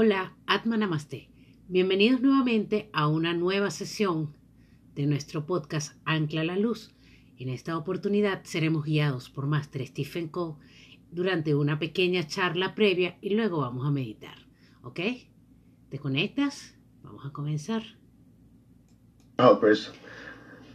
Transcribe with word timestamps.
Hola, 0.00 0.32
Atma 0.46 0.76
Namaste. 0.76 1.28
Bienvenidos 1.66 2.20
nuevamente 2.20 2.88
a 2.92 3.08
una 3.08 3.34
nueva 3.34 3.72
sesión 3.72 4.32
de 4.94 5.06
nuestro 5.06 5.44
podcast 5.44 5.96
Ancla 6.04 6.44
la 6.44 6.56
Luz. 6.56 6.94
En 7.36 7.48
esta 7.48 7.76
oportunidad 7.76 8.44
seremos 8.44 8.84
guiados 8.84 9.28
por 9.28 9.48
Master 9.48 9.84
Stephen 9.84 10.28
Cole 10.28 10.54
durante 11.10 11.56
una 11.56 11.80
pequeña 11.80 12.24
charla 12.28 12.76
previa 12.76 13.18
y 13.20 13.30
luego 13.30 13.58
vamos 13.58 13.88
a 13.88 13.90
meditar. 13.90 14.36
¿Ok? 14.82 15.00
¿Te 15.88 15.98
conectas? 15.98 16.76
Vamos 17.02 17.26
a 17.26 17.32
comenzar. 17.32 17.82
Oh, 19.38 19.58
pues 19.58 19.92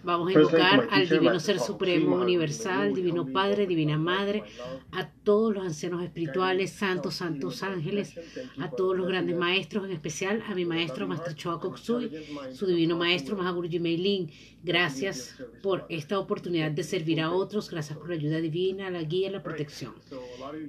Vamos 0.03 0.29
a 0.29 0.33
invocar 0.33 0.87
al 0.91 1.07
Divino 1.07 1.39
Ser 1.39 1.59
Supremo, 1.59 2.17
Universal, 2.17 2.93
Divino 2.93 3.25
Padre, 3.25 3.65
Divina 3.65 3.97
Madre, 3.97 4.43
a 4.91 5.09
todos 5.09 5.53
los 5.53 5.65
ancianos 5.65 6.03
espirituales, 6.03 6.71
santos, 6.71 7.15
santos 7.15 7.63
ángeles, 7.63 8.13
a 8.59 8.69
todos 8.69 8.97
los 8.97 9.07
grandes 9.07 9.37
maestros, 9.37 9.85
en 9.85 9.91
especial 9.91 10.43
a 10.47 10.55
mi 10.55 10.65
maestro 10.65 11.07
Master 11.07 11.35
Choa 11.35 11.59
Koksui, 11.59 12.11
su 12.51 12.65
divino 12.65 12.97
maestro 12.97 13.37
Mahaguruji 13.37 13.79
Meilin. 13.79 14.29
Gracias 14.61 15.35
por 15.61 15.85
esta 15.89 16.19
oportunidad 16.19 16.71
de 16.71 16.83
servir 16.83 17.21
a 17.21 17.31
otros, 17.31 17.69
gracias 17.69 17.97
por 17.97 18.09
la 18.09 18.15
ayuda 18.15 18.41
divina, 18.41 18.89
la 18.89 19.03
guía, 19.03 19.31
la 19.31 19.41
protección. 19.41 19.93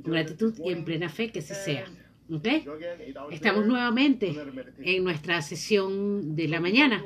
Con 0.03 0.13
gratitud 0.13 0.55
y 0.65 0.71
en 0.71 0.85
plena 0.85 1.09
fe 1.09 1.33
que 1.33 1.43
se 1.43 1.55
sea. 1.55 1.87
¿Okay? 2.31 2.65
Estamos 3.31 3.67
nuevamente 3.67 4.35
en 4.79 5.05
nuestra 5.05 5.43
sesión 5.43 6.35
de 6.35 6.49
la 6.49 6.61
mañana. 6.61 7.03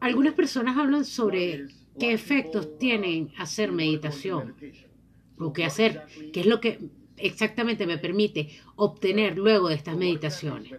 Algunas 0.00 0.34
personas 0.34 0.76
hablan 0.76 1.04
sobre 1.04 1.66
qué 1.98 2.12
efectos 2.12 2.78
tienen 2.78 3.32
hacer 3.38 3.72
meditación 3.72 4.54
o 5.38 5.52
qué 5.52 5.64
hacer, 5.64 6.02
qué 6.32 6.40
es 6.40 6.46
lo 6.46 6.60
que 6.60 6.78
exactamente 7.16 7.86
me 7.86 7.96
permite 7.98 8.50
obtener 8.76 9.38
luego 9.38 9.68
de 9.68 9.76
estas 9.76 9.96
meditaciones. 9.96 10.72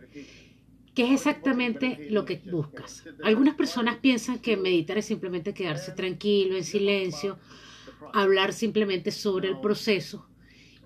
¿Qué 0.93 1.05
es 1.05 1.11
exactamente 1.11 2.07
lo 2.11 2.25
que 2.25 2.41
buscas? 2.51 3.05
Algunas 3.23 3.55
personas 3.55 3.97
piensan 3.97 4.39
que 4.39 4.57
meditar 4.57 4.97
es 4.97 5.05
simplemente 5.05 5.53
quedarse 5.53 5.93
tranquilo, 5.93 6.55
en 6.55 6.65
silencio, 6.65 7.39
hablar 8.13 8.53
simplemente 8.53 9.09
sobre 9.09 9.47
el 9.47 9.59
proceso 9.59 10.27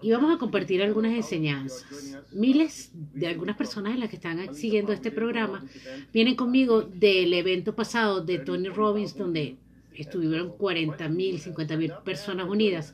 y 0.05 0.11
vamos 0.11 0.35
a 0.35 0.37
compartir 0.37 0.83
algunas 0.83 1.13
enseñanzas. 1.13 1.83
Miles 2.31 2.91
de 2.93 3.25
algunas 3.25 3.57
personas 3.57 3.95
en 3.95 4.01
las 4.01 4.09
que 4.09 4.17
están 4.17 4.53
siguiendo 4.53 4.93
este 4.93 5.09
programa 5.09 5.65
vienen 6.13 6.35
conmigo 6.35 6.83
del 6.83 7.33
evento 7.33 7.75
pasado 7.75 8.23
de 8.23 8.37
Tony 8.37 8.69
Robbins, 8.69 9.17
donde 9.17 9.55
estuvieron 9.95 10.51
40 10.57 11.09
mil, 11.09 11.39
50 11.39 11.77
mil 11.77 11.91
personas 12.03 12.47
unidas 12.47 12.93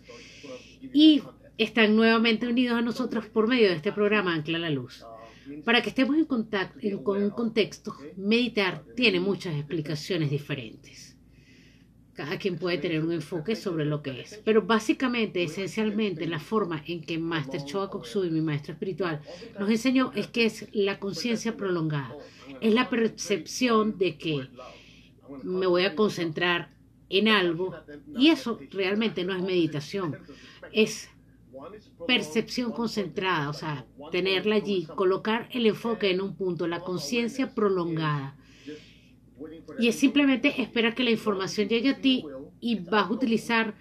y 0.93 1.21
están 1.57 1.97
nuevamente 1.97 2.47
unidos 2.47 2.77
a 2.77 2.81
nosotros 2.81 3.25
por 3.25 3.45
medio 3.45 3.67
de 3.67 3.75
este 3.75 3.91
programa 3.91 4.33
Ancla 4.33 4.57
la 4.57 4.69
Luz. 4.69 5.03
Para 5.65 5.81
que 5.81 5.89
estemos 5.89 6.15
en 6.15 6.23
contacto 6.23 7.03
con 7.03 7.21
un 7.21 7.31
contexto, 7.31 7.93
meditar 8.15 8.85
tiene 8.95 9.19
muchas 9.19 9.53
explicaciones 9.55 10.29
diferentes. 10.29 11.10
Cada 12.21 12.37
quien 12.37 12.59
puede 12.59 12.77
tener 12.77 13.03
un 13.03 13.13
enfoque 13.13 13.55
sobre 13.55 13.83
lo 13.83 14.03
que 14.03 14.21
es. 14.21 14.39
Pero 14.45 14.61
básicamente, 14.61 15.41
esencialmente, 15.41 16.27
la 16.27 16.39
forma 16.39 16.83
en 16.85 17.01
que 17.01 17.17
Master 17.17 17.65
Choa 17.65 17.89
Koksui, 17.89 18.29
mi 18.29 18.41
maestro 18.41 18.73
espiritual, 18.73 19.21
nos 19.59 19.67
enseñó 19.71 20.11
es 20.15 20.27
que 20.27 20.45
es 20.45 20.67
la 20.71 20.99
conciencia 20.99 21.57
prolongada. 21.57 22.15
Es 22.61 22.75
la 22.75 22.91
percepción 22.91 23.97
de 23.97 24.19
que 24.19 24.47
me 25.41 25.65
voy 25.65 25.85
a 25.85 25.95
concentrar 25.95 26.69
en 27.09 27.27
algo 27.27 27.73
y 28.15 28.29
eso 28.29 28.59
realmente 28.69 29.23
no 29.23 29.35
es 29.35 29.41
meditación. 29.41 30.15
Es 30.71 31.09
percepción 32.05 32.71
concentrada, 32.71 33.49
o 33.49 33.53
sea, 33.53 33.87
tenerla 34.11 34.57
allí, 34.57 34.85
colocar 34.95 35.49
el 35.53 35.65
enfoque 35.65 36.11
en 36.11 36.21
un 36.21 36.35
punto, 36.35 36.67
la 36.67 36.81
conciencia 36.81 37.55
prolongada. 37.55 38.37
Y 39.79 39.87
es 39.87 39.95
simplemente 39.95 40.61
esperar 40.61 40.95
que 40.95 41.03
la 41.03 41.11
información 41.11 41.67
llegue 41.67 41.89
a 41.89 42.01
ti 42.01 42.25
y 42.59 42.79
vas 42.79 43.07
a 43.07 43.11
utilizar 43.11 43.75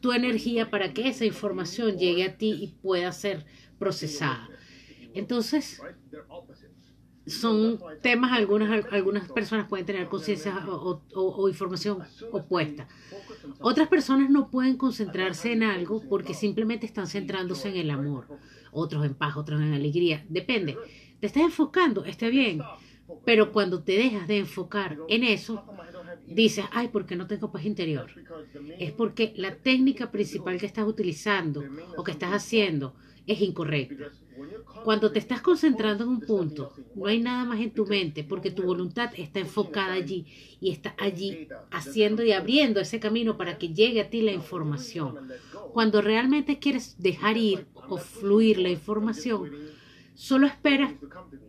tu 0.00 0.12
energía 0.12 0.70
para 0.70 0.92
que 0.92 1.08
esa 1.08 1.24
información 1.24 1.98
llegue 1.98 2.24
a 2.24 2.36
ti 2.36 2.56
y 2.60 2.68
pueda 2.82 3.12
ser 3.12 3.46
procesada. 3.78 4.48
Entonces, 5.14 5.80
son 7.26 7.80
temas, 8.02 8.32
algunas, 8.32 8.84
algunas 8.92 9.30
personas 9.30 9.68
pueden 9.68 9.84
tener 9.84 10.08
conciencia 10.08 10.64
o, 10.68 11.48
información 11.48 11.98
opuesta. 12.30 12.86
Otras 13.60 13.88
personas 13.88 14.30
no 14.30 14.50
pueden 14.50 14.76
concentrarse 14.76 15.52
en 15.52 15.62
algo 15.62 16.02
porque 16.08 16.34
simplemente 16.34 16.86
están 16.86 17.06
centrándose 17.06 17.68
en 17.68 17.76
el 17.76 17.90
amor. 17.90 18.26
Otros 18.70 19.04
en 19.04 19.14
paz, 19.14 19.36
otros 19.36 19.60
en 19.60 19.72
alegría. 19.72 20.24
Depende. 20.28 20.76
Te 21.20 21.26
estás 21.26 21.42
enfocando, 21.42 22.04
está 22.04 22.28
bien. 22.28 22.60
Pero 23.24 23.52
cuando 23.52 23.82
te 23.82 23.92
dejas 23.92 24.26
de 24.28 24.38
enfocar 24.38 24.98
en 25.08 25.24
eso, 25.24 25.64
dices, 26.26 26.64
ay, 26.72 26.88
¿por 26.88 27.06
qué 27.06 27.16
no 27.16 27.26
tengo 27.26 27.52
paz 27.52 27.64
interior? 27.64 28.10
Es 28.78 28.92
porque 28.92 29.32
la 29.36 29.56
técnica 29.56 30.10
principal 30.10 30.58
que 30.58 30.66
estás 30.66 30.86
utilizando 30.86 31.64
o 31.96 32.04
que 32.04 32.12
estás 32.12 32.32
haciendo 32.32 32.94
es 33.26 33.40
incorrecta. 33.40 34.10
Cuando 34.84 35.10
te 35.10 35.18
estás 35.18 35.40
concentrando 35.40 36.04
en 36.04 36.10
un 36.10 36.20
punto, 36.20 36.72
no 36.94 37.06
hay 37.06 37.20
nada 37.20 37.44
más 37.44 37.60
en 37.60 37.72
tu 37.72 37.86
mente 37.86 38.22
porque 38.22 38.50
tu 38.50 38.62
voluntad 38.62 39.10
está 39.16 39.40
enfocada 39.40 39.94
allí 39.94 40.26
y 40.60 40.70
está 40.70 40.94
allí 40.98 41.48
haciendo 41.70 42.22
y 42.22 42.32
abriendo 42.32 42.80
ese 42.80 43.00
camino 43.00 43.36
para 43.36 43.58
que 43.58 43.72
llegue 43.72 44.00
a 44.00 44.10
ti 44.10 44.22
la 44.22 44.32
información. 44.32 45.16
Cuando 45.72 46.02
realmente 46.02 46.58
quieres 46.58 46.96
dejar 46.98 47.36
ir 47.36 47.66
o 47.88 47.96
fluir 47.96 48.58
la 48.58 48.68
información, 48.68 49.50
Solo 50.16 50.46
espera 50.46 50.94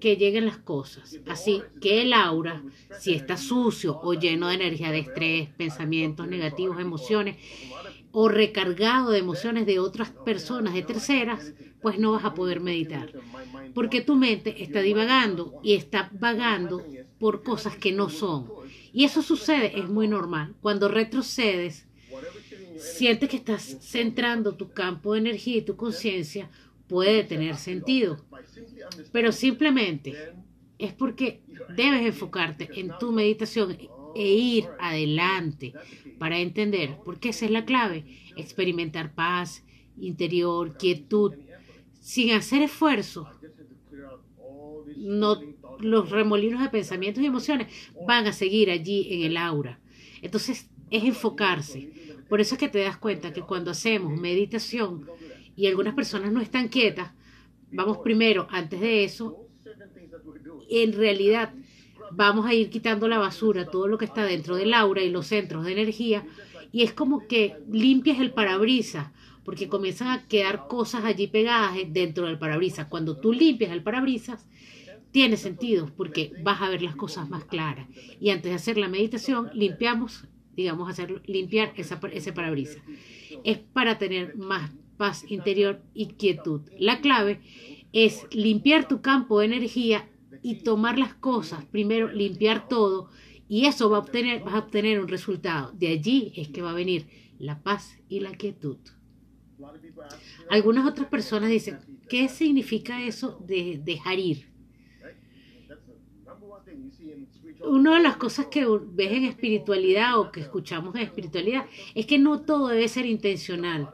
que 0.01 0.17
lleguen 0.17 0.45
las 0.45 0.57
cosas. 0.57 1.17
Así 1.25 1.63
que 1.79 2.01
el 2.01 2.11
aura, 2.11 2.61
si 2.99 3.13
está 3.13 3.37
sucio 3.37 3.97
o 4.03 4.13
lleno 4.13 4.49
de 4.49 4.55
energía 4.55 4.91
de 4.91 4.99
estrés, 4.99 5.49
pensamientos 5.55 6.27
negativos, 6.27 6.79
emociones, 6.79 7.37
o 8.11 8.27
recargado 8.27 9.11
de 9.11 9.19
emociones 9.19 9.65
de 9.65 9.79
otras 9.79 10.09
personas, 10.09 10.73
de 10.73 10.81
terceras, 10.81 11.53
pues 11.81 11.97
no 11.97 12.11
vas 12.11 12.25
a 12.25 12.33
poder 12.33 12.59
meditar. 12.59 13.13
Porque 13.73 14.01
tu 14.01 14.15
mente 14.15 14.61
está 14.61 14.81
divagando 14.81 15.59
y 15.63 15.75
está 15.75 16.09
vagando 16.11 16.83
por 17.19 17.43
cosas 17.43 17.77
que 17.77 17.93
no 17.93 18.09
son. 18.09 18.51
Y 18.91 19.05
eso 19.05 19.21
sucede, 19.21 19.79
es 19.79 19.87
muy 19.87 20.09
normal. 20.09 20.55
Cuando 20.61 20.89
retrocedes, 20.89 21.87
sientes 22.77 23.29
que 23.29 23.37
estás 23.37 23.77
centrando 23.81 24.55
tu 24.55 24.71
campo 24.71 25.13
de 25.13 25.19
energía 25.19 25.57
y 25.57 25.61
tu 25.61 25.77
conciencia 25.77 26.49
puede 26.87 27.23
tener 27.23 27.55
sentido. 27.55 28.17
Pero 29.11 29.31
simplemente 29.31 30.33
es 30.77 30.93
porque 30.93 31.41
debes 31.75 32.05
enfocarte 32.05 32.69
en 32.79 32.91
tu 32.99 33.11
meditación 33.11 33.77
e 34.15 34.27
ir 34.27 34.65
adelante 34.79 35.73
para 36.17 36.39
entender, 36.39 36.97
porque 37.05 37.29
esa 37.29 37.45
es 37.45 37.51
la 37.51 37.65
clave, 37.65 38.05
experimentar 38.35 39.13
paz 39.13 39.63
interior, 39.99 40.77
quietud, 40.77 41.33
sin 41.99 42.31
hacer 42.31 42.61
esfuerzo. 42.61 43.27
No, 44.95 45.39
los 45.79 46.09
remolinos 46.09 46.61
de 46.61 46.69
pensamientos 46.69 47.23
y 47.23 47.27
emociones 47.27 47.67
van 48.07 48.25
a 48.27 48.33
seguir 48.33 48.71
allí 48.71 49.07
en 49.11 49.23
el 49.23 49.37
aura. 49.37 49.79
Entonces 50.21 50.69
es 50.89 51.03
enfocarse. 51.03 51.91
Por 52.29 52.41
eso 52.41 52.55
es 52.55 52.59
que 52.59 52.69
te 52.69 52.79
das 52.79 52.97
cuenta 52.97 53.33
que 53.33 53.41
cuando 53.41 53.71
hacemos 53.71 54.19
meditación, 54.19 55.07
y 55.57 55.67
algunas 55.67 55.95
personas 55.95 56.31
no 56.31 56.39
están 56.39 56.69
quietas, 56.69 57.11
vamos 57.71 57.97
primero, 57.97 58.47
antes 58.51 58.79
de 58.79 59.03
eso, 59.03 59.49
en 60.69 60.93
realidad 60.93 61.51
vamos 62.11 62.45
a 62.45 62.53
ir 62.53 62.69
quitando 62.69 63.07
la 63.07 63.17
basura, 63.17 63.65
todo 63.65 63.87
lo 63.87 63.97
que 63.97 64.05
está 64.05 64.23
dentro 64.23 64.55
del 64.55 64.73
aura 64.73 65.01
y 65.01 65.09
los 65.09 65.27
centros 65.27 65.65
de 65.65 65.73
energía, 65.73 66.25
y 66.71 66.83
es 66.83 66.93
como 66.93 67.27
que 67.27 67.55
limpias 67.69 68.19
el 68.19 68.31
parabrisas, 68.31 69.07
porque 69.43 69.67
comienzan 69.67 70.09
a 70.09 70.27
quedar 70.27 70.67
cosas 70.67 71.03
allí 71.05 71.27
pegadas 71.27 71.75
dentro 71.87 72.27
del 72.27 72.37
parabrisas. 72.37 72.87
Cuando 72.87 73.17
tú 73.17 73.33
limpias 73.33 73.71
el 73.71 73.81
parabrisas, 73.81 74.45
tiene 75.11 75.37
sentido, 75.37 75.89
porque 75.95 76.33
vas 76.43 76.61
a 76.61 76.69
ver 76.69 76.81
las 76.81 76.95
cosas 76.95 77.29
más 77.29 77.45
claras. 77.45 77.87
Y 78.19 78.29
antes 78.29 78.51
de 78.51 78.55
hacer 78.55 78.77
la 78.77 78.89
meditación, 78.89 79.49
limpiamos, 79.53 80.25
digamos, 80.55 80.89
hacer, 80.89 81.23
limpiar 81.25 81.73
esa, 81.77 81.99
ese 82.11 82.33
parabrisas. 82.33 82.83
Es 83.45 83.57
para 83.57 83.97
tener 83.97 84.35
más 84.35 84.69
paz 84.97 85.23
interior 85.29 85.81
y 85.93 86.07
quietud. 86.07 86.61
La 86.77 87.01
clave 87.01 87.41
es 87.93 88.27
limpiar 88.31 88.87
tu 88.87 89.01
campo 89.01 89.39
de 89.39 89.45
energía 89.45 90.09
y 90.43 90.63
tomar 90.63 90.99
las 90.99 91.13
cosas, 91.13 91.65
primero 91.65 92.11
limpiar 92.11 92.67
todo 92.67 93.09
y 93.49 93.65
eso 93.65 93.89
va 93.89 93.97
a 93.97 94.01
obtener, 94.01 94.43
vas 94.43 94.55
a 94.55 94.59
obtener 94.59 94.99
un 94.99 95.07
resultado. 95.07 95.71
De 95.73 95.87
allí 95.87 96.33
es 96.35 96.49
que 96.49 96.61
va 96.61 96.71
a 96.71 96.75
venir 96.75 97.07
la 97.39 97.61
paz 97.61 97.97
y 98.09 98.19
la 98.19 98.31
quietud. 98.31 98.77
Algunas 100.49 100.85
otras 100.85 101.07
personas 101.07 101.49
dicen, 101.49 101.79
¿qué 102.09 102.27
significa 102.27 103.03
eso 103.03 103.39
de 103.45 103.81
dejar 103.83 104.19
ir? 104.19 104.49
Una 107.61 107.95
de 107.95 108.03
las 108.03 108.17
cosas 108.17 108.47
que 108.47 108.65
ves 108.65 109.11
en 109.11 109.25
espiritualidad 109.25 110.19
o 110.19 110.31
que 110.31 110.41
escuchamos 110.41 110.93
en 110.95 111.01
espiritualidad 111.01 111.65
es 111.95 112.05
que 112.05 112.19
no 112.19 112.41
todo 112.41 112.67
debe 112.67 112.87
ser 112.87 113.05
intencional 113.05 113.89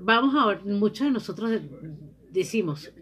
vamos 0.00 0.34
a 0.34 0.46
ver, 0.46 0.64
muchos 0.64 1.06
de 1.06 1.12
nosotros 1.12 1.60
decimos, 2.30 2.92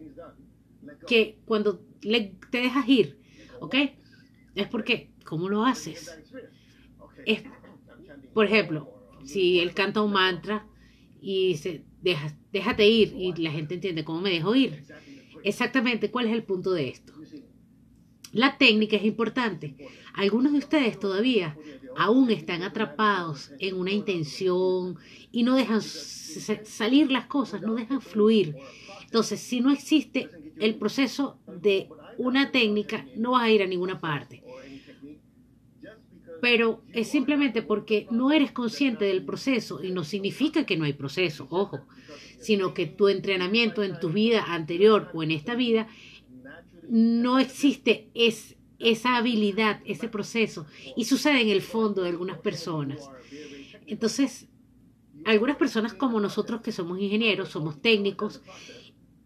que 1.06 1.38
cuando 1.44 1.82
le, 2.02 2.36
te 2.50 2.58
dejas 2.58 2.88
ir, 2.88 3.18
¿ok? 3.60 3.74
Es 4.54 4.68
porque, 4.68 5.10
¿cómo 5.24 5.48
lo 5.48 5.64
haces? 5.64 6.18
Es, 7.26 7.42
por 8.32 8.46
ejemplo, 8.46 8.92
si 9.24 9.60
él 9.60 9.74
canta 9.74 10.02
un 10.02 10.12
mantra 10.12 10.66
y 11.20 11.48
dice, 11.48 11.84
Deja, 12.04 12.36
déjate 12.52 12.86
ir, 12.86 13.14
y 13.16 13.32
la 13.42 13.50
gente 13.50 13.72
entiende 13.72 14.04
cómo 14.04 14.20
me 14.20 14.28
dejo 14.28 14.54
ir. 14.54 14.84
Exactamente, 15.42 16.10
¿cuál 16.10 16.26
es 16.26 16.34
el 16.34 16.42
punto 16.42 16.72
de 16.72 16.88
esto? 16.88 17.14
La 18.30 18.58
técnica 18.58 18.96
es 18.96 19.04
importante. 19.04 19.74
Algunos 20.12 20.52
de 20.52 20.58
ustedes 20.58 21.00
todavía 21.00 21.56
aún 21.96 22.30
están 22.30 22.62
atrapados 22.62 23.52
en 23.58 23.76
una 23.76 23.92
intención 23.92 24.96
y 25.32 25.42
no 25.42 25.56
dejan 25.56 25.82
salir 25.82 27.10
las 27.10 27.26
cosas, 27.26 27.62
no 27.62 27.74
dejan 27.74 28.00
fluir. 28.00 28.56
Entonces, 29.04 29.40
si 29.40 29.60
no 29.60 29.70
existe 29.70 30.28
el 30.58 30.74
proceso 30.76 31.38
de 31.46 31.88
una 32.18 32.50
técnica, 32.50 33.06
no 33.16 33.32
vas 33.32 33.42
a 33.44 33.50
ir 33.50 33.62
a 33.62 33.66
ninguna 33.66 34.00
parte. 34.00 34.42
Pero 36.40 36.82
es 36.92 37.08
simplemente 37.08 37.62
porque 37.62 38.06
no 38.10 38.32
eres 38.32 38.52
consciente 38.52 39.04
del 39.06 39.24
proceso 39.24 39.82
y 39.82 39.90
no 39.90 40.04
significa 40.04 40.66
que 40.66 40.76
no 40.76 40.84
hay 40.84 40.92
proceso, 40.92 41.46
ojo, 41.50 41.86
sino 42.38 42.74
que 42.74 42.86
tu 42.86 43.08
entrenamiento 43.08 43.82
en 43.82 43.98
tu 43.98 44.10
vida 44.10 44.44
anterior 44.46 45.10
o 45.14 45.22
en 45.22 45.30
esta 45.30 45.54
vida 45.54 45.88
no 46.88 47.38
existe 47.38 48.10
es, 48.14 48.56
esa 48.78 49.16
habilidad, 49.16 49.80
ese 49.84 50.08
proceso 50.08 50.66
y 50.96 51.04
sucede 51.04 51.40
en 51.40 51.48
el 51.48 51.62
fondo 51.62 52.02
de 52.02 52.10
algunas 52.10 52.38
personas. 52.38 53.10
Entonces, 53.86 54.48
algunas 55.24 55.56
personas 55.56 55.94
como 55.94 56.20
nosotros 56.20 56.60
que 56.60 56.72
somos 56.72 56.98
ingenieros, 56.98 57.50
somos 57.50 57.80
técnicos 57.80 58.42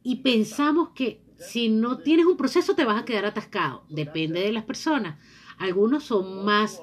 y 0.02 0.16
pensamos 0.16 0.90
que 0.90 1.22
si 1.38 1.68
no 1.68 1.98
tienes 1.98 2.26
un 2.26 2.36
proceso 2.36 2.74
te 2.74 2.84
vas 2.84 3.00
a 3.00 3.04
quedar 3.04 3.24
atascado. 3.24 3.84
Depende 3.88 4.40
de 4.40 4.52
las 4.52 4.64
personas. 4.64 5.18
Algunos 5.58 6.04
son 6.04 6.44
más 6.44 6.82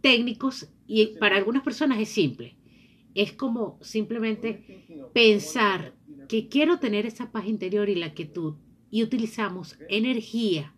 técnicos 0.00 0.68
y 0.86 1.18
para 1.18 1.36
algunas 1.36 1.62
personas 1.62 1.98
es 1.98 2.08
simple. 2.08 2.56
Es 3.14 3.32
como 3.32 3.78
simplemente 3.80 4.86
pensar 5.12 5.94
que 6.28 6.48
quiero 6.48 6.78
tener 6.78 7.06
esa 7.06 7.32
paz 7.32 7.46
interior 7.46 7.88
y 7.88 7.94
la 7.94 8.14
quietud 8.14 8.54
y 8.90 9.02
utilizamos 9.02 9.78
energía 9.88 10.75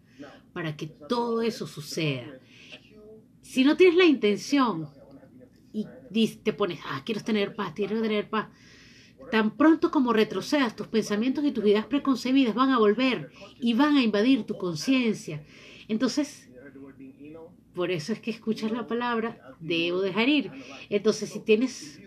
para 0.59 0.77
que 0.77 0.89
todo 0.89 1.41
eso 1.41 1.69
suceda. 1.69 2.41
Si 3.43 3.63
no 3.63 3.77
tienes 3.77 3.95
la 3.95 4.07
intención 4.07 4.89
y 5.73 5.87
te 6.43 6.53
pones, 6.53 6.81
ah, 6.85 7.01
quiero 7.07 7.23
tener 7.23 7.55
paz, 7.55 7.75
quiero 7.77 8.03
tener 8.03 8.29
paz, 8.29 8.49
tan 9.31 9.57
pronto 9.57 9.93
como 9.93 10.13
retrocedas, 10.13 10.75
tus 10.75 10.89
pensamientos 10.89 11.45
y 11.45 11.53
tus 11.53 11.65
ideas 11.65 11.87
preconcebidas 11.87 12.57
van 12.57 12.71
a 12.71 12.79
volver 12.81 13.31
y 13.61 13.75
van 13.75 13.97
a 13.99 14.03
invadir 14.03 14.43
tu 14.47 14.59
conciencia. 14.59 15.45
Entonces, 15.87 16.49
por 17.73 17.93
eso 17.93 18.13
es 18.13 18.19
que 18.19 18.33
escuchas 18.33 18.73
la 18.73 18.89
palabra, 18.89 19.55
debo 19.61 20.01
dejar 20.01 20.29
ir. 20.29 20.51
Entonces, 20.91 21.31
si 21.31 21.39
tienes, 21.39 22.03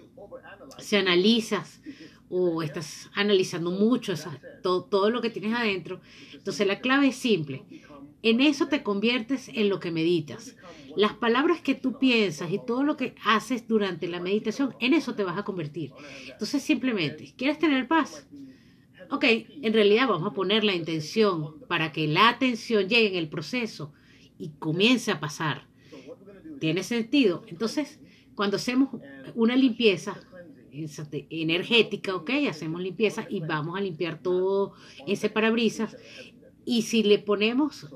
si 0.77 0.97
analizas 0.97 1.81
o 2.29 2.61
estás 2.63 3.09
analizando 3.13 3.71
mucho 3.71 4.13
todo, 4.61 4.83
todo 4.83 5.09
lo 5.09 5.21
que 5.21 5.29
tienes 5.29 5.53
adentro, 5.53 6.01
entonces 6.33 6.67
la 6.67 6.81
clave 6.81 7.07
es 7.07 7.15
simple. 7.15 7.63
En 8.23 8.39
eso 8.39 8.67
te 8.67 8.83
conviertes 8.83 9.49
en 9.49 9.69
lo 9.69 9.79
que 9.79 9.91
meditas. 9.91 10.55
Las 10.95 11.13
palabras 11.13 11.61
que 11.61 11.73
tú 11.73 11.97
piensas 11.97 12.51
y 12.51 12.59
todo 12.65 12.83
lo 12.83 12.97
que 12.97 13.15
haces 13.23 13.67
durante 13.67 14.07
la 14.07 14.19
meditación, 14.19 14.75
en 14.79 14.93
eso 14.93 15.15
te 15.15 15.23
vas 15.23 15.37
a 15.37 15.43
convertir. 15.43 15.91
Entonces 16.27 16.61
simplemente, 16.61 17.33
¿quieres 17.35 17.59
tener 17.59 17.87
paz? 17.87 18.27
Ok, 19.09 19.25
en 19.25 19.73
realidad 19.73 20.07
vamos 20.07 20.31
a 20.31 20.33
poner 20.33 20.63
la 20.63 20.75
intención 20.75 21.59
para 21.67 21.91
que 21.91 22.07
la 22.07 22.29
atención 22.29 22.87
llegue 22.87 23.07
en 23.07 23.15
el 23.15 23.29
proceso 23.29 23.93
y 24.37 24.49
comience 24.59 25.11
a 25.11 25.19
pasar. 25.19 25.67
¿Tiene 26.59 26.83
sentido? 26.83 27.43
Entonces, 27.47 27.99
cuando 28.35 28.57
hacemos 28.57 28.89
una 29.35 29.55
limpieza 29.55 30.19
energética, 30.71 32.15
ok, 32.15 32.29
hacemos 32.49 32.81
limpieza 32.81 33.25
y 33.29 33.41
vamos 33.41 33.77
a 33.77 33.81
limpiar 33.81 34.21
todo 34.21 34.73
ese 35.07 35.29
parabrisas. 35.29 35.97
Y 36.65 36.83
si 36.83 37.03
le 37.03 37.19
ponemos 37.19 37.87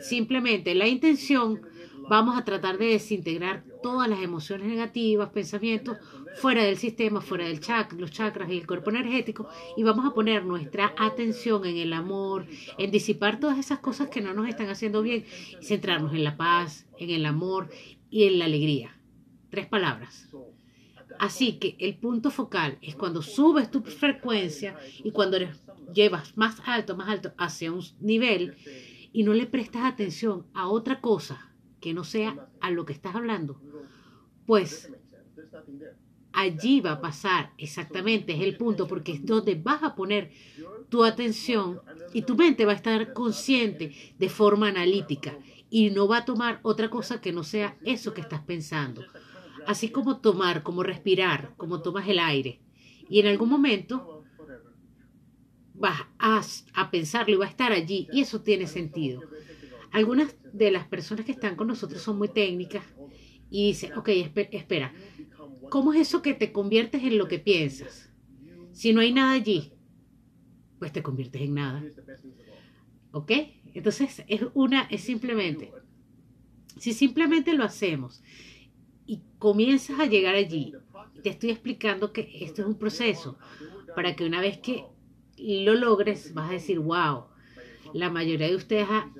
simplemente 0.00 0.74
la 0.74 0.88
intención, 0.88 1.60
vamos 2.08 2.38
a 2.38 2.44
tratar 2.44 2.78
de 2.78 2.86
desintegrar 2.86 3.64
todas 3.82 4.08
las 4.08 4.22
emociones 4.22 4.68
negativas, 4.68 5.30
pensamientos 5.30 5.98
fuera 6.36 6.64
del 6.64 6.76
sistema, 6.76 7.20
fuera 7.20 7.46
del 7.46 7.60
chakra, 7.60 7.98
los 7.98 8.10
chakras 8.10 8.50
y 8.50 8.58
el 8.58 8.66
cuerpo 8.66 8.90
energético 8.90 9.48
y 9.76 9.82
vamos 9.82 10.06
a 10.06 10.14
poner 10.14 10.44
nuestra 10.44 10.94
atención 10.98 11.64
en 11.64 11.76
el 11.76 11.92
amor, 11.92 12.46
en 12.78 12.90
disipar 12.90 13.40
todas 13.40 13.58
esas 13.58 13.78
cosas 13.78 14.08
que 14.08 14.20
no 14.20 14.34
nos 14.34 14.48
están 14.48 14.68
haciendo 14.68 15.02
bien 15.02 15.24
y 15.60 15.64
centrarnos 15.64 16.12
en 16.12 16.24
la 16.24 16.36
paz, 16.36 16.86
en 16.98 17.10
el 17.10 17.26
amor 17.26 17.70
y 18.10 18.24
en 18.24 18.38
la 18.38 18.44
alegría. 18.44 18.96
Tres 19.50 19.66
palabras. 19.66 20.28
Así 21.18 21.54
que 21.54 21.76
el 21.78 21.96
punto 21.96 22.30
focal 22.30 22.78
es 22.82 22.94
cuando 22.94 23.22
subes 23.22 23.70
tu 23.70 23.82
frecuencia 23.82 24.76
y 25.02 25.12
cuando 25.12 25.38
llevas 25.94 26.36
más 26.36 26.60
alto, 26.66 26.96
más 26.96 27.08
alto 27.08 27.32
hacia 27.38 27.72
un 27.72 27.82
nivel 28.00 28.56
y 29.16 29.22
no 29.22 29.32
le 29.32 29.46
prestas 29.46 29.86
atención 29.86 30.44
a 30.52 30.68
otra 30.68 31.00
cosa 31.00 31.50
que 31.80 31.94
no 31.94 32.04
sea 32.04 32.50
a 32.60 32.70
lo 32.70 32.84
que 32.84 32.92
estás 32.92 33.14
hablando, 33.14 33.58
pues 34.44 34.92
allí 36.34 36.82
va 36.82 36.92
a 36.92 37.00
pasar 37.00 37.54
exactamente, 37.56 38.34
es 38.34 38.42
el 38.42 38.58
punto, 38.58 38.86
porque 38.86 39.12
es 39.12 39.24
donde 39.24 39.54
vas 39.54 39.82
a 39.82 39.94
poner 39.94 40.32
tu 40.90 41.02
atención 41.02 41.80
y 42.12 42.22
tu 42.22 42.36
mente 42.36 42.66
va 42.66 42.72
a 42.72 42.76
estar 42.76 43.14
consciente 43.14 43.94
de 44.18 44.28
forma 44.28 44.68
analítica 44.68 45.38
y 45.70 45.88
no 45.88 46.06
va 46.06 46.18
a 46.18 46.24
tomar 46.26 46.60
otra 46.62 46.90
cosa 46.90 47.22
que 47.22 47.32
no 47.32 47.42
sea 47.42 47.78
eso 47.86 48.12
que 48.12 48.20
estás 48.20 48.42
pensando. 48.42 49.02
Así 49.66 49.88
como 49.88 50.18
tomar, 50.18 50.62
como 50.62 50.82
respirar, 50.82 51.54
como 51.56 51.80
tomas 51.80 52.06
el 52.06 52.18
aire. 52.18 52.60
Y 53.08 53.20
en 53.20 53.28
algún 53.28 53.48
momento 53.48 54.15
vas 55.78 56.02
a, 56.18 56.42
a 56.74 56.90
pensarlo 56.90 57.34
y 57.34 57.38
va 57.38 57.46
a 57.46 57.50
estar 57.50 57.72
allí 57.72 58.08
y 58.12 58.20
eso 58.20 58.42
tiene 58.42 58.66
sentido. 58.66 59.22
Algunas 59.92 60.36
de 60.52 60.70
las 60.70 60.86
personas 60.86 61.24
que 61.24 61.32
están 61.32 61.56
con 61.56 61.68
nosotros 61.68 62.02
son 62.02 62.18
muy 62.18 62.28
técnicas 62.28 62.84
y 63.50 63.68
dicen, 63.68 63.92
ok, 63.96 64.08
espera, 64.52 64.92
¿cómo 65.70 65.92
es 65.92 66.00
eso 66.00 66.22
que 66.22 66.34
te 66.34 66.52
conviertes 66.52 67.02
en 67.02 67.18
lo 67.18 67.28
que 67.28 67.38
piensas? 67.38 68.10
Si 68.72 68.92
no 68.92 69.00
hay 69.00 69.12
nada 69.12 69.32
allí, 69.32 69.72
pues 70.78 70.92
te 70.92 71.02
conviertes 71.02 71.42
en 71.42 71.54
nada. 71.54 71.84
¿Ok? 73.12 73.32
Entonces 73.72 74.24
es 74.26 74.42
una, 74.54 74.82
es 74.90 75.02
simplemente, 75.02 75.72
si 76.78 76.92
simplemente 76.92 77.54
lo 77.54 77.64
hacemos 77.64 78.22
y 79.06 79.20
comienzas 79.38 80.00
a 80.00 80.06
llegar 80.06 80.34
allí, 80.34 80.72
te 81.22 81.30
estoy 81.30 81.50
explicando 81.50 82.12
que 82.12 82.28
esto 82.40 82.62
es 82.62 82.68
un 82.68 82.78
proceso 82.78 83.38
para 83.94 84.14
que 84.14 84.24
una 84.24 84.40
vez 84.40 84.58
que 84.58 84.84
lo 85.38 85.74
logres, 85.74 86.34
vas 86.34 86.50
a 86.50 86.54
decir, 86.54 86.78
wow, 86.78 87.24
la 87.92 88.10
mayoría 88.10 88.48
de 88.48 88.56
ustedes 88.56 88.86
ha, 88.88 89.10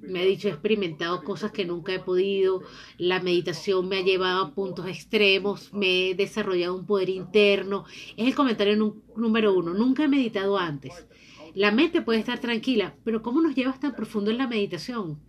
me 0.00 0.20
ha 0.20 0.24
dicho, 0.24 0.48
he 0.48 0.50
experimentado 0.50 1.22
cosas 1.22 1.52
que 1.52 1.64
nunca 1.64 1.94
he 1.94 1.98
podido, 1.98 2.62
la 2.98 3.20
meditación 3.20 3.88
me 3.88 3.98
ha 3.98 4.02
llevado 4.02 4.42
a 4.42 4.54
puntos 4.54 4.86
extremos, 4.86 5.72
me 5.72 6.10
he 6.10 6.14
desarrollado 6.14 6.74
un 6.74 6.86
poder 6.86 7.08
interno. 7.08 7.84
Es 8.16 8.26
el 8.26 8.34
comentario 8.34 8.76
número 9.16 9.54
uno, 9.54 9.74
nunca 9.74 10.04
he 10.04 10.08
meditado 10.08 10.58
antes. 10.58 11.06
La 11.54 11.70
mente 11.70 12.02
puede 12.02 12.18
estar 12.18 12.40
tranquila, 12.40 12.96
pero 13.04 13.22
¿cómo 13.22 13.40
nos 13.40 13.54
llevas 13.54 13.78
tan 13.78 13.94
profundo 13.94 14.30
en 14.30 14.38
la 14.38 14.48
meditación? 14.48 15.20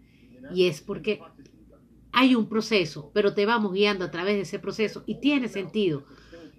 Y 0.54 0.66
es 0.66 0.82
porque 0.82 1.22
hay 2.12 2.34
un 2.34 2.48
proceso, 2.48 3.12
pero 3.14 3.34
te 3.34 3.46
vamos 3.46 3.74
guiando 3.74 4.06
a 4.06 4.12
través 4.12 4.36
de 4.36 4.42
ese 4.42 4.58
proceso 4.58 5.04
y 5.06 5.20
tiene 5.20 5.50
sentido. 5.50 6.06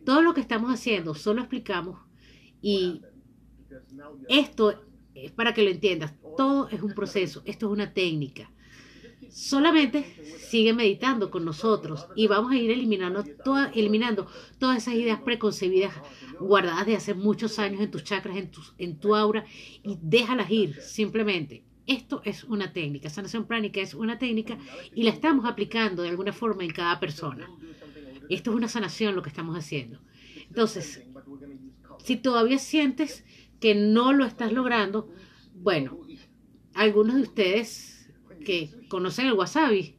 Todo 0.05 0.23
lo 0.23 0.35
que 0.35 0.41
estamos 0.41 0.73
haciendo 0.73 1.15
solo 1.15 1.41
explicamos 1.41 1.99
y 2.63 3.03
esto 4.29 4.83
es 5.15 5.33
para 5.33 5.55
que 5.55 5.63
lo 5.63 5.71
entiendas. 5.71 6.15
Todo 6.37 6.69
es 6.69 6.83
un 6.83 6.95
proceso, 6.95 7.43
esto 7.47 7.67
es 7.67 7.73
una 7.73 7.93
técnica. 7.93 8.51
Solamente 9.31 10.05
sigue 10.39 10.73
meditando 10.73 11.31
con 11.31 11.45
nosotros 11.45 12.07
y 12.15 12.27
vamos 12.27 12.53
a 12.53 12.57
ir 12.57 12.71
eliminando, 12.71 13.25
toda, 13.45 13.71
eliminando 13.75 14.27
todas 14.59 14.79
esas 14.79 14.95
ideas 14.95 15.21
preconcebidas 15.21 15.93
guardadas 16.41 16.87
de 16.87 16.97
hace 16.97 17.15
muchos 17.15 17.59
años 17.59 17.81
en 17.81 17.91
tus 17.91 18.05
chakras, 18.05 18.37
en 18.37 18.51
tu, 18.51 18.61
en 18.79 18.99
tu 18.99 19.15
aura 19.15 19.45
y 19.83 19.99
déjalas 20.01 20.51
ir 20.51 20.81
simplemente. 20.81 21.65
Esto 21.87 22.21
es 22.25 22.45
una 22.45 22.73
técnica, 22.73 23.11
sanación 23.11 23.47
pránica 23.47 23.81
es 23.81 23.95
una 23.95 24.19
técnica 24.19 24.59
y 24.95 25.05
la 25.05 25.11
estamos 25.11 25.45
aplicando 25.45 26.03
de 26.03 26.09
alguna 26.09 26.33
forma 26.33 26.65
en 26.65 26.73
cada 26.73 26.99
persona. 26.99 27.49
Esto 28.29 28.51
es 28.51 28.57
una 28.57 28.69
sanación 28.69 29.15
lo 29.15 29.23
que 29.23 29.29
estamos 29.29 29.57
haciendo. 29.57 30.01
Entonces, 30.49 31.03
si 31.99 32.17
todavía 32.17 32.59
sientes 32.59 33.25
que 33.61 33.75
no 33.75 34.13
lo 34.13 34.25
estás 34.25 34.53
logrando, 34.53 35.09
bueno, 35.55 35.99
algunos 36.75 37.17
de 37.17 37.23
ustedes 37.23 38.09
que 38.45 38.71
conocen 38.89 39.27
el 39.27 39.33
wasabi 39.33 39.97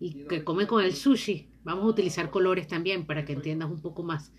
y 0.00 0.24
que 0.24 0.44
comen 0.44 0.66
con 0.66 0.84
el 0.84 0.94
sushi, 0.94 1.48
vamos 1.64 1.84
a 1.84 1.88
utilizar 1.88 2.30
colores 2.30 2.68
también 2.68 3.06
para 3.06 3.24
que 3.24 3.32
entiendas 3.32 3.70
un 3.70 3.80
poco 3.80 4.02
más. 4.02 4.32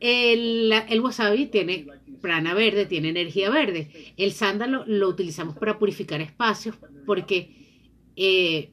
El, 0.00 0.72
el 0.72 1.00
wasabi 1.00 1.46
tiene 1.46 1.86
prana 2.22 2.54
verde 2.54 2.86
tiene 2.86 3.10
energía 3.10 3.50
verde. 3.50 3.90
El 4.16 4.32
sándalo 4.32 4.84
lo 4.86 5.08
utilizamos 5.08 5.58
para 5.58 5.78
purificar 5.78 6.22
espacios 6.22 6.76
porque 7.04 7.54
eh, 8.16 8.72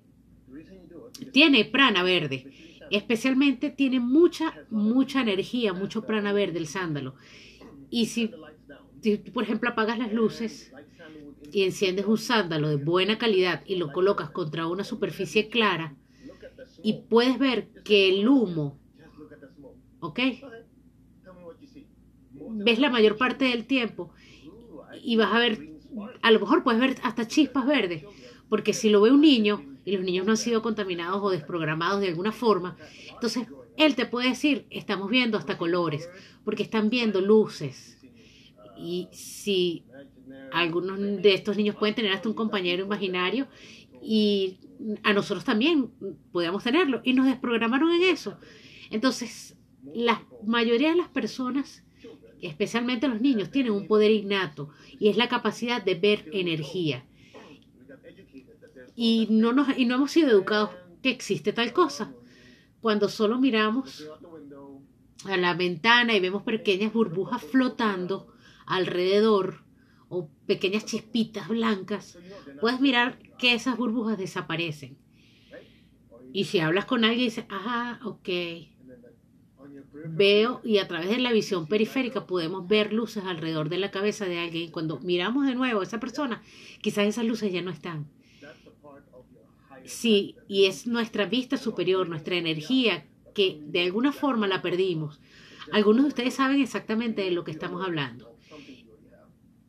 tiene 1.33 1.65
prana 1.65 2.03
verde. 2.03 2.45
Especialmente 2.91 3.69
tiene 3.69 3.99
mucha, 3.99 4.53
mucha 4.69 5.21
energía, 5.21 5.73
mucho 5.73 6.05
prana 6.05 6.33
verde 6.33 6.59
el 6.59 6.67
sándalo. 6.67 7.15
Y 7.89 8.07
si, 8.07 8.31
si 9.01 9.17
por 9.17 9.43
ejemplo, 9.43 9.69
apagas 9.69 9.99
las 9.99 10.13
luces 10.13 10.71
y 11.51 11.63
enciendes 11.63 12.05
un 12.05 12.17
sándalo 12.17 12.69
de 12.69 12.75
buena 12.75 13.17
calidad 13.17 13.63
y 13.65 13.75
lo 13.75 13.91
colocas 13.91 14.29
contra 14.29 14.67
una 14.67 14.83
superficie 14.83 15.49
clara 15.49 15.95
y 16.83 16.93
puedes 17.09 17.37
ver 17.39 17.69
que 17.83 18.09
el 18.09 18.27
humo, 18.27 18.77
¿ok? 19.99 20.19
Ves 22.51 22.79
la 22.79 22.89
mayor 22.89 23.17
parte 23.17 23.45
del 23.45 23.65
tiempo 23.65 24.11
y 25.03 25.15
vas 25.15 25.33
a 25.33 25.39
ver, 25.39 25.59
a 26.21 26.31
lo 26.31 26.39
mejor 26.39 26.63
puedes 26.63 26.79
ver 26.79 26.95
hasta 27.03 27.27
chispas 27.27 27.65
verdes, 27.65 28.03
porque 28.47 28.73
si 28.73 28.89
lo 28.89 29.01
ve 29.01 29.11
un 29.11 29.21
niño 29.21 29.63
y 29.89 29.95
los 29.95 30.05
niños 30.05 30.25
no 30.25 30.31
han 30.31 30.37
sido 30.37 30.61
contaminados 30.61 31.21
o 31.23 31.29
desprogramados 31.29 32.01
de 32.01 32.09
alguna 32.09 32.31
forma, 32.31 32.77
entonces 33.11 33.47
él 33.77 33.95
te 33.95 34.05
puede 34.05 34.29
decir, 34.29 34.67
estamos 34.69 35.09
viendo 35.09 35.37
hasta 35.37 35.57
colores, 35.57 36.09
porque 36.43 36.63
están 36.63 36.89
viendo 36.89 37.21
luces. 37.21 37.97
Y 38.77 39.07
si 39.11 39.83
algunos 40.51 40.99
de 40.99 41.33
estos 41.33 41.57
niños 41.57 41.75
pueden 41.75 41.95
tener 41.95 42.11
hasta 42.11 42.29
un 42.29 42.35
compañero 42.35 42.85
imaginario 42.85 43.47
y 44.01 44.57
a 45.03 45.13
nosotros 45.13 45.43
también 45.43 45.91
podíamos 46.31 46.63
tenerlo 46.63 47.01
y 47.03 47.13
nos 47.13 47.25
desprogramaron 47.25 47.91
en 47.91 48.03
eso. 48.03 48.37
Entonces, 48.89 49.57
la 49.93 50.25
mayoría 50.45 50.89
de 50.89 50.97
las 50.97 51.09
personas, 51.09 51.83
especialmente 52.41 53.07
los 53.07 53.21
niños, 53.21 53.51
tienen 53.51 53.73
un 53.73 53.87
poder 53.87 54.11
innato 54.11 54.69
y 54.99 55.09
es 55.09 55.17
la 55.17 55.27
capacidad 55.27 55.83
de 55.83 55.95
ver 55.95 56.29
energía. 56.31 57.05
Y 59.01 59.27
no, 59.29 59.53
nos, 59.53 59.77
y 59.77 59.85
no 59.85 59.95
hemos 59.95 60.11
sido 60.11 60.29
educados 60.29 60.71
que 61.01 61.09
existe 61.09 61.53
tal 61.53 61.71
cosa. 61.71 62.11
Cuando 62.81 63.07
solo 63.07 63.39
miramos 63.39 64.05
a 65.23 65.37
la 65.37 65.53
ventana 65.53 66.13
y 66.13 66.19
vemos 66.19 66.43
pequeñas 66.43 66.91
burbujas 66.91 67.41
flotando 67.41 68.27
alrededor, 68.65 69.63
o 70.09 70.27
pequeñas 70.45 70.83
chispitas 70.83 71.47
blancas, 71.47 72.19
puedes 72.59 72.81
mirar 72.81 73.19
que 73.37 73.53
esas 73.53 73.77
burbujas 73.77 74.17
desaparecen. 74.17 74.97
Y 76.33 76.43
si 76.43 76.59
hablas 76.59 76.83
con 76.83 77.05
alguien 77.05 77.21
y 77.21 77.25
dices, 77.25 77.45
ah, 77.49 78.01
ok, 78.03 78.29
veo 80.09 80.59
y 80.65 80.79
a 80.79 80.89
través 80.89 81.09
de 81.09 81.19
la 81.19 81.31
visión 81.31 81.67
periférica 81.67 82.27
podemos 82.27 82.67
ver 82.67 82.91
luces 82.91 83.23
alrededor 83.23 83.69
de 83.69 83.77
la 83.77 83.91
cabeza 83.91 84.25
de 84.25 84.39
alguien. 84.39 84.71
Cuando 84.71 84.99
miramos 84.99 85.47
de 85.47 85.55
nuevo 85.55 85.79
a 85.79 85.83
esa 85.83 86.01
persona, 86.01 86.43
quizás 86.81 87.07
esas 87.07 87.23
luces 87.23 87.53
ya 87.53 87.61
no 87.61 87.71
están. 87.71 88.18
Sí, 89.85 90.35
y 90.47 90.65
es 90.65 90.87
nuestra 90.87 91.25
vista 91.25 91.57
superior, 91.57 92.07
nuestra 92.07 92.35
energía, 92.35 93.05
que 93.33 93.59
de 93.61 93.81
alguna 93.81 94.11
forma 94.11 94.47
la 94.47 94.61
perdimos. 94.61 95.19
Algunos 95.71 96.03
de 96.03 96.09
ustedes 96.09 96.33
saben 96.33 96.61
exactamente 96.61 97.21
de 97.21 97.31
lo 97.31 97.43
que 97.43 97.51
estamos 97.51 97.83
hablando 97.83 98.39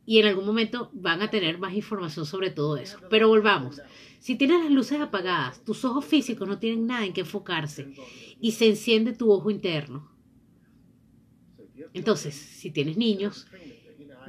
y 0.05 0.19
en 0.19 0.25
algún 0.25 0.45
momento 0.45 0.89
van 0.93 1.21
a 1.21 1.29
tener 1.29 1.57
más 1.57 1.73
información 1.73 2.25
sobre 2.25 2.49
todo 2.49 2.77
eso. 2.77 2.99
Pero 3.09 3.27
volvamos. 3.27 3.81
Si 4.19 4.35
tienes 4.35 4.61
las 4.61 4.71
luces 4.71 4.99
apagadas, 4.99 5.63
tus 5.63 5.85
ojos 5.85 6.03
físicos 6.05 6.47
no 6.47 6.59
tienen 6.59 6.85
nada 6.85 7.05
en 7.05 7.13
que 7.13 7.21
enfocarse 7.21 7.93
y 8.39 8.51
se 8.51 8.67
enciende 8.67 9.13
tu 9.13 9.31
ojo 9.31 9.49
interno. 9.49 10.11
Entonces, 11.93 12.35
si 12.35 12.71
tienes 12.71 12.97
niños, 12.97 13.47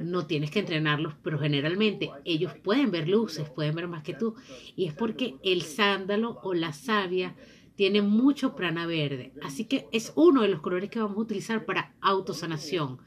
no 0.03 0.25
tienes 0.25 0.51
que 0.51 0.59
entrenarlos, 0.59 1.13
pero 1.23 1.39
generalmente 1.39 2.09
ellos 2.25 2.53
pueden 2.63 2.91
ver 2.91 3.07
luces, 3.07 3.49
pueden 3.49 3.75
ver 3.75 3.87
más 3.87 4.03
que 4.03 4.13
tú. 4.13 4.35
Y 4.75 4.85
es 4.85 4.93
porque 4.93 5.35
el 5.43 5.61
sándalo 5.61 6.39
o 6.43 6.53
la 6.53 6.73
savia 6.73 7.35
tiene 7.75 8.01
mucho 8.01 8.55
prana 8.55 8.85
verde. 8.85 9.33
Así 9.41 9.65
que 9.65 9.87
es 9.91 10.13
uno 10.15 10.43
de 10.43 10.49
los 10.49 10.61
colores 10.61 10.89
que 10.89 10.99
vamos 10.99 11.17
a 11.17 11.21
utilizar 11.21 11.65
para 11.65 11.93
autosanación 12.01 12.99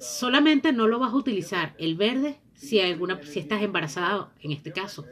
solamente 0.00 0.72
no 0.72 0.88
lo 0.88 0.98
vas 0.98 1.12
a 1.12 1.16
utilizar 1.16 1.74
el 1.78 1.94
verde 1.94 2.40
si, 2.54 2.80
alguna, 2.80 3.22
si 3.22 3.38
estás 3.38 3.62
embarazada, 3.62 4.32
en 4.40 4.52
este 4.52 4.72
caso. 4.72 5.04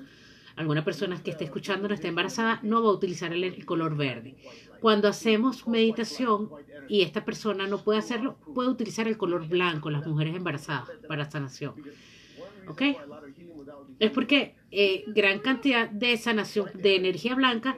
Alguna 0.56 0.84
persona 0.84 1.22
que 1.22 1.30
esté 1.30 1.44
escuchando 1.44 1.86
no 1.86 1.94
está 1.94 2.08
embarazada, 2.08 2.58
no 2.62 2.82
va 2.82 2.88
a 2.88 2.92
utilizar 2.92 3.32
el, 3.32 3.64
color 3.64 3.96
verde. 3.96 4.36
Cuando 4.80 5.06
hacemos 5.06 5.68
meditación 5.68 6.50
y 6.88 7.02
esta 7.02 7.24
persona 7.24 7.66
no 7.66 7.78
puede 7.82 7.98
hacerlo, 7.98 8.36
puede 8.54 8.68
utilizar 8.68 9.08
el 9.08 9.16
color 9.16 9.48
blanco, 9.48 9.90
las 9.90 10.06
mujeres 10.06 10.34
embarazadas, 10.34 10.88
para 11.06 11.30
sanación. 11.30 11.74
¿Ok? 12.66 12.82
Es 13.98 14.10
porque 14.10 14.56
eh, 14.70 15.04
gran 15.08 15.40
cantidad 15.40 15.88
de 15.88 16.16
sanación 16.16 16.70
de 16.74 16.96
energía 16.96 17.34
blanca 17.34 17.76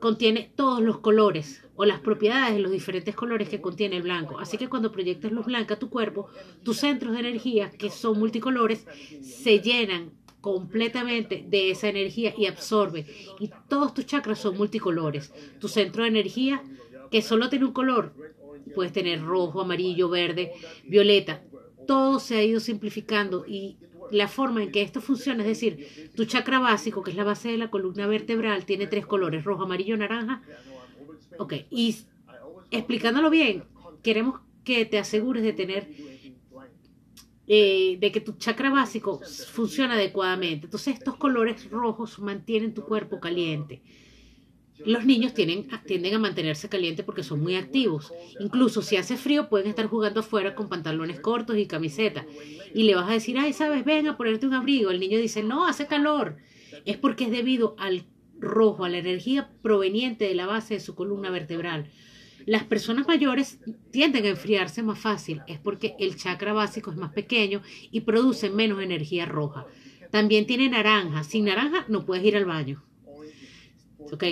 contiene 0.00 0.50
todos 0.56 0.80
los 0.80 0.98
colores 0.98 1.62
o 1.76 1.84
las 1.84 2.00
propiedades 2.00 2.54
de 2.54 2.60
los 2.60 2.72
diferentes 2.72 3.14
colores 3.14 3.48
que 3.48 3.60
contiene 3.60 3.96
el 3.96 4.02
blanco. 4.02 4.38
Así 4.38 4.58
que 4.58 4.68
cuando 4.68 4.92
proyectas 4.92 5.32
luz 5.32 5.46
blanca 5.46 5.74
a 5.74 5.78
tu 5.78 5.90
cuerpo, 5.90 6.28
tus 6.62 6.78
centros 6.78 7.12
de 7.12 7.20
energía, 7.20 7.70
que 7.70 7.90
son 7.90 8.18
multicolores, 8.18 8.86
se 9.22 9.60
llenan 9.60 10.10
completamente 10.40 11.44
de 11.48 11.70
esa 11.70 11.88
energía 11.88 12.34
y 12.36 12.46
absorbe. 12.46 13.06
Y 13.38 13.50
todos 13.68 13.94
tus 13.94 14.04
chakras 14.04 14.40
son 14.40 14.56
multicolores. 14.56 15.32
Tu 15.60 15.68
centro 15.68 16.02
de 16.02 16.10
energía, 16.10 16.62
que 17.12 17.22
solo 17.22 17.50
tiene 17.50 17.66
un 17.66 17.72
color, 17.72 18.14
puedes 18.74 18.92
tener 18.92 19.22
rojo, 19.22 19.60
amarillo, 19.60 20.08
verde, 20.08 20.52
violeta. 20.84 21.42
Todo 21.86 22.18
se 22.18 22.36
ha 22.36 22.42
ido 22.42 22.58
simplificando 22.58 23.44
y 23.46 23.76
la 24.10 24.28
forma 24.28 24.62
en 24.62 24.72
que 24.72 24.82
esto 24.82 25.00
funciona, 25.00 25.42
es 25.42 25.48
decir, 25.48 26.10
tu 26.16 26.24
chakra 26.24 26.58
básico, 26.58 27.02
que 27.02 27.10
es 27.10 27.16
la 27.16 27.24
base 27.24 27.50
de 27.50 27.58
la 27.58 27.70
columna 27.70 28.06
vertebral, 28.06 28.64
tiene 28.64 28.86
tres 28.86 29.06
colores, 29.06 29.44
rojo, 29.44 29.64
amarillo, 29.64 29.96
naranja. 29.96 30.42
Ok, 31.38 31.54
y 31.70 31.96
explicándolo 32.70 33.30
bien, 33.30 33.64
queremos 34.02 34.40
que 34.64 34.86
te 34.86 34.98
asegures 34.98 35.42
de 35.42 35.52
tener, 35.52 35.88
eh, 37.46 37.98
de 38.00 38.12
que 38.12 38.20
tu 38.20 38.32
chakra 38.32 38.70
básico 38.70 39.20
funciona 39.50 39.94
adecuadamente. 39.94 40.66
Entonces 40.66 40.94
estos 40.94 41.16
colores 41.16 41.70
rojos 41.70 42.18
mantienen 42.18 42.72
tu 42.72 42.84
cuerpo 42.84 43.20
caliente. 43.20 43.82
Los 44.84 45.04
niños 45.04 45.34
tienen, 45.34 45.68
tienden 45.86 46.14
a 46.14 46.18
mantenerse 46.18 46.68
calientes 46.68 47.04
porque 47.04 47.22
son 47.22 47.40
muy 47.40 47.56
activos. 47.56 48.12
Incluso 48.40 48.82
si 48.82 48.96
hace 48.96 49.16
frío 49.16 49.48
pueden 49.48 49.68
estar 49.68 49.86
jugando 49.86 50.20
afuera 50.20 50.54
con 50.54 50.68
pantalones 50.68 51.20
cortos 51.20 51.56
y 51.56 51.66
camiseta. 51.66 52.26
Y 52.74 52.84
le 52.84 52.94
vas 52.94 53.08
a 53.08 53.14
decir, 53.14 53.38
ay, 53.38 53.52
sabes, 53.52 53.84
ven 53.84 54.08
a 54.08 54.16
ponerte 54.16 54.46
un 54.46 54.54
abrigo. 54.54 54.90
El 54.90 55.00
niño 55.00 55.18
dice, 55.18 55.42
no, 55.42 55.66
hace 55.66 55.86
calor. 55.86 56.36
Es 56.84 56.96
porque 56.96 57.24
es 57.24 57.30
debido 57.30 57.76
al 57.78 58.06
rojo, 58.38 58.84
a 58.84 58.88
la 58.88 58.98
energía 58.98 59.50
proveniente 59.62 60.26
de 60.26 60.34
la 60.34 60.46
base 60.46 60.74
de 60.74 60.80
su 60.80 60.94
columna 60.94 61.30
vertebral. 61.30 61.90
Las 62.44 62.64
personas 62.64 63.06
mayores 63.06 63.60
tienden 63.92 64.24
a 64.24 64.30
enfriarse 64.30 64.82
más 64.82 64.98
fácil. 64.98 65.42
Es 65.46 65.58
porque 65.58 65.94
el 65.98 66.16
chakra 66.16 66.52
básico 66.52 66.90
es 66.90 66.96
más 66.96 67.12
pequeño 67.12 67.62
y 67.90 68.00
produce 68.00 68.50
menos 68.50 68.82
energía 68.82 69.26
roja. 69.26 69.66
También 70.10 70.46
tiene 70.46 70.68
naranja. 70.68 71.22
Sin 71.24 71.44
naranja 71.44 71.84
no 71.88 72.04
puedes 72.04 72.24
ir 72.24 72.36
al 72.36 72.44
baño. 72.44 72.82
Ok, 74.10 74.24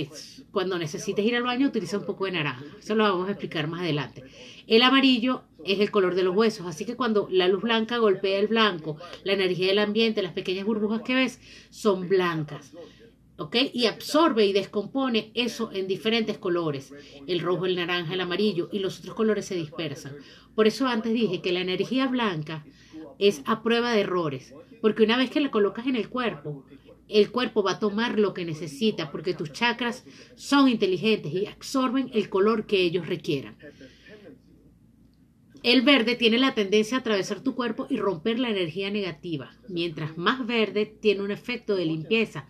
cuando 0.51 0.79
necesites 0.79 1.25
ir 1.25 1.37
al 1.37 1.43
baño 1.43 1.69
utiliza 1.69 1.99
un 1.99 2.05
poco 2.05 2.25
de 2.25 2.33
naranja. 2.33 2.65
Eso 2.79 2.95
lo 2.95 3.05
vamos 3.05 3.29
a 3.29 3.33
explicar 3.33 3.69
más 3.69 3.81
adelante. 3.81 4.25
El 4.67 4.83
amarillo 4.83 5.43
es 5.65 5.81
el 5.81 5.91
color 5.91 6.15
de 6.15 6.23
los 6.23 6.35
huesos, 6.35 6.67
así 6.67 6.85
que 6.85 6.97
cuando 6.97 7.29
la 7.31 7.49
luz 7.49 7.63
blanca 7.63 7.99
golpea 7.99 8.39
el 8.39 8.49
blanco, 8.49 8.97
la 9.25 9.33
energía 9.33 9.69
del 9.69 9.79
ambiente, 9.79 10.23
las 10.23 10.33
pequeñas 10.33 10.65
burbujas 10.65 11.03
que 11.03 11.15
ves 11.15 11.41
son 11.71 12.09
blancas. 12.09 12.73
Y 13.73 13.87
absorbe 13.87 14.45
y 14.45 14.53
descompone 14.53 15.31
eso 15.33 15.71
en 15.73 15.89
diferentes 15.89 16.37
colores, 16.37 16.93
el 17.27 17.41
rojo, 17.41 17.65
el 17.65 17.75
naranja, 17.75 18.13
el 18.13 18.21
amarillo, 18.21 18.69
y 18.71 18.81
los 18.81 18.99
otros 18.99 19.15
colores 19.15 19.47
se 19.47 19.55
dispersan. 19.55 20.13
Por 20.55 20.67
eso 20.67 20.87
antes 20.87 21.15
dije 21.15 21.41
que 21.41 21.53
la 21.53 21.61
energía 21.61 22.07
blanca 22.07 22.67
es 23.19 23.41
a 23.47 23.63
prueba 23.63 23.93
de 23.93 24.03
errores, 24.03 24.55
porque 24.83 25.05
una 25.05 25.17
vez 25.17 25.31
que 25.31 25.41
la 25.41 25.51
colocas 25.51 25.87
en 25.87 25.97
el 25.97 26.11
cuerpo, 26.11 26.67
el 27.11 27.31
cuerpo 27.31 27.63
va 27.63 27.73
a 27.73 27.79
tomar 27.79 28.19
lo 28.19 28.35
que 28.35 28.45
necesita 28.45 29.11
porque 29.11 29.35
tus 29.35 29.53
chakras 29.53 30.05
son 30.37 30.69
inteligentes 30.69 31.33
y 31.33 31.47
absorben 31.47 32.11
el 32.15 32.29
color 32.29 32.67
que 32.67 32.81
ellos 32.83 33.07
requieran. 33.07 33.57
El 35.63 35.83
verde 35.83 36.17
tiene 36.17 36.39
la 36.39 36.55
tendencia 36.55 36.97
a 36.97 37.01
atravesar 37.01 37.43
tu 37.43 37.55
cuerpo 37.55 37.87
y 37.91 37.99
romper 37.99 38.39
la 38.39 38.49
energía 38.49 38.91
negativa. 38.91 39.51
Mientras 39.69 40.17
más 40.17 40.47
verde, 40.47 40.87
tiene 40.87 41.23
un 41.23 41.31
efecto 41.31 41.77
de 41.77 41.85
limpieza. 41.85 42.47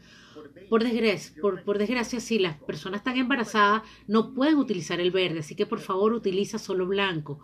Por 0.69 0.85
desgracia, 0.85 1.35
por, 1.41 1.79
desgracia, 1.79 2.21
si 2.21 2.39
las 2.39 2.57
personas 2.57 3.01
están 3.01 3.17
embarazadas, 3.17 3.83
no 4.07 4.33
pueden 4.33 4.57
utilizar 4.57 5.01
el 5.01 5.11
verde, 5.11 5.41
así 5.41 5.57
que 5.57 5.67
por 5.67 5.81
favor 5.81 6.13
utiliza 6.13 6.59
solo 6.61 6.87
blanco, 6.87 7.41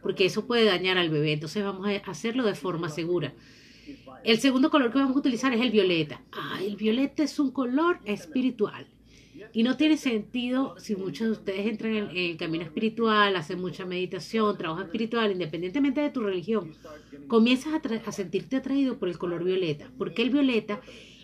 porque 0.00 0.24
eso 0.24 0.46
puede 0.46 0.64
dañar 0.64 0.96
al 0.96 1.10
bebé. 1.10 1.34
Entonces 1.34 1.62
vamos 1.62 1.86
a 1.86 2.10
hacerlo 2.10 2.44
de 2.44 2.54
forma 2.54 2.88
segura. 2.88 3.34
El 4.24 4.38
segundo 4.38 4.70
color 4.70 4.92
que 4.92 4.98
vamos 4.98 5.16
a 5.16 5.18
utilizar 5.18 5.52
es 5.52 5.60
el 5.60 5.70
violeta. 5.70 6.22
Ah, 6.32 6.60
el 6.62 6.76
violeta 6.76 7.22
es 7.22 7.38
un 7.38 7.50
color 7.50 7.98
espiritual. 8.04 8.86
Y 9.52 9.62
no 9.62 9.76
tiene 9.76 9.96
sentido 9.96 10.76
si 10.78 10.94
muchos 10.94 11.26
de 11.26 11.32
ustedes 11.32 11.66
entran 11.66 11.94
en, 11.94 12.16
el 12.16 12.36
camino 12.36 12.64
espiritual, 12.64 13.34
hacen 13.34 13.60
mucha 13.60 13.84
meditación, 13.84 14.56
trabajo 14.56 14.82
espiritual, 14.82 15.32
independientemente 15.32 16.00
de 16.00 16.10
tu 16.10 16.20
religión, 16.20 16.72
comienzas 17.28 17.74
a, 17.74 18.08
a 18.08 18.12
sentirte 18.12 18.56
atraído 18.56 18.98
por 18.98 19.08
el 19.08 19.18
color 19.18 19.42
violeta, 19.42 19.90
porque 19.98 20.22
el 20.22 20.30
violeta 20.30 20.80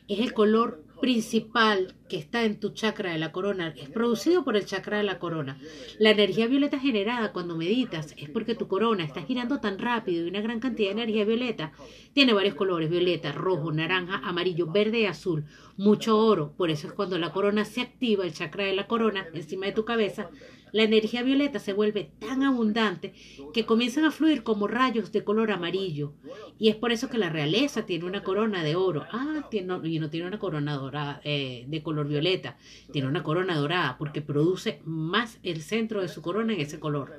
es 0.09 0.21
el 0.21 0.33
color 0.33 0.83
principal 1.01 1.95
que 2.09 2.17
está 2.17 2.45
en 2.45 2.59
tu 2.59 2.71
chakra 2.71 3.13
de 3.13 3.19
la 3.19 3.31
corona 3.31 3.73
es 3.77 3.89
producido 3.89 4.45
por 4.45 4.57
el 4.57 4.65
chakra 4.65 4.99
de 4.99 5.05
la 5.05 5.19
corona. 5.19 5.59
La 5.99 6.11
energía 6.11 6.47
violeta 6.47 6.81
generada 6.81 7.33
cuando 7.33 7.57
meditas 7.57 8.15
es 8.17 8.29
porque 8.31 8.55
tu 8.55 8.67
corona 8.67 9.05
está 9.05 9.23
girando 9.23 9.61
tan 9.61 9.79
rápido 9.79 10.25
y 10.25 10.29
una 10.29 10.41
gran 10.41 10.61
cantidad 10.61 10.89
de 10.89 11.03
energía 11.03 11.25
violeta 11.25 11.73
tiene 12.15 12.33
varios 12.33 12.55
colores, 12.55 12.91
violeta, 12.91 13.33
rojo, 13.33 13.71
naranja, 13.71 14.21
amarillo, 14.25 14.67
verde 14.67 15.01
y 15.01 15.07
azul, 15.07 15.45
mucho 15.77 16.19
oro. 16.19 16.53
Por 16.57 16.71
eso 16.71 16.89
es 16.89 16.95
cuando 16.95 17.19
la 17.19 17.33
corona 17.33 17.65
se 17.65 17.81
activa, 17.81 18.25
el 18.25 18.33
chakra 18.33 18.65
de 18.65 18.75
la 18.75 18.89
corona 18.89 19.27
encima 19.35 19.67
de 19.67 19.73
tu 19.73 19.85
cabeza, 19.85 20.31
la 20.73 20.83
energía 20.83 21.23
violeta 21.23 21.59
se 21.59 21.73
vuelve 21.73 22.11
tan 22.19 22.43
abundante 22.43 23.15
que 23.53 23.67
comienzan 23.67 24.05
a 24.05 24.11
fluir 24.11 24.43
como 24.43 24.67
rayos 24.67 25.13
de 25.13 25.25
color 25.25 25.51
amarillo. 25.51 26.15
Y 26.59 26.69
es 26.69 26.77
por 26.77 26.93
eso 26.93 27.09
que 27.09 27.19
la 27.19 27.31
realeza 27.31 27.87
tiene 27.87 28.05
una 28.05 28.23
corona 28.23 28.63
de 28.65 28.77
oro. 28.77 29.07
Ah, 29.13 29.47
tiene, 29.51 29.79
y 29.85 29.99
no 29.99 30.11
tiene 30.11 30.27
una 30.27 30.39
corona 30.39 30.75
dorada, 30.75 31.21
eh, 31.25 31.65
de 31.69 31.83
color 31.83 32.09
violeta, 32.09 32.57
tiene 32.93 33.09
una 33.09 33.23
corona 33.23 33.57
dorada 33.57 33.97
porque 33.99 34.23
produce 34.23 34.81
más 34.85 35.39
el 35.43 35.63
centro 35.63 36.01
de 36.01 36.09
su 36.09 36.23
corona 36.23 36.53
en 36.55 36.61
ese 36.61 36.79
color. 36.81 37.13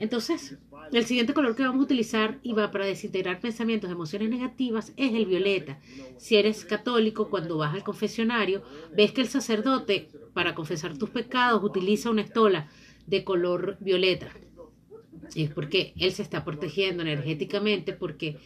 Entonces, 0.00 0.56
el 0.92 1.04
siguiente 1.04 1.34
color 1.34 1.54
que 1.54 1.62
vamos 1.62 1.80
a 1.80 1.84
utilizar 1.84 2.40
y 2.42 2.54
va 2.54 2.70
para 2.70 2.86
desintegrar 2.86 3.38
pensamientos, 3.38 3.90
emociones 3.90 4.30
negativas 4.30 4.94
es 4.96 5.12
el 5.12 5.26
violeta. 5.26 5.78
Si 6.16 6.36
eres 6.36 6.64
católico, 6.64 7.28
cuando 7.28 7.58
vas 7.58 7.74
al 7.74 7.84
confesionario, 7.84 8.62
ves 8.96 9.12
que 9.12 9.20
el 9.20 9.28
sacerdote 9.28 10.08
para 10.32 10.54
confesar 10.54 10.96
tus 10.96 11.10
pecados 11.10 11.62
utiliza 11.62 12.08
una 12.08 12.22
estola 12.22 12.70
de 13.06 13.24
color 13.24 13.76
violeta. 13.80 14.32
Y 15.34 15.44
es 15.44 15.50
porque 15.50 15.92
él 15.98 16.12
se 16.12 16.22
está 16.22 16.44
protegiendo 16.46 17.02
energéticamente 17.02 17.92
porque 17.92 18.38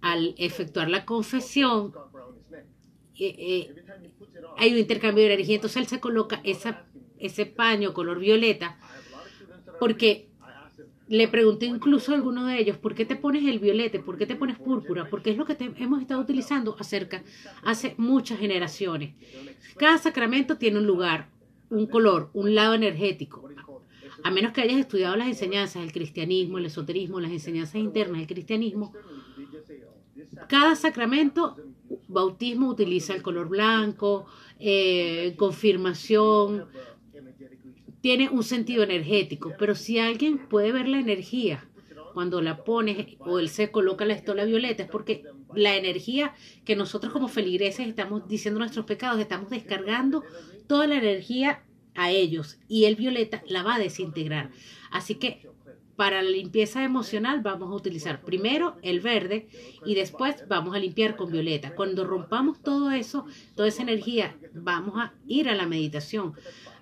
al 0.00 0.34
efectuar 0.38 0.88
la 0.88 1.04
confesión 1.04 1.92
eh, 3.18 3.34
eh, 3.38 3.84
hay 4.56 4.72
un 4.72 4.78
intercambio 4.78 5.24
de 5.24 5.34
energía. 5.34 5.56
Entonces 5.56 5.82
él 5.82 5.86
se 5.86 6.00
coloca 6.00 6.40
ese 6.44 7.46
paño 7.46 7.92
color 7.92 8.20
violeta 8.20 8.80
porque 9.78 10.28
le 11.08 11.28
pregunté 11.28 11.66
incluso 11.66 12.12
a 12.12 12.14
alguno 12.16 12.46
de 12.46 12.58
ellos, 12.58 12.76
¿por 12.76 12.94
qué 12.94 13.04
te 13.04 13.16
pones 13.16 13.46
el 13.46 13.58
violete? 13.58 13.98
¿Por 13.98 14.18
qué 14.18 14.26
te 14.26 14.36
pones 14.36 14.58
púrpura? 14.58 15.08
Porque 15.08 15.30
es 15.30 15.36
lo 15.36 15.46
que 15.46 15.56
hemos 15.76 16.00
estado 16.00 16.20
utilizando 16.20 16.76
acerca 16.78 17.22
hace 17.62 17.94
muchas 17.96 18.38
generaciones. 18.38 19.14
Cada 19.76 19.98
sacramento 19.98 20.58
tiene 20.58 20.78
un 20.78 20.86
lugar, 20.86 21.30
un 21.70 21.86
color, 21.86 22.30
un 22.34 22.54
lado 22.54 22.74
energético. 22.74 23.48
A 24.22 24.30
menos 24.30 24.52
que 24.52 24.60
hayas 24.60 24.78
estudiado 24.78 25.16
las 25.16 25.28
enseñanzas 25.28 25.82
del 25.82 25.92
cristianismo, 25.92 26.58
el 26.58 26.66
esoterismo, 26.66 27.20
las 27.20 27.30
enseñanzas 27.30 27.76
internas 27.76 28.18
del 28.18 28.26
cristianismo, 28.26 28.92
cada 30.48 30.74
sacramento, 30.74 31.56
bautismo 32.08 32.68
utiliza 32.68 33.14
el 33.14 33.22
color 33.22 33.48
blanco, 33.48 34.26
eh, 34.58 35.34
confirmación, 35.36 36.66
tiene 38.00 38.28
un 38.28 38.44
sentido 38.44 38.82
energético, 38.82 39.52
pero 39.58 39.74
si 39.74 39.98
alguien 39.98 40.38
puede 40.48 40.72
ver 40.72 40.88
la 40.88 41.00
energía 41.00 41.68
cuando 42.14 42.40
la 42.40 42.64
pones 42.64 43.16
o 43.20 43.38
él 43.38 43.48
se 43.48 43.70
coloca 43.70 44.04
la 44.04 44.14
estola 44.14 44.44
violeta, 44.44 44.84
es 44.84 44.88
porque 44.88 45.24
la 45.54 45.76
energía 45.76 46.34
que 46.64 46.76
nosotros 46.76 47.12
como 47.12 47.28
feligreses 47.28 47.86
estamos 47.86 48.28
diciendo 48.28 48.58
nuestros 48.58 48.86
pecados, 48.86 49.20
estamos 49.20 49.50
descargando 49.50 50.24
toda 50.66 50.86
la 50.86 50.96
energía 50.96 51.62
a 51.94 52.10
ellos 52.10 52.58
y 52.68 52.84
el 52.84 52.96
violeta 52.96 53.42
la 53.46 53.62
va 53.62 53.76
a 53.76 53.78
desintegrar. 53.78 54.50
Así 54.90 55.16
que 55.16 55.48
para 55.98 56.22
la 56.22 56.30
limpieza 56.30 56.84
emocional 56.84 57.40
vamos 57.40 57.72
a 57.72 57.74
utilizar 57.74 58.20
primero 58.20 58.76
el 58.82 59.00
verde 59.00 59.48
y 59.84 59.96
después 59.96 60.44
vamos 60.46 60.76
a 60.76 60.78
limpiar 60.78 61.16
con 61.16 61.32
violeta. 61.32 61.74
Cuando 61.74 62.04
rompamos 62.04 62.62
todo 62.62 62.92
eso, 62.92 63.26
toda 63.56 63.66
esa 63.66 63.82
energía, 63.82 64.36
vamos 64.54 64.94
a 64.96 65.12
ir 65.26 65.48
a 65.48 65.56
la 65.56 65.66
meditación. 65.66 66.34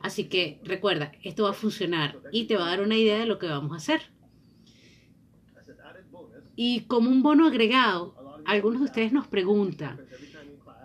Así 0.03 0.25
que 0.25 0.61
recuerda, 0.65 1.13
esto 1.23 1.45
va 1.45 1.51
a 1.51 1.55
funcionar 1.55 2.19
y 2.33 2.45
te 2.45 2.57
va 2.57 2.67
a 2.67 2.71
dar 2.71 2.83
una 2.83 2.97
idea 2.97 3.19
de 3.19 3.27
lo 3.27 3.39
que 3.39 3.47
vamos 3.47 3.73
a 3.73 3.77
hacer. 3.77 4.03
Y 6.55 6.83
como 6.83 7.11
un 7.11 7.23
bono 7.23 7.47
agregado, 7.47 8.43
algunos 8.47 8.81
de 8.81 8.87
ustedes 8.87 9.13
nos 9.13 9.27
preguntan, 9.27 10.01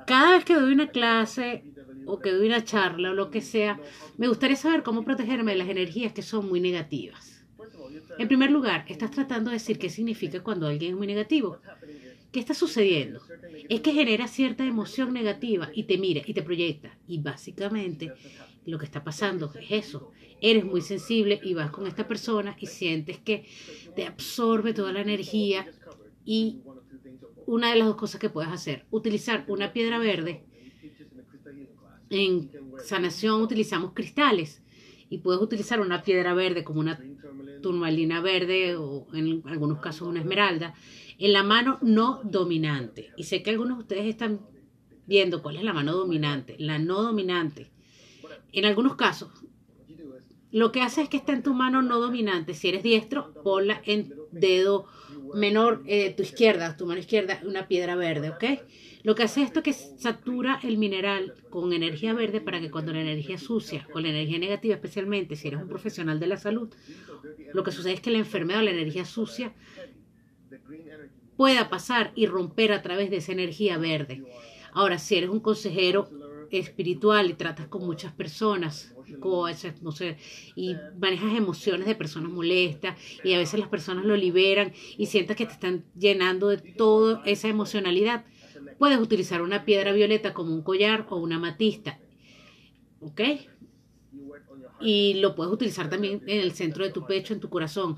cada 0.06 0.32
vez 0.32 0.46
que 0.46 0.56
doy 0.56 0.74
una 0.74 0.90
clase 0.90 1.64
o 2.06 2.20
que 2.20 2.32
doy 2.32 2.48
una 2.48 2.64
charla 2.64 3.12
o 3.12 3.14
lo 3.14 3.32
que 3.32 3.42
sea, 3.42 3.80
me 4.18 4.28
gustaría 4.28 4.58
saber 4.58 4.84
cómo 4.84 5.04
protegerme 5.04 5.54
de 5.54 5.58
las 5.60 5.70
energías 5.70 6.12
que 6.14 6.22
son 6.22 6.50
muy 6.50 6.60
negativas. 6.60 7.46
En 8.18 8.28
primer 8.28 8.52
lugar, 8.52 8.86
estás 8.88 9.12
tratando 9.12 9.50
de 9.50 9.56
decir 9.56 9.80
qué 9.80 9.90
significa 9.90 10.44
cuando 10.44 10.68
alguien 10.68 10.92
es 10.92 10.98
muy 10.98 11.08
negativo. 11.08 11.60
¿Qué 12.32 12.40
está 12.40 12.54
sucediendo? 12.54 13.22
Es 13.70 13.82
que 13.82 13.94
genera 13.94 14.28
cierta 14.28 14.66
emoción 14.66 15.14
negativa 15.14 15.70
y 15.74 15.84
te 15.84 15.98
mira 15.98 16.22
y 16.26 16.34
te 16.34 16.42
proyecta. 16.42 16.98
Y 17.08 17.20
básicamente 17.20 18.14
lo 18.66 18.78
que 18.78 18.86
está 18.86 19.04
pasando 19.04 19.52
es 19.60 19.72
eso. 19.72 20.12
Eres 20.40 20.66
muy 20.66 20.82
sensible 20.82 21.40
y 21.44 21.54
vas 21.54 21.72
con 21.72 21.88
esta 21.88 22.08
persona 22.08 22.56
y 22.60 22.68
sientes 22.68 23.20
que 23.20 23.46
te 23.96 24.06
absorbe 24.06 24.74
toda 24.74 24.92
la 24.92 25.02
energía 25.02 25.68
y 26.26 26.62
una 27.46 27.72
de 27.72 27.80
las 27.80 27.88
dos 27.88 27.98
cosas 27.98 28.20
que 28.20 28.30
puedes 28.30 28.52
hacer, 28.52 28.86
utilizar 28.92 29.46
una 29.48 29.74
piedra 29.74 30.00
verde. 30.00 30.46
En 32.10 32.52
sanación 32.84 33.42
utilizamos 33.42 33.94
cristales 33.94 34.62
y 35.10 35.20
puedes 35.20 35.42
utilizar 35.42 35.80
una 35.80 36.04
piedra 36.04 36.34
verde 36.34 36.64
como 36.64 36.80
una 36.80 37.00
turmalina 37.62 38.22
verde 38.22 38.76
o 38.76 39.08
en 39.14 39.44
algunos 39.46 39.80
casos 39.80 40.08
una 40.08 40.20
esmeralda, 40.20 40.74
en 41.18 41.34
la 41.34 41.44
mano 41.44 41.78
no 41.82 42.22
dominante. 42.24 43.12
Y 43.18 43.24
sé 43.24 43.44
que 43.44 43.52
algunos 43.52 43.78
de 43.78 43.82
ustedes 43.84 44.06
están 44.08 44.42
viendo 45.06 45.42
cuál 45.42 45.58
es 45.58 45.64
la 45.64 45.74
mano 45.74 45.94
dominante, 45.94 46.56
la 46.60 46.80
no 46.80 47.02
dominante. 47.02 47.72
En 48.52 48.66
algunos 48.66 48.96
casos, 48.96 49.32
lo 50.52 50.72
que 50.72 50.82
hace 50.82 51.02
es 51.04 51.10
que 51.10 51.18
está 51.18 51.32
en 51.32 51.44
tu 51.44 51.54
mano 51.54 51.82
no 51.82 52.00
dominante. 52.00 52.54
Si 52.54 52.68
eres 52.68 52.84
diestro, 52.84 53.34
ponla 53.44 53.82
en 53.86 54.14
dedo 54.32 54.86
menor, 55.34 55.82
eh, 55.86 56.14
tu 56.14 56.24
izquierda, 56.24 56.76
tu 56.76 56.86
mano 56.86 57.00
izquierda, 57.00 57.40
una 57.46 57.68
piedra 57.68 57.96
verde, 57.96 58.30
¿ok? 58.30 58.44
Lo 59.04 59.16
que 59.16 59.24
hace 59.24 59.42
esto 59.42 59.60
es 59.60 59.64
que 59.64 59.74
satura 59.74 60.60
el 60.62 60.78
mineral 60.78 61.34
con 61.50 61.72
energía 61.74 62.14
verde 62.14 62.42
para 62.42 62.60
que 62.60 62.70
cuando 62.70 62.92
la 62.92 63.02
energía 63.02 63.38
sucia 63.38 63.88
o 63.94 64.00
la 64.00 64.10
energía 64.10 64.40
negativa, 64.40 64.76
especialmente 64.76 65.36
si 65.36 65.48
eres 65.48 65.62
un 65.62 65.70
profesional 65.70 66.20
de 66.20 66.28
la 66.28 66.38
salud, 66.38 66.70
lo 67.54 67.64
que 67.64 67.72
sucede 67.72 67.94
es 67.94 68.02
que 68.02 68.12
la 68.12 68.20
enfermedad 68.20 68.60
o 68.60 68.66
la 68.66 68.72
energía 68.72 69.06
sucia 69.06 69.54
pueda 71.38 71.70
pasar 71.70 72.12
y 72.14 72.28
romper 72.28 72.74
a 72.74 72.82
través 72.82 73.10
de 73.10 73.18
esa 73.18 73.32
energía 73.32 73.78
verde. 73.78 74.24
Ahora, 74.74 75.00
si 75.00 75.16
eres 75.16 75.30
un 75.30 75.40
consejero 75.40 76.10
espiritual 76.52 77.30
y 77.30 77.34
tratas 77.34 77.68
con 77.68 77.86
muchas 77.86 78.14
personas, 78.14 78.94
no 79.82 79.92
sé, 79.92 80.18
y 80.56 80.76
manejas 81.00 81.36
emociones 81.36 81.88
de 81.88 81.96
personas 81.96 82.32
molestas 82.32 82.98
y 83.24 83.34
a 83.34 83.38
veces 83.38 83.60
las 83.60 83.70
personas 83.70 84.06
lo 84.06 84.16
liberan 84.16 84.74
y 84.98 85.06
sientas 85.08 85.38
que 85.38 85.46
te 85.46 85.54
están 85.54 85.86
llenando 85.98 86.50
de 86.50 86.58
toda 86.58 87.22
esa 87.26 87.48
emocionalidad, 87.48 88.26
puedes 88.78 89.00
utilizar 89.00 89.42
una 89.42 89.66
piedra 89.66 89.92
violeta 89.92 90.34
como 90.34 90.54
un 90.54 90.62
collar 90.62 91.06
o 91.10 91.18
una 91.18 91.40
matista. 91.40 92.00
¿Ok? 93.00 93.22
Y 94.80 95.16
lo 95.16 95.36
puedes 95.36 95.54
utilizar 95.54 95.90
también 95.90 96.22
en 96.28 96.40
el 96.40 96.54
centro 96.54 96.84
de 96.84 96.92
tu 96.92 97.06
pecho, 97.06 97.34
en 97.34 97.40
tu 97.40 97.50
corazón. 97.50 97.98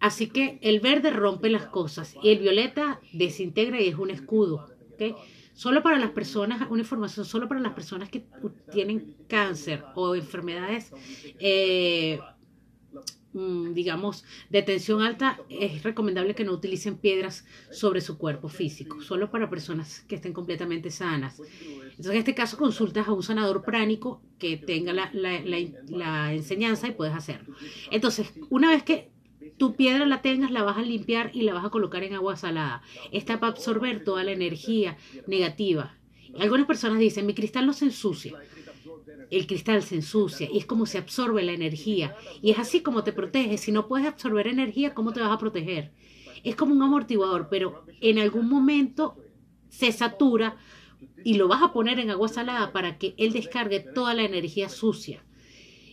Así 0.00 0.28
que 0.28 0.58
el 0.62 0.80
verde 0.80 1.10
rompe 1.10 1.48
las 1.48 1.66
cosas 1.66 2.16
y 2.22 2.30
el 2.30 2.38
violeta 2.38 3.00
desintegra 3.12 3.80
y 3.80 3.88
es 3.88 3.96
un 3.96 4.10
escudo. 4.10 4.68
¿ok? 4.94 5.16
Solo 5.52 5.82
para 5.82 5.98
las 5.98 6.10
personas, 6.10 6.66
una 6.70 6.80
información 6.82 7.26
solo 7.26 7.48
para 7.48 7.60
las 7.60 7.74
personas 7.74 8.08
que 8.08 8.26
tienen 8.70 9.16
cáncer 9.28 9.84
o 9.94 10.14
enfermedades, 10.14 10.92
eh, 11.38 12.18
mm, 13.32 13.72
digamos, 13.74 14.24
de 14.50 14.62
tensión 14.62 15.02
alta, 15.02 15.44
es 15.48 15.82
recomendable 15.82 16.34
que 16.34 16.44
no 16.44 16.52
utilicen 16.52 16.98
piedras 16.98 17.44
sobre 17.70 18.00
su 18.00 18.18
cuerpo 18.18 18.48
físico, 18.48 19.00
solo 19.00 19.30
para 19.30 19.50
personas 19.50 20.00
que 20.08 20.16
estén 20.16 20.32
completamente 20.32 20.90
sanas. 20.90 21.42
Entonces, 21.90 22.12
en 22.12 22.18
este 22.18 22.34
caso, 22.34 22.56
consultas 22.56 23.08
a 23.08 23.12
un 23.12 23.22
sanador 23.22 23.64
pránico 23.64 24.22
que 24.38 24.56
tenga 24.56 24.92
la, 24.92 25.10
la 25.12 26.32
enseñanza 26.34 26.88
y 26.88 26.92
puedes 26.92 27.14
hacerlo. 27.14 27.50
Entonces, 27.90 28.32
una 28.50 28.70
vez 28.70 28.82
que 28.82 29.11
tu 29.62 29.76
piedra 29.76 30.06
la 30.06 30.22
tengas, 30.22 30.50
la 30.50 30.64
vas 30.64 30.76
a 30.76 30.82
limpiar 30.82 31.30
y 31.32 31.42
la 31.42 31.54
vas 31.54 31.64
a 31.64 31.70
colocar 31.70 32.02
en 32.02 32.14
agua 32.14 32.34
salada. 32.34 32.82
Esta 33.12 33.38
para 33.38 33.52
absorber 33.52 34.02
toda 34.02 34.24
la 34.24 34.32
energía 34.32 34.96
negativa. 35.28 35.94
Algunas 36.40 36.66
personas 36.66 36.98
dicen, 36.98 37.26
mi 37.26 37.32
cristal 37.32 37.66
no 37.66 37.72
se 37.72 37.84
ensucia. 37.84 38.34
El 39.30 39.46
cristal 39.46 39.84
se 39.84 39.94
ensucia 39.94 40.48
y 40.52 40.58
es 40.58 40.66
como 40.66 40.84
se 40.84 40.98
absorbe 40.98 41.44
la 41.44 41.52
energía. 41.52 42.16
Y 42.42 42.50
es 42.50 42.58
así 42.58 42.80
como 42.80 43.04
te 43.04 43.12
protege. 43.12 43.56
Si 43.56 43.70
no 43.70 43.86
puedes 43.86 44.08
absorber 44.08 44.48
energía, 44.48 44.94
¿cómo 44.94 45.12
te 45.12 45.20
vas 45.20 45.30
a 45.30 45.38
proteger? 45.38 45.92
Es 46.42 46.56
como 46.56 46.74
un 46.74 46.82
amortiguador, 46.82 47.46
pero 47.48 47.86
en 48.00 48.18
algún 48.18 48.48
momento 48.48 49.14
se 49.68 49.92
satura 49.92 50.56
y 51.22 51.34
lo 51.34 51.46
vas 51.46 51.62
a 51.62 51.72
poner 51.72 52.00
en 52.00 52.10
agua 52.10 52.26
salada 52.26 52.72
para 52.72 52.98
que 52.98 53.14
él 53.16 53.32
descargue 53.32 53.78
toda 53.78 54.12
la 54.14 54.24
energía 54.24 54.68
sucia 54.68 55.22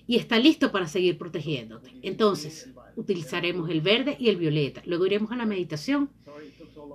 y 0.09 0.15
está 0.15 0.39
listo 0.39 0.71
para 0.71 0.87
seguir 0.87 1.19
protegiéndote. 1.19 1.93
Entonces, 2.01 2.71
utilizaremos 2.99 3.69
el 3.69 3.81
verde 3.81 4.17
y 4.19 4.27
el 4.29 4.35
violeta. 4.35 4.81
Luego 4.85 5.05
iremos 5.05 5.31
a 5.31 5.37
la 5.37 5.45
meditación. 5.45 6.09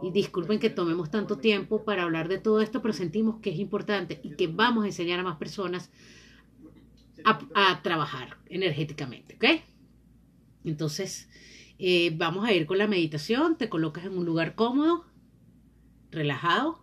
Y 0.02 0.10
disculpen 0.10 0.58
que 0.58 0.70
tomemos 0.70 1.10
tanto 1.10 1.38
tiempo 1.38 1.84
para 1.84 2.02
hablar 2.02 2.28
de 2.28 2.38
todo 2.38 2.60
esto, 2.60 2.82
pero 2.82 2.92
sentimos 2.92 3.40
que 3.40 3.50
es 3.50 3.58
importante 3.58 4.20
y 4.22 4.36
que 4.36 4.48
vamos 4.48 4.84
a 4.84 4.88
enseñar 4.88 5.20
a 5.20 5.22
más 5.22 5.36
personas 5.36 5.90
a, 7.24 7.80
trabajar 7.82 8.36
energéticamente, 8.46 9.36
¿ok? 9.36 9.62
Entonces, 10.64 11.30
eh, 11.78 12.12
vamos 12.14 12.44
a 12.44 12.52
ir 12.52 12.66
con 12.66 12.76
la 12.76 12.86
meditación. 12.86 13.56
Te 13.56 13.70
colocas 13.70 14.04
en 14.04 14.18
un 14.18 14.26
lugar 14.26 14.54
cómodo, 14.54 15.06
relajado. 16.10 16.80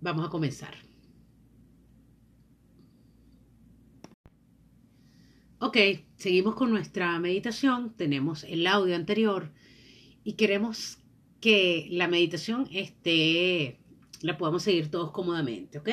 Vamos 0.00 0.26
a 0.26 0.30
comenzar. 0.30 0.74
Ok, 5.58 5.78
seguimos 6.16 6.54
con 6.54 6.70
nuestra 6.70 7.18
meditación. 7.18 7.94
Tenemos 7.96 8.44
el 8.44 8.66
audio 8.66 8.94
anterior 8.94 9.52
y 10.22 10.34
queremos 10.34 10.98
que 11.40 11.88
la 11.90 12.08
meditación 12.08 12.68
esté, 12.70 13.80
la 14.20 14.36
podamos 14.36 14.64
seguir 14.64 14.90
todos 14.90 15.12
cómodamente, 15.12 15.78
¿ok? 15.78 15.88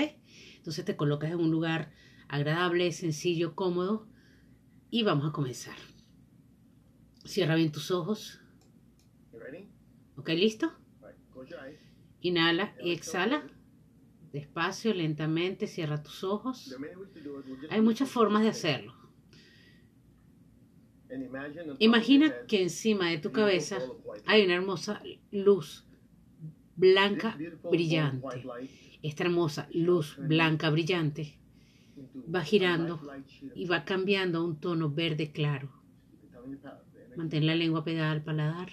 Entonces 0.58 0.84
te 0.84 0.98
colocas 0.98 1.32
en 1.32 1.40
un 1.40 1.50
lugar 1.50 1.94
agradable, 2.28 2.92
sencillo, 2.92 3.56
cómodo 3.56 4.06
y 4.90 5.04
vamos 5.04 5.30
a 5.30 5.32
comenzar. 5.32 5.78
Cierra 7.24 7.56
bien 7.56 7.72
tus 7.72 7.90
ojos. 7.90 8.42
¿Ok? 10.18 10.28
¿Listo? 10.30 10.74
Inhala 12.20 12.76
y 12.84 12.92
exhala. 12.92 13.48
Despacio, 14.34 14.94
lentamente, 14.94 15.68
cierra 15.68 16.04
tus 16.04 16.26
ojos. 16.26 16.76
Hay 17.70 17.80
muchas 17.80 18.10
formas 18.10 18.44
de 18.44 18.50
hacerlo. 18.50 19.03
Imagina 21.80 22.34
que 22.48 22.62
encima 22.62 23.10
de 23.10 23.18
tu 23.18 23.32
cabeza 23.32 23.80
hay 24.26 24.46
una 24.46 24.56
hermosa 24.56 25.02
luz 25.32 25.86
blanca 26.76 27.38
brillante. 27.70 28.44
Esta 29.02 29.24
hermosa 29.24 29.68
luz 29.74 30.18
blanca 30.18 30.70
brillante 30.70 31.38
va 32.34 32.42
girando 32.42 33.00
y 33.56 33.66
va 33.66 33.86
cambiando 33.86 34.40
a 34.40 34.44
un 34.44 34.60
tono 34.60 34.90
verde 34.90 35.32
claro. 35.32 35.70
Mantén 37.16 37.46
la 37.46 37.56
lengua 37.56 37.84
pegada 37.84 38.12
al 38.12 38.24
paladar. 38.24 38.70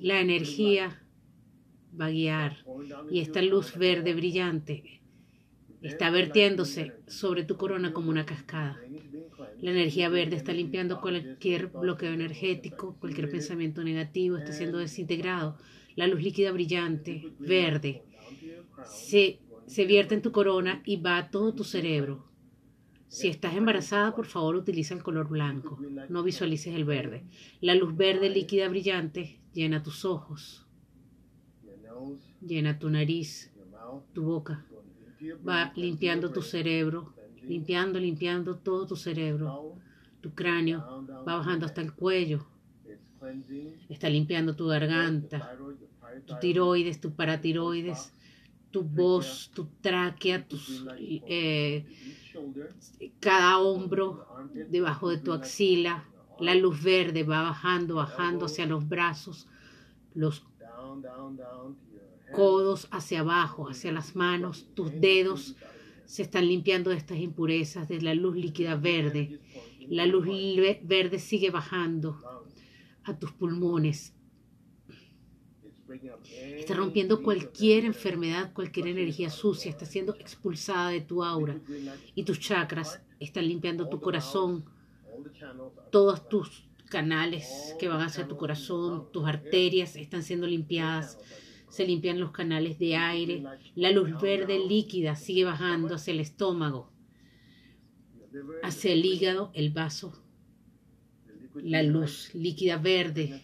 La 0.00 0.20
energía 0.20 1.02
va 1.98 2.06
a 2.06 2.10
guiar 2.10 2.64
y 3.10 3.20
esta 3.20 3.42
luz 3.42 3.76
verde 3.76 4.14
brillante 4.14 5.02
está 5.82 6.10
vertiéndose 6.10 6.92
sobre 7.06 7.44
tu 7.44 7.56
corona 7.56 7.92
como 7.92 8.10
una 8.10 8.24
cascada. 8.24 8.78
La 9.60 9.70
energía 9.70 10.08
verde 10.08 10.36
está 10.36 10.52
limpiando 10.52 11.00
cualquier 11.00 11.68
bloqueo 11.68 12.12
energético, 12.12 12.96
cualquier 13.00 13.30
pensamiento 13.30 13.82
negativo 13.82 14.36
está 14.36 14.52
siendo 14.52 14.78
desintegrado. 14.78 15.56
La 15.96 16.06
luz 16.06 16.22
líquida 16.22 16.52
brillante, 16.52 17.32
verde, 17.38 18.02
se, 18.84 19.40
se 19.66 19.84
vierte 19.84 20.14
en 20.14 20.22
tu 20.22 20.32
corona 20.32 20.82
y 20.84 20.96
va 20.96 21.18
a 21.18 21.30
todo 21.30 21.54
tu 21.54 21.64
cerebro. 21.64 22.28
Si 23.08 23.28
estás 23.28 23.54
embarazada, 23.54 24.14
por 24.14 24.26
favor 24.26 24.56
utiliza 24.56 24.92
el 24.92 25.04
color 25.04 25.28
blanco. 25.28 25.78
No 26.08 26.24
visualices 26.24 26.74
el 26.74 26.84
verde. 26.84 27.24
La 27.60 27.76
luz 27.76 27.96
verde 27.96 28.28
líquida 28.28 28.68
brillante 28.68 29.40
llena 29.52 29.84
tus 29.84 30.04
ojos, 30.04 30.66
llena 32.40 32.78
tu 32.78 32.90
nariz, 32.90 33.52
tu 34.12 34.24
boca. 34.24 34.66
Va 35.48 35.72
limpiando 35.76 36.32
tu 36.32 36.42
cerebro, 36.42 37.14
limpiando, 37.46 37.98
limpiando 37.98 38.56
todo 38.56 38.86
tu 38.86 38.96
cerebro. 38.96 39.76
Tu 40.20 40.34
cráneo 40.34 41.04
va 41.26 41.36
bajando 41.36 41.66
hasta 41.66 41.80
el 41.80 41.92
cuello. 41.92 42.46
Está 43.88 44.08
limpiando 44.08 44.54
tu 44.54 44.66
garganta, 44.66 45.56
tu 46.26 46.38
tiroides, 46.38 47.00
tu 47.00 47.14
paratiroides, 47.14 48.12
tu 48.70 48.82
voz, 48.82 49.50
tu 49.54 49.66
tráquea, 49.80 50.46
tus, 50.46 50.84
eh, 50.98 51.86
cada 53.20 53.58
hombro 53.58 54.26
debajo 54.68 55.10
de 55.10 55.18
tu 55.18 55.32
axila. 55.32 56.04
La 56.40 56.54
luz 56.54 56.82
verde 56.82 57.22
va 57.22 57.42
bajando, 57.42 57.94
bajando 57.94 58.46
hacia 58.46 58.66
los 58.66 58.88
brazos, 58.88 59.46
los 60.14 60.44
codos 62.32 62.88
hacia 62.90 63.20
abajo, 63.20 63.68
hacia 63.68 63.92
las 63.92 64.16
manos, 64.16 64.66
tus 64.74 64.90
dedos 65.00 65.54
se 66.06 66.22
están 66.22 66.46
limpiando 66.46 66.90
de 66.90 66.96
estas 66.96 67.18
impurezas 67.18 67.88
de 67.88 68.00
la 68.00 68.14
luz 68.14 68.36
líquida 68.36 68.76
verde. 68.76 69.40
La 69.88 70.06
luz 70.06 70.26
verde 70.82 71.18
sigue 71.18 71.50
bajando 71.50 72.18
a 73.04 73.18
tus 73.18 73.32
pulmones. 73.32 74.14
Está 76.56 76.74
rompiendo 76.74 77.22
cualquier 77.22 77.84
enfermedad, 77.84 78.52
cualquier 78.52 78.88
energía 78.88 79.30
sucia, 79.30 79.70
está 79.70 79.86
siendo 79.86 80.14
expulsada 80.14 80.88
de 80.88 81.00
tu 81.00 81.22
aura. 81.22 81.60
Y 82.14 82.24
tus 82.24 82.40
chakras 82.40 83.00
están 83.20 83.46
limpiando 83.46 83.88
tu 83.88 84.00
corazón, 84.00 84.64
todos 85.90 86.28
tus 86.28 86.64
canales 86.88 87.74
que 87.78 87.88
van 87.88 88.00
hacia 88.00 88.26
tu 88.26 88.36
corazón, 88.36 89.10
tus 89.12 89.26
arterias 89.26 89.96
están 89.96 90.22
siendo 90.22 90.46
limpiadas 90.46 91.18
se 91.74 91.84
limpian 91.84 92.20
los 92.20 92.30
canales 92.30 92.78
de 92.78 92.94
aire, 92.94 93.42
la 93.74 93.90
luz 93.90 94.08
verde 94.20 94.60
líquida 94.60 95.16
sigue 95.16 95.44
bajando 95.44 95.96
hacia 95.96 96.12
el 96.12 96.20
estómago, 96.20 96.88
hacia 98.62 98.92
el 98.92 99.04
hígado, 99.04 99.50
el 99.54 99.70
vaso, 99.70 100.12
la 101.56 101.82
luz 101.82 102.32
líquida 102.32 102.76
verde. 102.76 103.42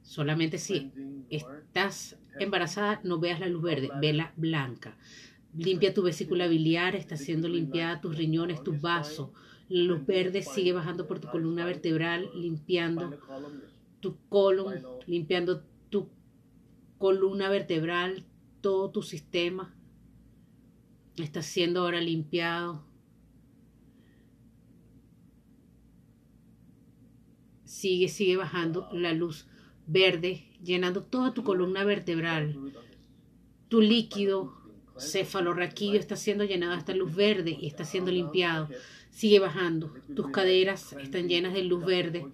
Solamente 0.00 0.56
si 0.56 0.90
estás 1.28 2.18
embarazada 2.38 3.02
no 3.04 3.20
veas 3.20 3.40
la 3.40 3.48
luz 3.48 3.62
verde, 3.62 3.90
vela 4.00 4.32
blanca. 4.36 4.96
Limpia 5.54 5.92
tu 5.92 6.02
vesícula 6.02 6.46
biliar, 6.46 6.96
está 6.96 7.18
siendo 7.18 7.46
limpiada 7.46 8.00
tus 8.00 8.16
riñones, 8.16 8.64
tus 8.64 8.80
vasos. 8.80 9.32
La 9.68 9.82
luz 9.82 10.06
verde 10.06 10.40
sigue 10.40 10.72
bajando 10.72 11.06
por 11.06 11.20
tu 11.20 11.28
columna 11.28 11.66
vertebral, 11.66 12.30
limpiando 12.34 13.18
tu 14.00 14.16
colon, 14.30 14.82
limpiando 15.06 15.60
tu 15.60 15.69
columna 17.00 17.48
vertebral, 17.48 18.24
todo 18.60 18.90
tu 18.90 19.00
sistema 19.02 19.74
está 21.16 21.40
siendo 21.40 21.80
ahora 21.80 21.98
limpiado. 21.98 22.84
Sigue, 27.64 28.08
sigue 28.08 28.36
bajando 28.36 28.86
la 28.92 29.14
luz 29.14 29.46
verde, 29.86 30.44
llenando 30.62 31.02
toda 31.02 31.32
tu 31.32 31.42
columna 31.42 31.84
vertebral. 31.84 32.74
Tu 33.68 33.80
líquido 33.80 34.52
cefalorraquídeo 34.98 35.98
está 35.98 36.16
siendo 36.16 36.44
llenado 36.44 36.74
esta 36.74 36.94
luz 36.94 37.14
verde 37.14 37.56
y 37.58 37.66
está 37.66 37.86
siendo 37.86 38.10
limpiado. 38.10 38.68
Sigue 39.08 39.38
bajando. 39.38 39.94
Tus 40.14 40.28
caderas 40.28 40.92
están 40.92 41.30
llenas 41.30 41.54
de 41.54 41.62
luz 41.64 41.82
verde 41.82 42.26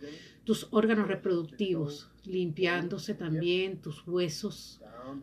tus 0.46 0.68
órganos 0.70 1.08
reproductivos, 1.08 2.08
limpiándose 2.24 3.14
también 3.14 3.82
tus 3.82 4.06
huesos, 4.06 4.80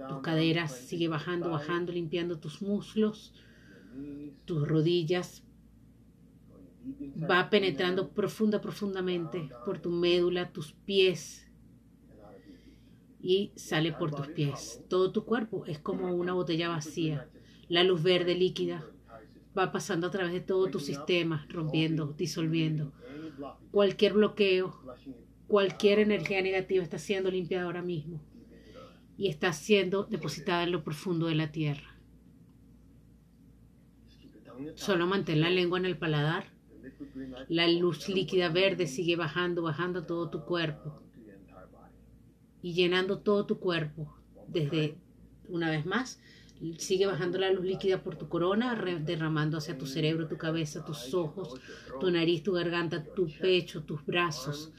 tus 0.10 0.20
caderas, 0.20 0.76
sigue 0.76 1.08
bajando, 1.08 1.50
bajando, 1.50 1.94
limpiando 1.94 2.40
tus 2.40 2.62
muslos, 2.62 3.34
tus 4.44 4.68
rodillas, 4.68 5.46
va 7.18 7.50
penetrando 7.50 8.10
profunda, 8.10 8.60
profundamente 8.60 9.50
por 9.66 9.80
tu 9.80 9.92
médula, 9.92 10.52
tus 10.52 10.74
pies. 10.74 11.48
Y 13.22 13.54
sale 13.56 13.94
por 13.94 14.14
tus 14.14 14.28
pies. 14.28 14.84
Todo 14.90 15.14
tu 15.14 15.24
cuerpo 15.24 15.64
es 15.66 15.80
como 15.80 16.14
una 16.14 16.34
botella 16.34 16.68
vacía. 16.68 17.30
La 17.70 17.86
luz 17.86 18.04
verde 18.04 18.36
líquida 18.36 18.86
va 19.58 19.72
pasando 19.72 20.08
a 20.08 20.12
través 20.12 20.34
de 20.34 20.42
todo 20.42 20.68
tu 20.68 20.80
sistema, 20.80 21.46
rompiendo, 21.50 22.14
disolviendo. 22.18 22.92
Cualquier 23.72 24.14
bloqueo, 24.14 24.80
cualquier 25.48 26.00
energía 26.00 26.42
negativa 26.42 26.84
está 26.84 26.98
siendo 26.98 27.30
limpiada 27.30 27.66
ahora 27.66 27.82
mismo 27.82 28.22
y 29.18 29.28
está 29.28 29.54
siendo 29.54 30.04
depositada 30.04 30.64
en 30.64 30.72
lo 30.72 30.84
profundo 30.84 31.28
de 31.28 31.36
la 31.36 31.52
tierra. 31.52 31.96
Solo 34.76 35.08
mantén 35.08 35.42
la 35.42 35.50
lengua 35.50 35.78
en 35.78 35.86
el 35.86 35.98
paladar. 35.98 36.52
La 37.50 37.68
luz 37.68 38.08
líquida 38.10 38.50
verde 38.50 38.88
sigue 38.88 39.16
bajando, 39.16 39.62
bajando 39.62 40.06
todo 40.06 40.30
tu 40.30 40.46
cuerpo 40.46 41.02
y 42.62 42.74
llenando 42.74 43.20
todo 43.20 43.46
tu 43.46 43.60
cuerpo. 43.60 44.16
Desde, 44.48 44.98
una 45.48 45.70
vez 45.70 45.86
más, 45.86 46.20
sigue 46.78 47.06
bajando 47.06 47.38
la 47.38 47.52
luz 47.52 47.66
líquida 47.66 48.04
por 48.04 48.16
tu 48.16 48.30
corona, 48.30 48.76
derramando 49.02 49.58
hacia 49.58 49.78
tu 49.78 49.86
cerebro, 49.86 50.28
tu 50.28 50.38
cabeza, 50.38 50.86
tus 50.86 51.14
ojos, 51.14 51.60
tu 52.00 52.10
nariz, 52.10 52.44
tu 52.44 52.54
garganta, 52.54 53.04
tu 53.04 53.28
pecho, 53.42 53.84
tus 53.84 54.06
brazos, 54.06 54.72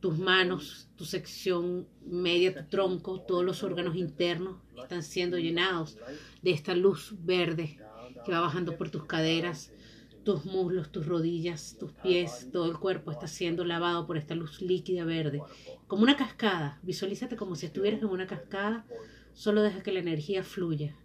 tus 0.00 0.18
manos, 0.18 0.88
tu 0.96 1.04
sección 1.04 1.86
media, 2.04 2.54
tu 2.54 2.68
tronco, 2.68 3.20
todos 3.20 3.44
los 3.44 3.62
órganos 3.62 3.96
internos 3.96 4.58
están 4.80 5.02
siendo 5.02 5.38
llenados 5.38 5.98
de 6.42 6.50
esta 6.52 6.74
luz 6.74 7.14
verde 7.24 7.78
que 8.24 8.32
va 8.32 8.40
bajando 8.40 8.76
por 8.76 8.90
tus 8.90 9.04
caderas, 9.04 9.72
tus 10.24 10.44
muslos, 10.44 10.90
tus 10.90 11.06
rodillas, 11.06 11.76
tus 11.78 11.92
pies, 11.92 12.48
todo 12.52 12.70
el 12.70 12.78
cuerpo 12.78 13.12
está 13.12 13.28
siendo 13.28 13.64
lavado 13.64 14.06
por 14.06 14.16
esta 14.16 14.34
luz 14.34 14.60
líquida 14.60 15.04
verde, 15.04 15.40
como 15.86 16.02
una 16.02 16.16
cascada. 16.16 16.80
Visualízate 16.82 17.36
como 17.36 17.54
si 17.54 17.66
estuvieras 17.66 18.00
en 18.00 18.08
una 18.08 18.26
cascada, 18.26 18.84
solo 19.36 19.62
deja 19.62 19.82
que 19.82 19.92
la 19.92 20.00
energía 20.00 20.42
fluya. 20.42 20.96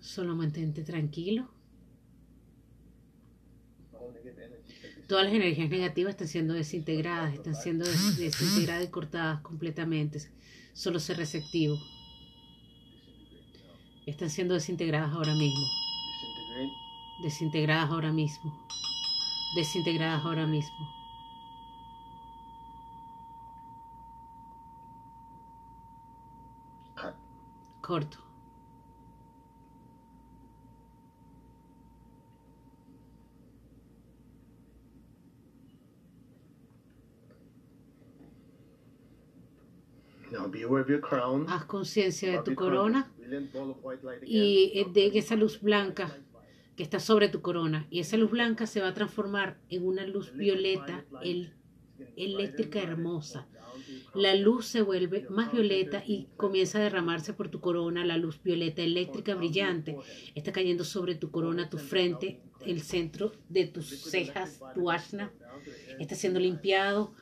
Solo 0.00 0.36
mantente 0.36 0.84
tranquilo. 0.84 1.48
Todas 5.08 5.24
las 5.24 5.32
energías 5.32 5.70
negativas 5.70 6.10
están 6.10 6.28
siendo 6.28 6.52
desintegradas, 6.52 7.32
están 7.32 7.54
siendo 7.54 7.86
desintegradas 7.86 8.84
y 8.84 8.88
cortadas 8.88 9.40
completamente. 9.40 10.20
Solo 10.74 11.00
ser 11.00 11.16
receptivo. 11.16 11.78
Están 14.04 14.28
siendo 14.28 14.54
desintegradas 14.54 15.12
ahora 15.12 15.34
mismo. 15.34 15.66
Desintegradas 17.22 17.90
ahora 17.90 18.12
mismo. 18.12 18.66
Desintegradas 19.56 20.24
ahora 20.24 20.46
mismo. 20.46 20.97
Corto. 27.88 28.18
Haz 41.48 41.64
conciencia 41.64 42.30
de 42.30 42.42
tu 42.42 42.54
corona 42.54 43.10
y 44.26 44.84
de 44.92 45.06
esa 45.14 45.36
luz 45.36 45.62
blanca 45.62 46.14
que 46.76 46.82
está 46.82 47.00
sobre 47.00 47.30
tu 47.30 47.40
corona. 47.40 47.86
Y 47.88 48.00
esa 48.00 48.18
luz 48.18 48.30
blanca 48.30 48.66
se 48.66 48.82
va 48.82 48.88
a 48.88 48.94
transformar 48.94 49.56
en 49.70 49.86
una 49.86 50.06
luz 50.06 50.34
violeta 50.34 51.06
eléctrica 52.16 52.82
hermosa. 52.82 53.48
La 54.14 54.34
luz 54.34 54.66
se 54.66 54.82
vuelve 54.82 55.26
más 55.30 55.52
violeta 55.52 56.02
y 56.06 56.28
comienza 56.36 56.78
a 56.78 56.82
derramarse 56.82 57.32
por 57.32 57.48
tu 57.48 57.60
corona. 57.60 58.04
La 58.04 58.16
luz 58.16 58.42
violeta 58.42 58.82
eléctrica 58.82 59.34
brillante 59.34 59.96
está 60.34 60.52
cayendo 60.52 60.84
sobre 60.84 61.14
tu 61.14 61.30
corona, 61.30 61.68
tu 61.68 61.78
frente, 61.78 62.40
el 62.64 62.82
centro 62.82 63.32
de 63.48 63.66
tus 63.66 63.86
cejas, 63.86 64.60
tu 64.74 64.90
asna. 64.90 65.32
Está 65.98 66.14
siendo 66.14 66.40
limpiado 66.40 67.14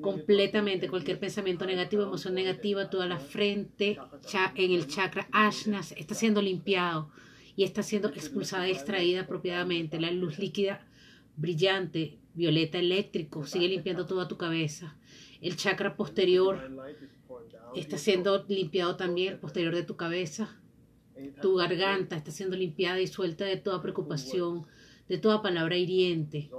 completamente 0.00 0.88
cualquier 0.88 1.18
pensamiento 1.18 1.66
negativo, 1.66 2.02
emoción 2.02 2.34
negativa, 2.34 2.90
toda 2.90 3.06
la 3.06 3.18
frente, 3.18 3.98
en 4.56 4.72
el 4.72 4.86
chakra 4.86 5.28
ashnas, 5.30 5.92
está 5.92 6.14
siendo 6.14 6.40
limpiado 6.40 7.10
y 7.56 7.64
está 7.64 7.82
siendo 7.82 8.08
expulsada 8.08 8.68
y 8.68 8.72
extraída 8.72 9.22
apropiadamente. 9.22 10.00
La 10.00 10.10
luz 10.10 10.38
líquida 10.38 10.86
brillante, 11.36 12.18
violeta 12.34 12.78
eléctrico, 12.78 13.46
sigue 13.46 13.68
limpiando 13.68 14.06
toda 14.06 14.28
tu 14.28 14.36
cabeza. 14.36 14.96
El 15.40 15.56
chakra 15.56 15.96
posterior 15.96 16.58
está 17.74 17.98
siendo 17.98 18.44
limpiado 18.48 18.96
también, 18.96 19.38
posterior 19.38 19.74
de 19.74 19.82
tu 19.82 19.96
cabeza. 19.96 20.60
Tu 21.40 21.54
garganta 21.54 22.16
está 22.16 22.30
siendo 22.30 22.56
limpiada 22.56 23.00
y 23.00 23.06
suelta 23.06 23.44
de 23.44 23.56
toda 23.56 23.80
preocupación, 23.80 24.66
de 25.08 25.18
toda 25.18 25.42
palabra 25.42 25.76
hiriente. 25.76 26.50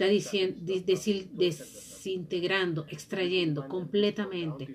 Está 0.00 0.10
diciendo, 0.10 0.56
desintegrando, 1.34 2.86
extrayendo 2.88 3.68
completamente 3.68 4.74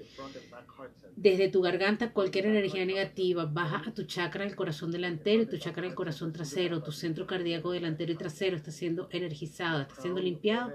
desde 1.15 1.49
tu 1.49 1.61
garganta 1.61 2.13
cualquier 2.13 2.45
energía 2.45 2.85
negativa, 2.85 3.45
baja 3.45 3.81
a 3.89 3.91
tu 3.91 4.03
chakra 4.03 4.45
del 4.45 4.55
corazón 4.55 4.91
delantero 4.91 5.41
y 5.41 5.45
tu 5.47 5.57
chakra 5.57 5.81
del 5.81 5.95
corazón 5.95 6.31
trasero, 6.31 6.83
tu 6.83 6.91
centro 6.91 7.25
cardíaco 7.25 7.71
delantero 7.71 8.11
y 8.11 8.17
trasero 8.17 8.55
está 8.55 8.69
siendo 8.69 9.07
energizado, 9.09 9.81
está 9.81 9.99
siendo 9.99 10.21
limpiado 10.21 10.73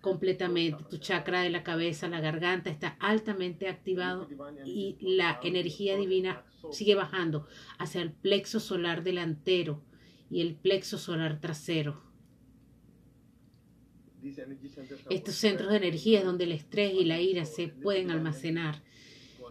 completamente. 0.00 0.82
Tu 0.90 0.98
chakra 0.98 1.42
de 1.42 1.50
la 1.50 1.62
cabeza, 1.62 2.08
la 2.08 2.18
garganta 2.18 2.70
está 2.70 2.96
altamente 2.98 3.68
activado 3.68 4.28
y 4.64 4.96
la 5.00 5.38
energía 5.44 5.96
divina 5.96 6.42
sigue 6.72 6.96
bajando 6.96 7.46
hacia 7.78 8.02
el 8.02 8.10
plexo 8.10 8.58
solar 8.58 9.04
delantero 9.04 9.80
y 10.28 10.40
el 10.40 10.56
plexo 10.56 10.98
solar 10.98 11.38
trasero. 11.38 12.13
Estos 15.10 15.34
centros 15.34 15.70
de 15.70 15.76
energía 15.76 16.20
es 16.20 16.24
donde 16.24 16.44
el 16.44 16.52
estrés 16.52 16.94
y 16.94 17.04
la 17.04 17.20
ira 17.20 17.44
se 17.44 17.68
pueden 17.68 18.10
almacenar. 18.10 18.82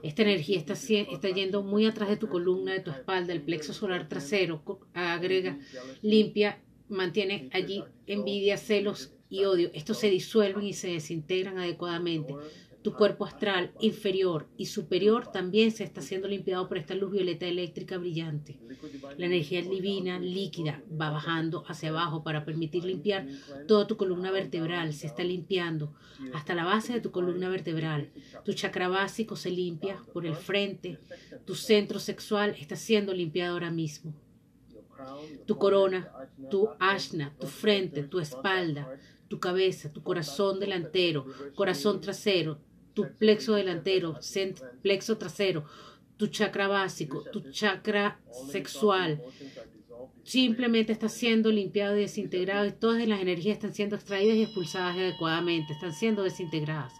Esta 0.01 0.23
energía 0.23 0.57
está, 0.57 0.73
está 0.73 1.29
yendo 1.29 1.63
muy 1.63 1.85
atrás 1.85 2.09
de 2.09 2.17
tu 2.17 2.27
columna, 2.27 2.73
de 2.73 2.81
tu 2.81 2.91
espalda, 2.91 3.31
el 3.31 3.41
plexo 3.41 3.73
solar 3.73 4.09
trasero. 4.09 4.61
Agrega, 4.93 5.57
limpia, 6.01 6.61
mantiene 6.89 7.49
allí 7.53 7.83
envidia, 8.07 8.57
celos 8.57 9.13
y 9.29 9.45
odio. 9.45 9.71
Estos 9.73 9.97
se 9.97 10.09
disuelven 10.09 10.65
y 10.65 10.73
se 10.73 10.89
desintegran 10.89 11.57
adecuadamente. 11.57 12.35
Tu 12.83 12.93
cuerpo 12.93 13.25
astral 13.25 13.71
inferior 13.79 14.49
y 14.57 14.65
superior 14.65 15.31
también 15.31 15.71
se 15.71 15.85
está 15.85 16.01
siendo 16.01 16.27
limpiado 16.27 16.67
por 16.67 16.77
esta 16.77 16.95
luz 16.95 17.11
violeta 17.11 17.45
eléctrica 17.45 17.97
brillante. 17.97 18.59
La 19.17 19.27
energía 19.27 19.61
divina 19.61 20.19
líquida 20.19 20.83
va 20.91 21.09
bajando 21.09 21.63
hacia 21.67 21.89
abajo 21.89 22.23
para 22.23 22.43
permitir 22.43 22.83
limpiar 22.83 23.25
toda 23.69 23.87
tu 23.87 23.95
columna 23.95 24.31
vertebral. 24.31 24.93
Se 24.93 25.07
está 25.07 25.23
limpiando 25.23 25.93
hasta 26.33 26.55
la 26.55 26.65
base 26.65 26.91
de 26.91 26.99
tu 26.99 27.11
columna 27.11 27.47
vertebral. 27.47 28.11
Tu 28.43 28.51
chakra 28.53 28.89
básico 28.89 29.37
se 29.37 29.49
limpia 29.51 29.97
por 30.11 30.25
el 30.25 30.35
frente. 30.35 30.99
Tu 31.45 31.55
centro 31.55 31.99
sexual 31.99 32.53
está 32.59 32.75
siendo 32.75 33.13
limpiado 33.13 33.53
ahora 33.53 33.71
mismo. 33.71 34.13
Tu 35.45 35.57
corona, 35.57 36.11
tu 36.51 36.69
ashna, 36.79 37.33
tu 37.39 37.47
frente, 37.47 38.03
tu 38.03 38.19
espalda, 38.19 38.99
tu 39.29 39.39
cabeza, 39.39 39.91
tu 39.91 40.03
corazón 40.03 40.59
delantero, 40.59 41.25
corazón 41.55 42.01
trasero, 42.01 42.59
tu 42.93 43.11
plexo 43.17 43.53
delantero, 43.55 44.19
plexo 44.81 45.17
trasero, 45.17 45.65
tu 46.17 46.27
chakra 46.27 46.67
básico, 46.67 47.23
tu 47.31 47.51
chakra 47.51 48.19
sexual. 48.51 49.21
Simplemente 50.23 50.93
está 50.93 51.09
siendo 51.09 51.51
limpiado 51.51 51.97
y 51.97 52.01
desintegrado 52.01 52.65
y 52.65 52.71
todas 52.71 53.05
las 53.07 53.19
energías 53.19 53.57
están 53.57 53.73
siendo 53.73 53.95
extraídas 53.95 54.37
y 54.37 54.43
expulsadas 54.43 54.95
adecuadamente, 54.95 55.73
están 55.73 55.93
siendo 55.93 56.23
desintegradas, 56.23 56.93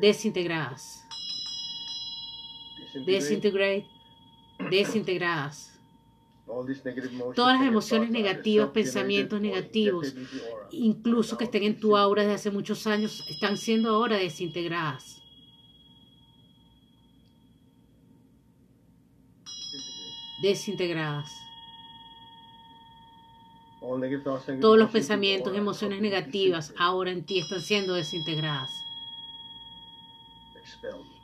desintegradas, 0.00 1.02
desintegrate, 3.06 3.86
desintegradas. 4.70 5.78
Todas 7.34 7.58
las 7.60 7.68
emociones 7.68 8.10
negativas, 8.10 8.70
pensamientos 8.70 9.40
negativos, 9.40 10.14
incluso 10.72 11.38
que 11.38 11.44
estén 11.44 11.62
en 11.62 11.78
tu 11.78 11.96
aura 11.96 12.22
desde 12.22 12.34
hace 12.34 12.50
muchos 12.50 12.86
años, 12.86 13.24
están 13.28 13.56
siendo 13.56 13.90
ahora 13.90 14.16
desintegradas. 14.16 15.19
Desintegradas. 20.40 21.30
Todos 24.60 24.78
los 24.78 24.90
pensamientos, 24.90 25.56
emociones 25.56 26.00
negativas 26.00 26.74
ahora 26.78 27.10
en 27.10 27.24
ti 27.24 27.38
están 27.38 27.60
siendo 27.60 27.94
desintegradas 27.94 28.70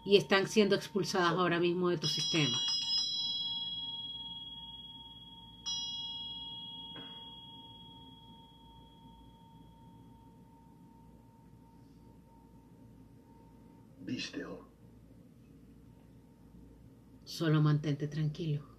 y 0.04 0.16
están 0.16 0.46
siendo 0.46 0.74
expulsadas 0.74 1.32
ahora 1.32 1.60
mismo 1.60 1.90
de 1.90 1.98
tu 1.98 2.06
sistema. 2.06 2.56
Solo 17.24 17.60
mantente 17.60 18.08
tranquilo. 18.08 18.75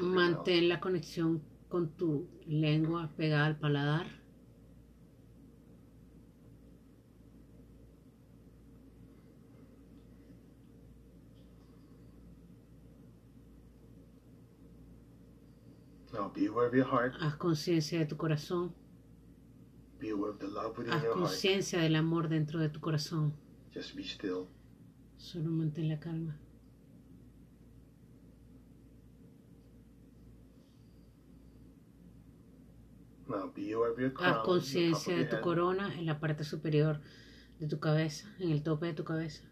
Mantén 0.00 0.68
la 0.68 0.80
conexión 0.80 1.42
con 1.68 1.90
tu 1.96 2.28
lengua 2.46 3.10
pegada 3.16 3.46
al 3.46 3.58
paladar. 3.58 4.06
Now 16.12 16.28
be 16.28 16.46
aware 16.46 16.66
of 16.66 16.74
your 16.74 16.86
heart. 16.86 17.14
Haz 17.20 17.36
conciencia 17.36 17.98
de 17.98 18.06
tu 18.06 18.16
corazón. 18.16 18.72
Be 20.00 20.10
aware 20.10 20.30
of 20.30 20.38
the 20.38 20.48
love 20.48 20.76
within 20.78 20.92
Haz 20.92 21.02
your 21.02 21.14
heart. 21.14 21.26
conciencia 21.28 21.80
del 21.80 21.96
amor 21.96 22.28
dentro 22.28 22.58
de 22.58 22.68
tu 22.68 22.80
corazón. 22.80 23.32
Just 23.72 23.94
be 23.94 24.02
still. 24.02 24.48
Solo 25.18 25.50
mantén 25.50 25.88
la 25.88 26.00
calma. 26.00 26.36
Now 33.28 33.46
be 33.46 33.46
aware 33.46 33.48
of 33.50 33.58
your 33.58 33.59
Haz 34.18 34.38
conciencia 34.44 35.16
de 35.16 35.24
tu 35.24 35.40
corona 35.40 35.94
en 35.98 36.06
la 36.06 36.18
parte 36.18 36.44
superior 36.44 37.00
de 37.58 37.66
tu 37.66 37.78
cabeza, 37.78 38.34
en 38.38 38.50
el 38.50 38.62
tope 38.62 38.86
de 38.86 38.94
tu 38.94 39.04
cabeza. 39.04 39.44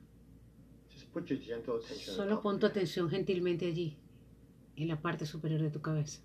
The 0.99 1.35
Solo 1.99 2.41
pon 2.41 2.59
tu 2.59 2.67
atención 2.67 3.09
gentilmente 3.11 3.67
allí, 3.67 3.99
en 4.77 4.89
la 4.89 5.01
parte 5.01 5.27
superior 5.27 5.61
de 5.61 5.71
tu 5.71 5.81
cabeza. 5.81 6.21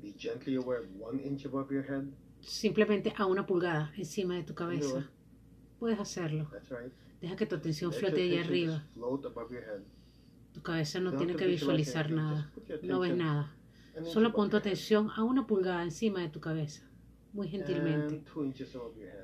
Be 0.00 0.12
gently 0.18 0.56
aware 0.56 0.80
of 0.80 0.86
one 1.00 1.22
inch 1.22 1.46
above 1.46 1.72
your 1.72 1.84
head. 1.84 2.04
Simplemente 2.40 3.12
a 3.16 3.26
una 3.26 3.46
pulgada 3.46 3.92
encima 3.96 4.34
de 4.34 4.42
tu 4.42 4.54
cabeza. 4.54 5.08
Puedes 5.78 5.98
hacerlo. 5.98 6.48
That's 6.50 6.70
right. 6.70 6.92
Deja 7.20 7.36
que 7.36 7.46
tu 7.46 7.54
atención 7.56 7.92
flote 7.92 8.22
allá 8.22 8.42
arriba. 8.42 8.86
Tu 10.54 10.62
cabeza 10.62 11.00
no 11.00 11.14
tiene 11.16 11.34
que 11.34 11.46
visualizar 11.46 12.10
nada. 12.10 12.50
No 12.82 13.00
ves 13.00 13.16
nada. 13.16 13.54
Solo 14.04 14.32
pon 14.32 14.50
tu 14.50 14.56
atención 14.56 15.10
a 15.14 15.22
una 15.22 15.46
pulgada 15.46 15.82
encima 15.82 16.20
de 16.20 16.28
tu 16.28 16.40
cabeza. 16.40 16.88
Muy 17.32 17.48
gentilmente. 17.48 18.22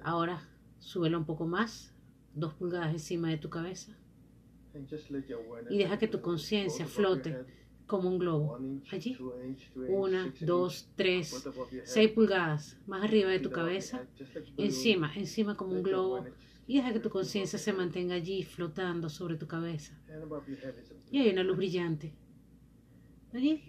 Ahora, 0.02 0.48
súbelo 0.78 1.18
un 1.18 1.24
poco 1.24 1.46
más. 1.46 1.94
Dos 2.34 2.54
pulgadas 2.54 2.92
encima 2.92 3.28
de 3.28 3.38
tu 3.38 3.48
cabeza. 3.48 3.96
Y 5.68 5.78
deja 5.78 5.98
que 5.98 6.08
tu 6.08 6.20
conciencia 6.20 6.86
flote 6.86 7.36
como 7.86 8.08
un 8.08 8.18
globo. 8.18 8.58
Allí. 8.90 9.16
Una, 9.88 10.32
dos, 10.40 10.90
tres, 10.96 11.44
seis 11.84 12.10
pulgadas 12.10 12.76
más 12.86 13.04
arriba 13.04 13.30
de 13.30 13.40
tu 13.40 13.50
cabeza. 13.50 14.04
Encima, 14.56 15.12
encima 15.14 15.56
como 15.56 15.72
un 15.74 15.82
globo. 15.82 16.24
Y 16.70 16.76
deja 16.76 16.92
que 16.92 17.00
tu 17.00 17.10
conciencia 17.10 17.58
se 17.58 17.72
mantenga 17.72 18.14
allí 18.14 18.44
flotando 18.44 19.08
sobre 19.08 19.34
tu 19.34 19.48
cabeza. 19.48 20.00
Y 21.10 21.18
hay 21.18 21.30
una 21.30 21.42
luz 21.42 21.56
brillante. 21.56 22.14
Allí, 23.34 23.64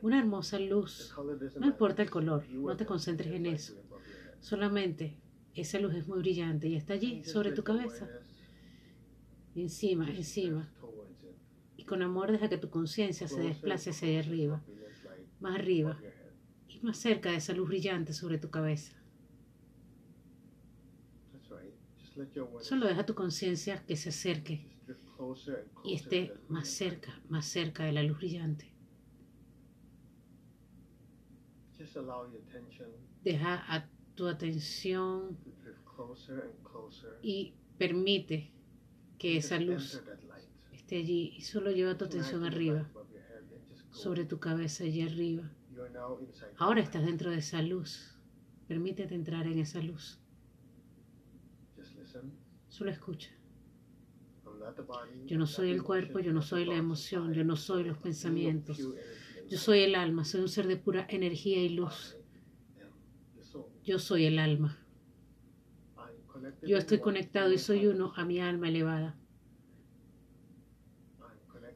una 0.00 0.20
hermosa 0.20 0.58
luz. 0.58 1.14
No 1.60 1.66
importa 1.66 2.00
el 2.00 2.08
color, 2.08 2.48
no 2.48 2.74
te 2.78 2.86
concentres 2.86 3.30
en 3.34 3.44
eso. 3.44 3.74
Solamente 4.40 5.18
esa 5.54 5.78
luz 5.80 5.94
es 5.94 6.08
muy 6.08 6.20
brillante 6.20 6.66
y 6.66 6.76
está 6.76 6.94
allí 6.94 7.22
sobre 7.24 7.52
tu 7.52 7.62
cabeza. 7.62 8.08
Encima, 9.54 10.10
encima. 10.10 10.66
Y 11.76 11.84
con 11.84 12.00
amor 12.00 12.32
deja 12.32 12.48
que 12.48 12.56
tu 12.56 12.70
conciencia 12.70 13.28
se 13.28 13.42
desplace 13.42 13.90
hacia 13.90 14.08
allá 14.08 14.20
arriba. 14.20 14.62
Más 15.40 15.56
arriba. 15.56 16.00
Y 16.68 16.80
más 16.80 16.96
cerca 16.96 17.32
de 17.32 17.36
esa 17.36 17.52
luz 17.52 17.68
brillante 17.68 18.14
sobre 18.14 18.38
tu 18.38 18.48
cabeza. 18.48 18.96
That's 21.32 21.50
right. 21.50 21.74
Just 21.98 21.99
let 21.99 21.99
your 21.99 21.99
awareness 21.99 21.99
Solo 22.60 22.86
deja 22.86 23.06
tu 23.06 23.14
conciencia 23.14 23.84
que 23.86 23.96
se 23.96 24.08
acerque 24.08 24.66
y 25.84 25.94
esté 25.94 26.34
más 26.48 26.68
cerca, 26.68 27.20
más 27.28 27.46
cerca 27.46 27.84
de 27.84 27.92
la 27.92 28.02
luz 28.02 28.18
brillante. 28.18 28.72
Deja 33.22 33.74
a 33.74 33.88
tu 34.14 34.26
atención 34.26 35.38
y 37.22 37.54
permite 37.78 38.50
que 39.18 39.36
esa 39.36 39.58
luz 39.58 40.02
esté 40.72 40.96
allí 40.98 41.34
y 41.36 41.42
solo 41.42 41.70
lleva 41.70 41.96
tu 41.96 42.06
atención 42.06 42.44
arriba, 42.44 42.88
sobre 43.90 44.24
tu 44.24 44.38
cabeza 44.38 44.84
allí 44.84 45.02
arriba. 45.02 45.50
Ahora 46.56 46.80
estás 46.80 47.04
dentro 47.04 47.30
de 47.30 47.38
esa 47.38 47.62
luz. 47.62 48.16
Permítete 48.68 49.14
entrar 49.14 49.46
en 49.46 49.58
esa 49.58 49.80
luz. 49.80 50.19
Solo 52.80 52.92
escucha. 52.92 53.28
Yo 55.26 55.36
no 55.36 55.46
soy 55.46 55.70
el 55.70 55.82
cuerpo, 55.82 56.18
yo 56.18 56.32
no 56.32 56.40
soy 56.40 56.64
la 56.64 56.76
emoción, 56.76 57.34
yo 57.34 57.44
no 57.44 57.54
soy 57.54 57.84
los 57.84 57.98
pensamientos. 57.98 58.78
Yo 59.50 59.58
soy 59.58 59.80
el 59.80 59.94
alma, 59.94 60.24
soy 60.24 60.40
un 60.40 60.48
ser 60.48 60.66
de 60.66 60.78
pura 60.78 61.06
energía 61.10 61.62
y 61.62 61.68
luz. 61.68 62.16
Yo 63.84 63.98
soy 63.98 64.24
el 64.24 64.38
alma. 64.38 64.78
Yo 66.62 66.78
estoy 66.78 66.96
one 66.96 67.04
conectado 67.04 67.52
y 67.52 67.58
soy 67.58 67.86
uno 67.86 68.14
a 68.16 68.24
mi 68.24 68.40
alma 68.40 68.70
elevada. 68.70 69.14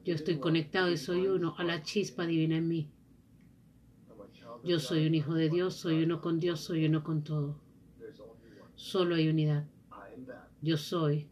Yo 0.03 0.15
estoy 0.15 0.33
one 0.33 0.41
conectado 0.41 0.91
y 0.91 0.97
soy 0.97 1.27
uno 1.27 1.53
a 1.59 1.63
la 1.63 1.83
chispa 1.83 2.25
divina 2.25 2.57
en 2.57 2.67
mí. 2.67 2.89
Yo 4.63 4.79
soy 4.79 5.05
un 5.05 5.13
hijo 5.13 5.35
de 5.35 5.49
Dios, 5.49 5.75
soy 5.75 6.01
uno 6.01 6.19
con 6.19 6.39
Dios, 6.39 6.61
soy 6.61 6.83
uno 6.87 7.03
con 7.03 7.23
todo. 7.23 7.61
Solo 8.73 9.13
hay 9.13 9.29
unidad. 9.29 9.67
Yo 10.65 10.77
soy, 10.77 11.29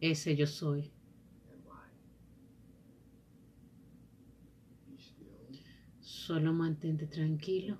ese 0.00 0.34
yo 0.34 0.46
soy. 0.46 0.90
Solo 6.00 6.54
mantente 6.54 7.06
tranquilo 7.06 7.76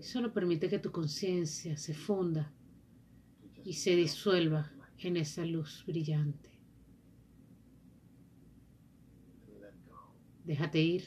y 0.00 0.02
solo 0.02 0.32
permite 0.32 0.68
que 0.68 0.80
tu 0.80 0.90
conciencia 0.90 1.76
se 1.76 1.94
funda 1.94 2.52
y 3.64 3.74
se 3.74 3.94
disuelva 3.94 4.72
en 4.98 5.16
esa 5.16 5.46
luz 5.46 5.84
brillante. 5.86 6.50
Déjate 10.44 10.80
ir, 10.80 11.04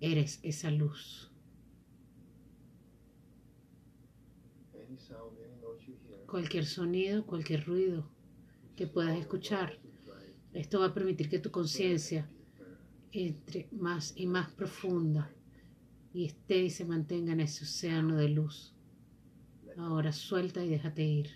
eres 0.00 0.38
esa 0.42 0.70
luz. 0.70 1.32
Cualquier 6.28 6.66
sonido, 6.66 7.24
cualquier 7.24 7.64
ruido 7.64 8.06
que 8.76 8.86
puedas 8.86 9.18
escuchar, 9.18 9.78
esto 10.52 10.78
va 10.78 10.86
a 10.88 10.94
permitir 10.94 11.30
que 11.30 11.38
tu 11.38 11.50
conciencia 11.50 12.28
entre 13.12 13.66
más 13.72 14.12
y 14.14 14.26
más 14.26 14.50
profunda 14.50 15.32
y 16.12 16.26
esté 16.26 16.64
y 16.64 16.70
se 16.70 16.84
mantenga 16.84 17.32
en 17.32 17.40
ese 17.40 17.64
océano 17.64 18.16
de 18.16 18.28
luz. 18.28 18.74
Ahora 19.78 20.12
suelta 20.12 20.62
y 20.62 20.68
déjate 20.68 21.02
ir. 21.02 21.30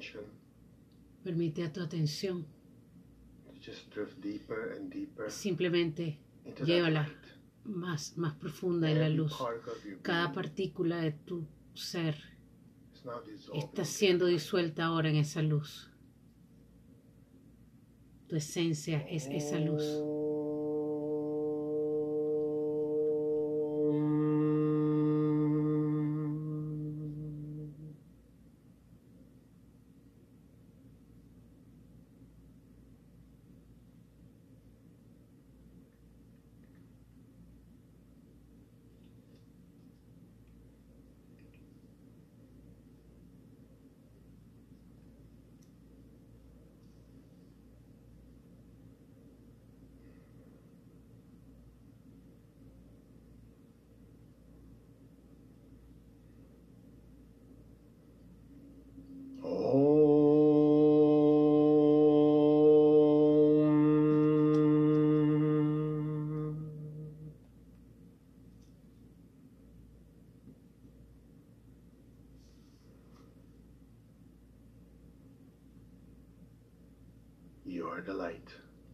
Attention 0.00 0.24
Permite 1.22 1.64
a 1.64 1.72
tu 1.72 1.80
atención 1.80 2.46
just 3.60 3.90
drift 3.94 4.20
deeper 4.22 4.74
and 4.76 4.90
deeper 4.90 5.30
simplemente 5.30 6.18
llévala. 6.64 7.06
más, 7.64 8.16
más 8.16 8.34
profunda 8.34 8.90
en 8.90 9.00
la 9.00 9.10
luz. 9.10 9.36
Cada 10.00 10.32
partícula 10.32 11.02
de 11.02 11.12
tu 11.12 11.46
ser 11.74 12.16
está 13.54 13.84
siendo 13.84 14.26
disuelta 14.26 14.86
ahora 14.86 15.10
en 15.10 15.16
esa 15.16 15.42
luz. 15.42 15.90
Tu 18.28 18.36
esencia 18.36 19.06
es 19.08 19.26
esa 19.26 19.58
luz. 19.58 19.84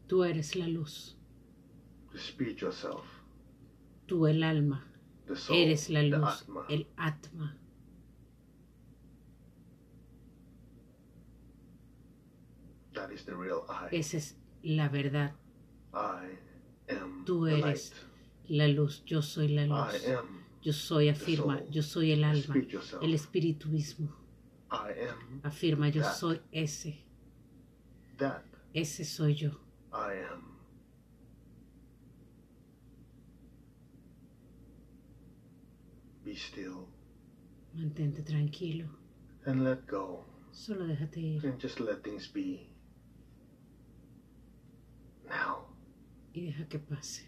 Tú 0.08 0.24
eres 0.24 0.54
la 0.56 0.66
luz. 0.66 1.16
The 2.12 2.18
spiritual 2.18 2.72
self. 2.72 3.04
Tú 4.06 4.26
el 4.26 4.42
alma. 4.42 4.84
The 5.26 5.36
soul. 5.36 5.56
Eres 5.58 5.90
la 5.90 6.00
the 6.00 6.08
luz, 6.08 6.42
Atma. 6.42 6.66
el 6.68 6.86
Atma. 6.96 7.56
That 12.94 13.10
is 13.12 13.24
the 13.24 13.34
real 13.36 13.64
I. 13.68 13.88
Esa 13.94 14.16
es 14.16 14.36
la 14.62 14.88
verdad. 14.88 15.32
I 15.92 16.38
am 16.88 17.24
Tú 17.24 17.44
the 17.46 17.58
eres 17.58 17.92
light. 17.92 18.50
la 18.50 18.66
luz. 18.68 19.02
Yo 19.06 19.20
soy 19.22 19.48
la 19.48 19.62
I 19.62 19.66
luz. 19.68 20.08
am 20.08 20.44
Yo 20.62 20.72
soy, 20.72 21.08
afirma, 21.08 21.58
soul, 21.58 21.70
yo 21.70 21.82
soy 21.82 22.12
el 22.12 22.20
the 22.20 22.26
alma, 22.26 22.54
el 23.02 23.14
espíritu 23.14 23.68
mismo. 23.68 24.08
I 24.70 25.08
am 25.08 25.40
Afirma, 25.44 25.88
yo 25.90 26.02
that. 26.02 26.14
soy 26.16 26.40
ese. 26.50 26.98
that. 28.18 28.42
Ese 28.82 29.04
soy 29.04 29.34
yo. 29.34 29.50
I 29.92 30.12
am. 30.30 30.42
Be 36.24 36.34
still 36.34 36.88
Mantente 37.74 38.22
tranquilo. 38.22 38.88
and 39.46 39.62
let 39.64 39.86
go. 39.86 40.24
Solo 40.52 40.86
déjate 40.86 41.20
ir 41.20 41.44
And 41.46 41.60
just 41.60 41.80
let 41.80 42.02
things 42.02 42.26
be. 42.32 42.68
Now. 45.28 45.66
y 46.34 46.40
deja 46.46 46.68
que 46.68 46.78
pase. 46.78 47.22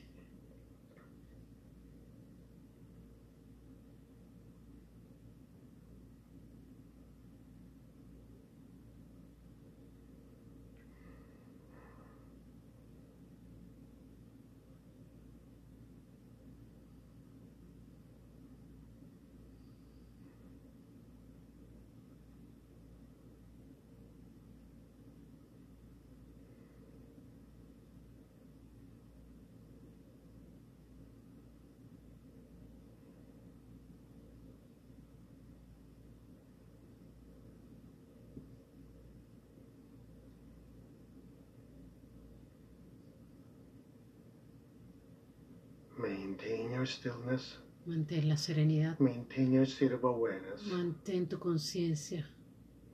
Maintain 46.29 46.71
your 46.71 46.87
stillness. 46.87 47.59
Mantén 47.87 48.29
la 48.29 48.37
serenidad. 48.37 48.99
Maintain 48.99 49.51
your 49.51 49.65
state 49.65 49.95
of 49.95 50.05
awareness. 50.05 50.63
Mantén 50.67 51.27
tu 51.27 51.39
conciencia. 51.39 52.29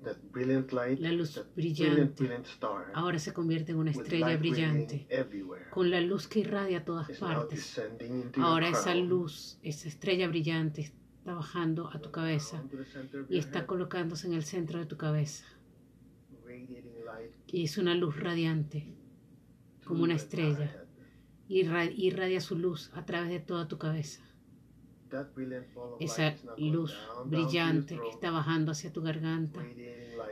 That 0.04 0.18
brilliant 0.30 0.72
light. 0.72 1.00
La 1.00 1.10
luz 1.10 1.34
that 1.34 1.46
brilliant, 1.56 1.78
brillante 1.78 2.22
brilliant 2.22 2.46
star. 2.46 2.92
ahora 2.94 3.18
se 3.18 3.32
convierte 3.32 3.72
en 3.72 3.78
una 3.78 3.90
estrella 3.90 4.36
brillante, 4.36 5.08
con 5.70 5.90
la 5.90 6.00
luz 6.00 6.28
que 6.28 6.40
irradia 6.40 6.78
a 6.78 6.84
todas 6.84 7.10
partes. 7.18 7.80
Ahora 8.36 8.68
esa 8.68 8.94
luz, 8.94 9.58
esa 9.62 9.88
estrella 9.88 10.28
brillante 10.28 10.82
está 10.82 11.34
bajando 11.34 11.90
a 11.90 12.00
tu 12.00 12.12
cabeza 12.12 12.62
y 13.28 13.38
está 13.38 13.66
colocándose 13.66 14.28
en 14.28 14.34
el 14.34 14.44
centro 14.44 14.78
de 14.78 14.86
tu 14.86 14.96
cabeza. 14.96 15.44
radiating 16.44 17.04
light 17.04 17.32
Y 17.48 17.64
es 17.64 17.78
una 17.78 17.94
luz 17.94 18.16
radiante, 18.20 18.94
como 19.84 20.04
una 20.04 20.14
estrella. 20.14 20.83
Irradia 21.48 22.40
su 22.40 22.56
luz 22.56 22.90
a 22.94 23.04
través 23.04 23.30
de 23.30 23.40
toda 23.40 23.68
tu 23.68 23.78
cabeza. 23.78 24.22
Esa 26.00 26.34
luz 26.58 26.94
brillante 27.26 28.00
está 28.10 28.30
bajando 28.30 28.72
hacia 28.72 28.92
tu 28.92 29.02
garganta, 29.02 29.64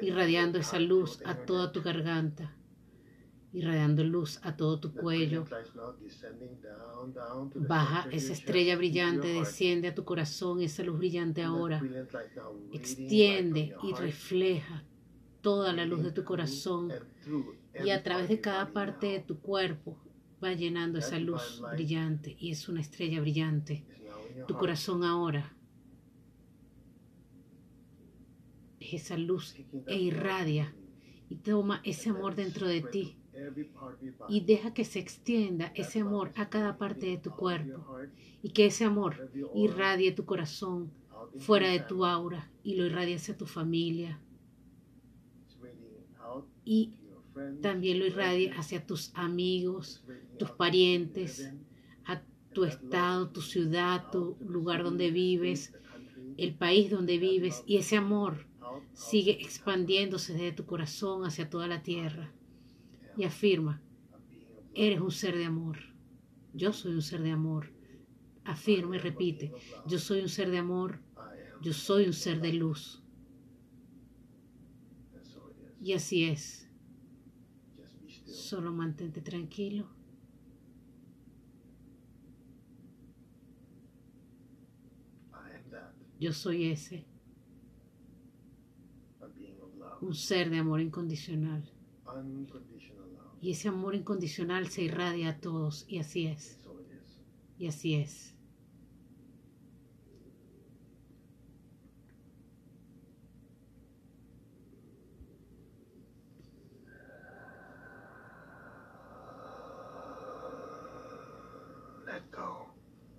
irradiando 0.01 0.59
esa 0.59 0.81
luz 0.81 1.21
a 1.25 1.37
toda 1.37 1.71
tu 1.71 1.83
garganta, 1.83 2.57
irradiando 3.53 4.03
luz 4.03 4.41
a 4.43 4.57
todo 4.57 4.81
tu 4.81 4.93
cuello. 4.93 5.45
Baja 7.55 8.09
esa 8.11 8.33
estrella 8.33 8.77
brillante, 8.77 9.29
desciende 9.29 9.89
a 9.89 9.95
tu 9.95 10.05
corazón, 10.05 10.63
esa 10.63 10.83
luz 10.83 10.99
brillante 10.99 11.43
ahora. 11.43 11.81
extiende 12.73 13.77
y 13.83 13.95
refleja 13.95 14.85
toda 15.43 15.73
la 15.73 15.85
luz 15.85 16.03
de 16.03 16.13
tu 16.13 16.25
corazón 16.25 16.93
y 17.85 17.91
a 17.91 18.03
través 18.03 18.29
de 18.29 18.41
cada 18.41 18.73
parte 18.73 19.07
de 19.09 19.21
tu 19.21 19.41
cuerpo 19.41 19.97
va 20.43 20.53
llenando 20.53 20.99
esa 20.99 21.18
luz 21.18 21.62
brillante 21.72 22.36
y 22.38 22.51
es 22.51 22.68
una 22.68 22.80
estrella 22.80 23.20
brillante. 23.20 23.84
Tu 24.47 24.55
corazón 24.55 25.05
ahora 25.05 25.55
es 28.80 28.95
esa 28.95 29.16
luz 29.16 29.55
e 29.86 29.99
irradia 29.99 30.74
y 31.28 31.36
toma 31.36 31.80
ese 31.84 32.11
amor 32.11 32.34
dentro 32.34 32.66
de 32.66 32.82
ti. 32.82 33.16
Y 34.28 34.40
deja 34.40 34.74
que 34.74 34.84
se 34.84 34.99
extienda 34.99 35.72
ese 35.74 36.01
amor 36.01 36.32
a 36.36 36.49
cada 36.51 36.76
parte 36.76 37.07
de 37.07 37.16
tu 37.18 37.30
cuerpo. 37.30 37.99
y 38.43 38.51
que 38.51 38.66
ese 38.66 38.84
amor 38.84 39.30
irradie 39.55 40.11
tu 40.12 40.24
corazón 40.24 40.90
fuera 41.38 41.68
de 41.68 41.78
tu 41.80 42.05
aura 42.05 42.51
y 42.64 42.74
lo 42.74 42.84
irradie 42.84 43.14
hacia 43.14 43.36
tu 43.36 43.47
familia. 43.47 44.20
Y 46.64 46.93
también 47.61 47.99
lo 47.99 48.07
irradie 48.07 48.51
hacia 48.53 48.86
tus 48.86 49.12
amigos, 49.14 50.05
tus 50.39 50.51
parientes, 50.51 51.53
a 52.05 52.22
tu 52.53 52.64
estado, 52.64 53.30
tu 53.30 53.41
ciudad, 53.41 54.11
tu 54.11 54.37
lugar 54.41 54.83
donde 54.83 55.11
vives, 55.11 55.74
el 56.37 56.55
país 56.55 56.91
donde 56.91 57.18
vives 57.18 57.62
y 57.66 57.76
ese 57.76 57.97
amor 57.97 58.47
sigue 58.95 59.33
expandiéndose 59.43 60.33
desde 60.33 60.53
tu 60.53 60.66
corazón 60.66 61.24
hacia 61.24 61.51
toda 61.51 61.66
la 61.66 61.83
tierra 61.83 62.33
y 63.16 63.24
afirma, 63.24 63.83
eres 64.74 65.01
un 65.01 65.11
ser 65.11 65.37
de 65.37 65.45
amor, 65.45 65.78
yo 66.55 66.72
soy 66.72 66.93
un 66.93 67.03
ser 67.03 67.22
de 67.22 67.30
amor. 67.30 67.72
Afirma 68.45 68.97
y 68.97 68.99
repite, 68.99 69.53
yo 69.87 69.99
soy 69.99 70.20
un 70.20 70.28
ser 70.28 70.51
de 70.51 70.59
amor, 70.59 71.01
yo 71.62 71.72
soy 71.72 72.07
un 72.07 72.12
ser 72.12 72.41
de 72.41 72.53
luz. 72.53 73.01
Y 75.80 75.93
así 75.93 76.24
es, 76.24 76.68
solo 78.26 78.72
mantente 78.72 79.20
tranquilo. 79.20 79.89
I 85.33 85.57
am 85.57 85.70
that. 85.70 85.93
Yo 86.23 86.33
soy 86.33 86.70
ese, 86.70 87.05
un 90.01 90.14
ser 90.14 90.51
de 90.51 90.59
amor 90.59 90.81
incondicional. 90.81 91.68
Y 93.41 93.51
ese 93.51 93.66
amor 93.66 93.97
incondicional 93.97 94.68
se 94.68 94.83
irradia 94.83 95.31
a 95.31 95.41
todos 95.41 95.85
y 95.89 95.99
así 95.99 96.29
es, 96.29 96.61
y 97.59 97.66
así 97.66 97.95
es. 97.97 98.37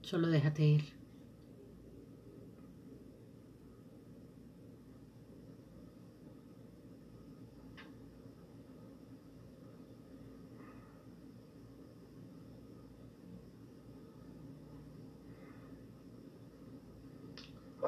Solo 0.04 0.28
déjate 0.30 0.64
ir. 0.64 1.04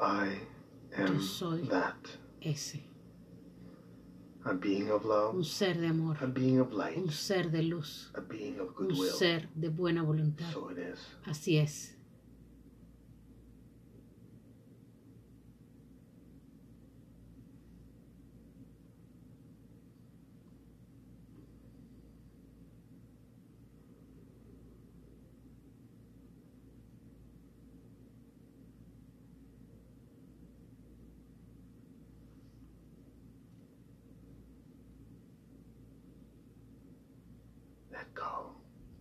I 0.06 0.38
am 0.96 1.14
Yo 1.14 1.20
soy 1.20 1.62
that. 1.68 1.96
Ese, 2.56 2.80
A 4.44 4.52
being 4.54 4.90
of 4.90 5.04
love. 5.04 5.34
un 5.36 5.44
ser 5.44 5.76
de 5.78 5.88
amor, 5.88 6.16
A 6.22 6.26
being 6.26 6.58
of 6.60 6.72
light. 6.72 6.96
un 6.96 7.10
ser 7.10 7.50
de 7.50 7.62
luz, 7.62 8.10
A 8.14 8.20
being 8.20 8.58
of 8.60 8.68
un 8.80 8.94
ser 9.18 9.48
de 9.54 9.68
buena 9.70 10.02
voluntad. 10.02 10.50
So 10.52 10.70
it 10.70 10.78
is. 10.78 10.98
Así 11.24 11.58
es. 11.58 11.96
Let 37.92 38.12
go. 38.14 38.54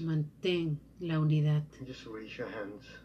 Mantén 0.00 0.80
la 1.00 1.20
unidad. 1.20 1.64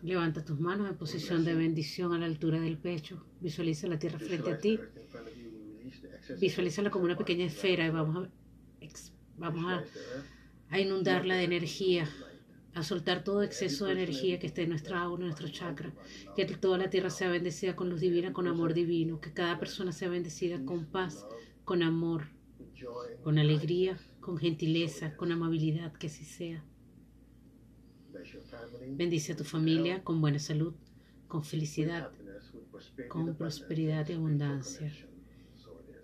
Levanta 0.01 0.43
tus 0.43 0.59
manos 0.59 0.89
en 0.89 0.97
posición 0.97 1.43
de 1.45 1.53
bendición 1.55 2.13
a 2.13 2.17
la 2.17 2.25
altura 2.25 2.59
del 2.59 2.77
pecho. 2.77 3.25
Visualiza 3.39 3.87
la 3.87 3.99
tierra 3.99 4.19
frente 4.19 4.51
a 4.51 4.57
ti. 4.57 4.79
Visualízala 6.39 6.89
como 6.89 7.05
una 7.05 7.17
pequeña 7.17 7.45
esfera 7.45 7.85
y 7.85 7.89
vamos 7.89 8.25
a, 8.25 8.29
vamos 9.37 9.65
a, 9.71 9.83
a 10.69 10.79
inundarla 10.79 11.35
de 11.35 11.43
energía 11.43 12.07
a 12.75 12.83
soltar 12.83 13.23
todo 13.23 13.43
exceso 13.43 13.85
de 13.85 13.93
energía 13.93 14.39
que 14.39 14.47
esté 14.47 14.63
en 14.63 14.69
nuestra 14.69 15.01
aura, 15.01 15.21
en 15.21 15.27
nuestro 15.27 15.47
chakra, 15.47 15.93
que 16.35 16.45
toda 16.45 16.77
la 16.77 16.89
tierra 16.89 17.09
sea 17.09 17.29
bendecida 17.29 17.75
con 17.75 17.89
luz 17.89 18.01
divina, 18.01 18.33
con 18.33 18.47
amor 18.47 18.73
divino, 18.73 19.19
que 19.19 19.31
cada 19.31 19.59
persona 19.59 19.91
sea 19.91 20.09
bendecida 20.09 20.65
con 20.65 20.85
paz, 20.85 21.27
con 21.65 21.83
amor, 21.83 22.29
con 23.23 23.37
alegría, 23.37 23.97
con 24.19 24.37
gentileza, 24.37 25.15
con 25.15 25.31
amabilidad, 25.31 25.93
que 25.93 26.07
así 26.07 26.25
sea. 26.25 26.63
Bendice 28.87 29.33
a 29.33 29.35
tu 29.37 29.43
familia 29.43 30.03
con 30.03 30.21
buena 30.21 30.39
salud, 30.39 30.73
con 31.27 31.43
felicidad, 31.43 32.11
con 33.09 33.35
prosperidad 33.35 34.07
y 34.09 34.13
abundancia, 34.13 34.93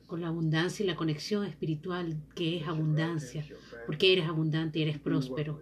con 0.08 0.22
la 0.22 0.28
abundancia 0.30 0.84
y 0.84 0.88
la 0.88 0.96
conexión 0.96 1.46
espiritual 1.46 2.22
que 2.36 2.58
es 2.58 2.68
abundancia, 2.68 3.46
porque 3.86 4.12
eres 4.14 4.28
abundante 4.28 4.80
y 4.80 4.84
eres 4.84 5.00
próspero. 5.00 5.62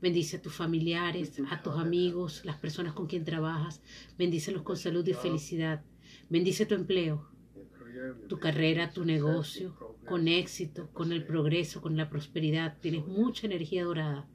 Bendice 0.00 0.36
a 0.36 0.42
tus 0.42 0.54
familiares, 0.54 1.32
a 1.50 1.60
tus 1.60 1.74
amigos, 1.74 2.44
las 2.44 2.56
personas 2.56 2.92
con 2.92 3.08
quien 3.08 3.24
trabajas. 3.24 3.80
Bendícelos 4.16 4.62
con 4.62 4.76
salud 4.76 5.06
y 5.08 5.14
felicidad. 5.14 5.82
Bendice 6.30 6.66
tu 6.66 6.76
empleo, 6.76 7.28
tu 8.28 8.38
carrera, 8.38 8.92
tu 8.92 9.04
negocio, 9.04 9.74
con 10.06 10.28
éxito, 10.28 10.88
con 10.92 11.12
el 11.12 11.24
progreso, 11.24 11.80
con 11.80 11.96
la 11.96 12.08
prosperidad. 12.08 12.78
Tienes 12.80 13.06
mucha 13.06 13.46
energía 13.46 13.84
dorada. 13.84 14.28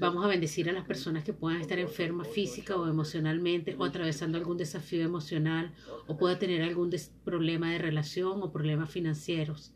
Vamos 0.00 0.24
a 0.24 0.28
bendecir 0.28 0.68
a 0.68 0.72
las 0.72 0.84
personas 0.84 1.24
que 1.24 1.32
puedan 1.32 1.60
estar 1.60 1.78
enfermas 1.78 2.28
física 2.28 2.76
o 2.76 2.86
emocionalmente 2.88 3.76
o 3.78 3.84
atravesando 3.84 4.36
algún 4.36 4.56
desafío 4.56 5.04
emocional 5.04 5.72
o 6.06 6.16
pueda 6.16 6.38
tener 6.38 6.62
algún 6.62 6.90
problema 7.24 7.70
de 7.70 7.78
relación 7.78 8.42
o 8.42 8.52
problemas 8.52 8.90
financieros. 8.90 9.74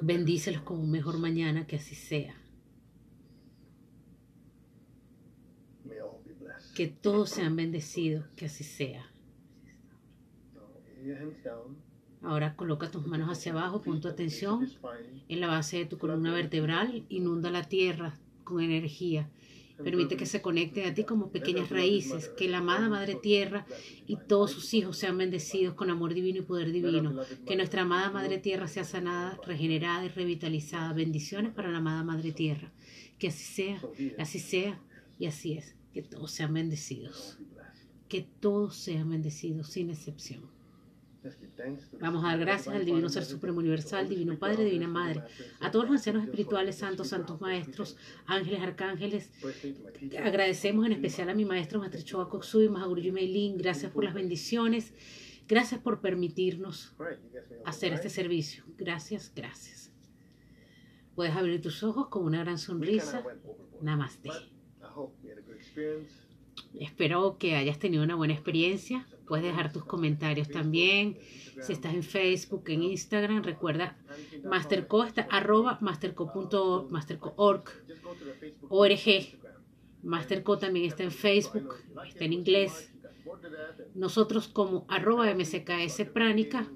Bendícelos 0.00 0.62
con 0.62 0.78
un 0.78 0.90
mejor 0.90 1.18
mañana, 1.18 1.66
que 1.66 1.76
así 1.76 1.94
sea. 1.94 2.34
Que 6.74 6.88
todos 6.88 7.30
sean 7.30 7.56
bendecidos, 7.56 8.26
que 8.36 8.46
así 8.46 8.64
sea. 8.64 9.13
Ahora 12.22 12.56
coloca 12.56 12.90
tus 12.90 13.06
manos 13.06 13.28
hacia 13.30 13.52
abajo, 13.52 13.82
pon 13.82 14.00
tu 14.00 14.08
atención 14.08 14.70
en 15.28 15.40
la 15.40 15.48
base 15.48 15.78
de 15.78 15.84
tu 15.84 15.98
columna 15.98 16.32
vertebral, 16.32 17.04
inunda 17.10 17.50
la 17.50 17.64
tierra 17.64 18.18
con 18.44 18.62
energía. 18.62 19.28
Permite 19.82 20.16
que 20.16 20.24
se 20.24 20.40
conecte 20.40 20.84
a 20.84 20.94
ti 20.94 21.04
como 21.04 21.30
pequeñas 21.30 21.68
raíces, 21.68 22.28
que 22.28 22.48
la 22.48 22.58
amada 22.58 22.88
Madre 22.88 23.16
Tierra 23.16 23.66
y 24.06 24.16
todos 24.16 24.52
sus 24.52 24.72
hijos 24.72 24.96
sean 24.96 25.18
bendecidos 25.18 25.74
con 25.74 25.90
amor 25.90 26.14
divino 26.14 26.38
y 26.38 26.42
poder 26.42 26.70
divino, 26.70 27.20
que 27.44 27.56
nuestra 27.56 27.82
amada 27.82 28.10
Madre 28.10 28.38
Tierra 28.38 28.68
sea 28.68 28.84
sanada, 28.84 29.38
regenerada 29.44 30.04
y 30.04 30.08
revitalizada. 30.08 30.92
Bendiciones 30.92 31.52
para 31.52 31.70
la 31.72 31.78
amada 31.78 32.04
Madre 32.04 32.30
Tierra. 32.30 32.72
Que 33.18 33.28
así 33.28 33.44
sea, 33.44 33.82
así 34.16 34.38
sea 34.38 34.80
y 35.18 35.26
así 35.26 35.54
es. 35.54 35.74
Que 35.92 36.02
todos 36.02 36.30
sean 36.30 36.54
bendecidos. 36.54 37.38
Que 38.08 38.22
todos 38.40 38.76
sean 38.76 39.10
bendecidos 39.10 39.68
sin 39.68 39.90
excepción. 39.90 40.53
Vamos 42.00 42.24
a 42.24 42.28
dar 42.28 42.38
gracias 42.38 42.74
al 42.74 42.84
Divino 42.84 43.08
Ser 43.08 43.24
Supremo 43.24 43.58
Universal, 43.58 44.08
Divino 44.08 44.38
Padre, 44.38 44.64
Divina 44.64 44.88
Madre, 44.88 45.22
a 45.60 45.70
todos 45.70 45.86
los 45.86 45.94
ancianos 45.94 46.24
espirituales, 46.24 46.76
santos, 46.76 47.08
santos 47.08 47.40
maestros, 47.40 47.96
ángeles, 48.26 48.60
arcángeles. 48.60 49.30
Agradecemos 50.18 50.86
en 50.86 50.92
especial 50.92 51.30
a 51.30 51.34
mi 51.34 51.44
maestro, 51.44 51.78
Maestro 51.78 52.02
Choa 52.02 52.28
Koksui, 52.28 52.68
Mahaguruji 52.68 53.10
Meilin. 53.10 53.56
Gracias 53.56 53.90
por 53.90 54.04
las 54.04 54.14
bendiciones. 54.14 54.92
Gracias 55.48 55.80
por 55.80 56.00
permitirnos 56.00 56.94
hacer 57.64 57.92
este 57.92 58.10
servicio. 58.10 58.64
Gracias, 58.76 59.32
gracias. 59.34 59.92
Puedes 61.14 61.34
abrir 61.34 61.60
tus 61.62 61.82
ojos 61.82 62.08
con 62.08 62.24
una 62.24 62.40
gran 62.40 62.58
sonrisa. 62.58 63.22
Namaste. 63.80 64.30
Espero 66.78 67.38
que 67.38 67.56
hayas 67.56 67.78
tenido 67.78 68.02
una 68.02 68.14
buena 68.14 68.34
experiencia. 68.34 69.06
Puedes 69.26 69.44
dejar 69.44 69.72
tus 69.72 69.84
comentarios 69.84 70.48
también. 70.48 71.18
Si 71.62 71.72
estás 71.72 71.94
en 71.94 72.02
Facebook, 72.02 72.64
en 72.68 72.82
Instagram, 72.82 73.42
recuerda 73.42 73.96
Masterco 74.44 75.04
está 75.04 75.22
arroba 75.30 75.78
masterco.org. 75.80 77.64
ORG. 78.68 79.38
Masterco 80.02 80.58
también 80.58 80.84
está 80.84 81.02
en 81.02 81.10
Facebook, 81.10 81.76
está 82.06 82.24
en 82.24 82.34
inglés. 82.34 82.92
Nosotros 83.94 84.48
como 84.48 84.84
arroba 84.88 85.32
MCKS 85.34 86.04
Pránica, 86.12 86.70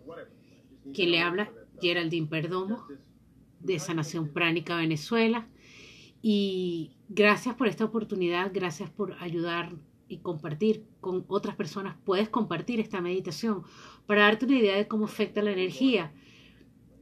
quien 0.95 1.11
le 1.11 1.21
habla 1.21 1.53
Geraldine 1.81 2.27
Perdomo 2.27 2.87
de 3.61 3.79
Sanación 3.79 4.33
Pránica 4.33 4.77
Venezuela. 4.77 5.47
Y 6.23 6.97
gracias 7.09 7.55
por 7.55 7.69
esta 7.69 7.85
oportunidad, 7.85 8.51
gracias 8.53 8.91
por 8.91 9.15
ayudar 9.21 9.73
y 10.09 10.19
compartir 10.19 10.85
con 11.01 11.25
otras 11.29 11.55
personas, 11.57 11.97
puedes 12.05 12.29
compartir 12.29 12.81
esta 12.81 13.01
meditación 13.01 13.63
para 14.07 14.23
darte 14.23 14.47
una 14.47 14.59
idea 14.59 14.77
de 14.77 14.89
cómo 14.89 15.05
afecta 15.05 15.43
la 15.43 15.53
energía. 15.53 16.13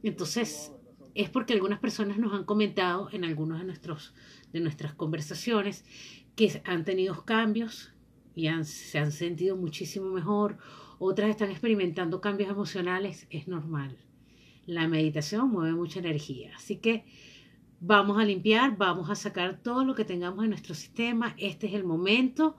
Entonces, 0.03 0.73
es 1.15 1.29
porque 1.29 1.53
algunas 1.53 1.79
personas 1.79 2.19
nos 2.19 2.33
han 2.33 2.43
comentado 2.43 3.09
en 3.11 3.23
algunas 3.23 3.59
de, 3.59 3.65
nuestros, 3.65 4.13
de 4.53 4.59
nuestras 4.59 4.93
conversaciones 4.93 5.83
que 6.35 6.61
han 6.65 6.85
tenido 6.85 7.25
cambios 7.25 7.91
y 8.35 8.47
se 8.65 8.99
han 8.99 9.11
sentido 9.11 9.55
muchísimo 9.55 10.11
mejor. 10.11 10.59
Otras 10.99 11.31
están 11.31 11.49
experimentando 11.49 12.21
cambios 12.21 12.51
emocionales. 12.51 13.25
Es 13.31 13.47
normal. 13.47 13.97
La 14.67 14.87
meditación 14.87 15.49
mueve 15.49 15.73
mucha 15.73 15.99
energía. 15.99 16.51
Así 16.55 16.77
que 16.77 17.05
vamos 17.79 18.19
a 18.19 18.25
limpiar, 18.25 18.77
vamos 18.77 19.09
a 19.09 19.15
sacar 19.15 19.59
todo 19.63 19.83
lo 19.83 19.95
que 19.95 20.05
tengamos 20.05 20.43
en 20.43 20.51
nuestro 20.51 20.75
sistema. 20.75 21.33
Este 21.37 21.65
es 21.65 21.73
el 21.73 21.83
momento 21.83 22.57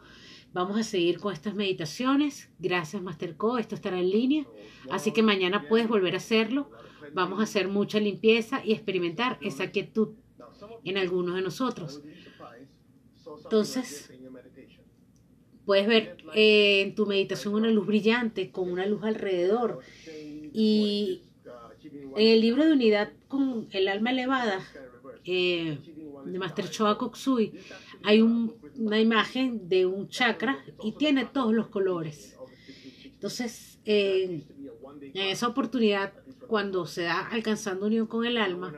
Vamos 0.53 0.79
a 0.79 0.83
seguir 0.83 1.21
con 1.21 1.33
estas 1.33 1.55
meditaciones. 1.55 2.51
Gracias, 2.59 3.03
Masterco. 3.03 3.59
Esto 3.59 3.75
estará 3.75 3.99
en 3.99 4.11
línea. 4.11 4.47
Así 4.91 5.13
que 5.13 5.23
mañana 5.23 5.69
puedes 5.69 5.89
volver 5.89 6.15
a 6.15 6.19
hacerlo. 6.19 6.71
Vamos 7.15 7.41
a 7.41 7.43
hacer 7.43 7.69
mucha 7.69 8.01
limpieza 8.01 8.63
y 8.65 8.73
experimentar 8.73 9.39
esa 9.41 9.71
quietud 9.71 10.11
en 10.85 10.97
algunos 10.97 11.35
de 11.35 11.43
nosotros. 11.43 12.03
Entonces, 13.45 14.11
puedes 15.65 15.87
ver 15.87 16.17
eh, 16.35 16.83
en 16.83 16.95
tu 16.95 17.07
meditación 17.07 17.55
una 17.55 17.71
luz 17.71 17.87
brillante 17.87 18.51
con 18.51 18.71
una 18.71 18.87
luz 18.87 19.05
alrededor. 19.05 19.81
Y 20.53 21.23
en 22.17 22.27
el 22.27 22.41
libro 22.41 22.65
de 22.65 22.73
unidad 22.73 23.13
con 23.29 23.69
el 23.71 23.89
alma 23.89 24.11
elevada 24.11 24.61
eh, 25.25 25.79
de 26.25 26.39
Master 26.39 26.71
Choa 26.71 26.97
Koksui, 26.97 27.53
hay 28.03 28.23
una 28.79 29.01
imagen 29.01 29.69
de 29.69 29.87
un 29.87 30.09
chakra 30.09 30.65
y 30.83 30.93
tiene 30.93 31.27
todos 31.27 31.53
los 31.53 31.67
colores. 31.67 32.39
Entonces, 33.05 33.81
en 33.85 34.45
esa 35.15 35.49
oportunidad, 35.49 36.13
cuando 36.47 36.87
se 36.87 37.03
da 37.03 37.27
alcanzando 37.27 37.87
unión 37.87 38.07
con 38.07 38.25
el 38.25 38.39
alma, 38.39 38.73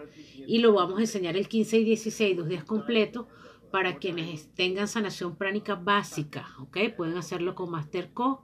y 0.46 0.58
lo 0.58 0.72
vamos 0.72 0.98
a 0.98 1.02
enseñar 1.02 1.36
el 1.36 1.46
15 1.46 1.78
y 1.78 1.84
16, 1.84 2.36
dos 2.36 2.48
días 2.48 2.64
completos, 2.64 3.26
para 3.70 3.98
quienes 3.98 4.52
tengan 4.54 4.88
sanación 4.88 5.36
pránica 5.36 5.74
básica, 5.76 6.48
¿ok? 6.58 6.78
Pueden 6.96 7.16
hacerlo 7.18 7.54
con 7.54 7.70
Masterco. 7.70 8.42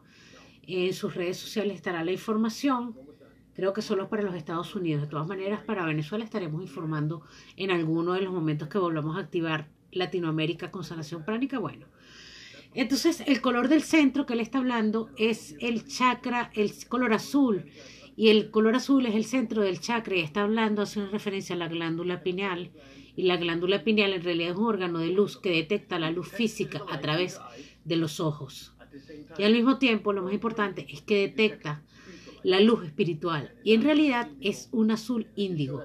En 0.62 0.92
sus 0.92 1.14
redes 1.14 1.38
sociales 1.38 1.76
estará 1.76 2.04
la 2.04 2.12
información. 2.12 2.94
Creo 3.54 3.72
que 3.72 3.82
solo 3.82 4.09
para 4.09 4.22
los 4.22 4.34
Estados 4.34 4.74
Unidos. 4.76 5.02
De 5.02 5.09
todas 5.09 5.26
maneras, 5.26 5.64
para 5.64 5.86
Venezuela 5.86 6.24
estaremos 6.24 6.62
informando 6.62 7.22
en 7.57 7.70
alguno 7.70 8.12
de 8.12 8.20
los 8.20 8.32
momentos 8.32 8.68
que 8.68 8.78
volvamos 8.78 9.16
a 9.16 9.20
activar 9.20 9.68
Latinoamérica 9.97 10.70
con 10.70 10.84
sanación 10.84 11.24
pránica, 11.24 11.59
bueno. 11.59 11.86
Entonces, 12.74 13.22
el 13.26 13.40
color 13.40 13.68
del 13.68 13.82
centro 13.82 14.26
que 14.26 14.34
él 14.34 14.40
está 14.40 14.59
hablando 14.59 15.11
es 15.16 15.57
el 15.61 15.86
chakra, 15.86 16.51
el 16.55 16.72
color 16.88 17.14
azul. 17.14 17.64
Y 18.16 18.28
el 18.28 18.51
color 18.51 18.76
azul 18.76 19.07
es 19.07 19.14
el 19.14 19.24
centro 19.24 19.62
del 19.62 19.80
chakra 19.80 20.16
y 20.16 20.20
está 20.20 20.42
hablando, 20.42 20.82
hace 20.82 21.01
una 21.01 21.11
referencia 21.11 21.55
a 21.55 21.59
la 21.59 21.68
glándula 21.68 22.22
pineal. 22.22 22.70
Y 23.16 23.22
la 23.22 23.38
glándula 23.38 23.82
pineal 23.82 24.12
en 24.12 24.22
realidad 24.22 24.51
es 24.51 24.57
un 24.57 24.66
órgano 24.66 24.99
de 24.99 25.09
luz 25.09 25.38
que 25.38 25.51
detecta 25.51 25.99
la 25.99 26.11
luz 26.11 26.28
física 26.28 26.82
a 26.90 27.01
través 27.01 27.40
de 27.84 27.97
los 27.97 28.20
ojos. 28.20 28.74
Y 29.38 29.44
al 29.44 29.53
mismo 29.53 29.78
tiempo, 29.78 30.12
lo 30.12 30.22
más 30.22 30.34
importante 30.34 30.86
es 30.90 31.01
que 31.01 31.16
detecta 31.16 31.82
la 32.42 32.61
luz 32.61 32.84
espiritual. 32.84 33.55
Y 33.64 33.72
en 33.74 33.82
realidad 33.82 34.30
es 34.40 34.68
un 34.72 34.90
azul 34.90 35.28
índigo. 35.34 35.84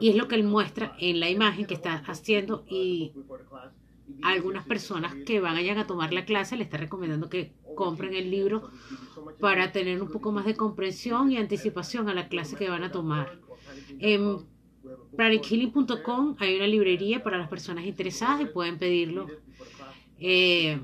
Y 0.00 0.10
es 0.10 0.16
lo 0.16 0.28
que 0.28 0.36
él 0.36 0.44
muestra 0.44 0.94
en 0.98 1.20
la 1.20 1.28
imagen 1.28 1.66
que 1.66 1.74
está 1.74 2.02
haciendo 2.06 2.64
y 2.68 3.12
algunas 4.22 4.66
personas 4.66 5.14
que 5.26 5.40
vayan 5.40 5.78
a 5.78 5.86
tomar 5.86 6.12
la 6.12 6.24
clase 6.24 6.56
le 6.56 6.64
está 6.64 6.76
recomendando 6.76 7.28
que 7.28 7.52
compren 7.74 8.14
el 8.14 8.30
libro 8.30 8.70
para 9.40 9.72
tener 9.72 10.02
un 10.02 10.10
poco 10.10 10.32
más 10.32 10.46
de 10.46 10.54
comprensión 10.54 11.30
y 11.30 11.36
anticipación 11.36 12.08
a 12.08 12.14
la 12.14 12.28
clase 12.28 12.56
que 12.56 12.68
van 12.68 12.84
a 12.84 12.90
tomar. 12.90 13.38
En 13.98 14.38
pranichealing.com 15.16 16.36
hay 16.38 16.56
una 16.56 16.66
librería 16.66 17.22
para 17.22 17.38
las 17.38 17.48
personas 17.48 17.84
interesadas 17.84 18.40
y 18.40 18.46
pueden 18.46 18.78
pedirlo. 18.78 19.26
Eh, 20.18 20.80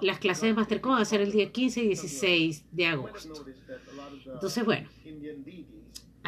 las 0.00 0.18
clases 0.18 0.44
de 0.44 0.54
Mastercode 0.54 0.94
van 0.94 1.02
a 1.02 1.04
ser 1.04 1.20
el 1.20 1.32
día 1.32 1.50
15 1.50 1.82
y 1.82 1.86
16 1.88 2.66
de 2.70 2.86
agosto. 2.86 3.44
Entonces, 4.32 4.64
bueno, 4.64 4.88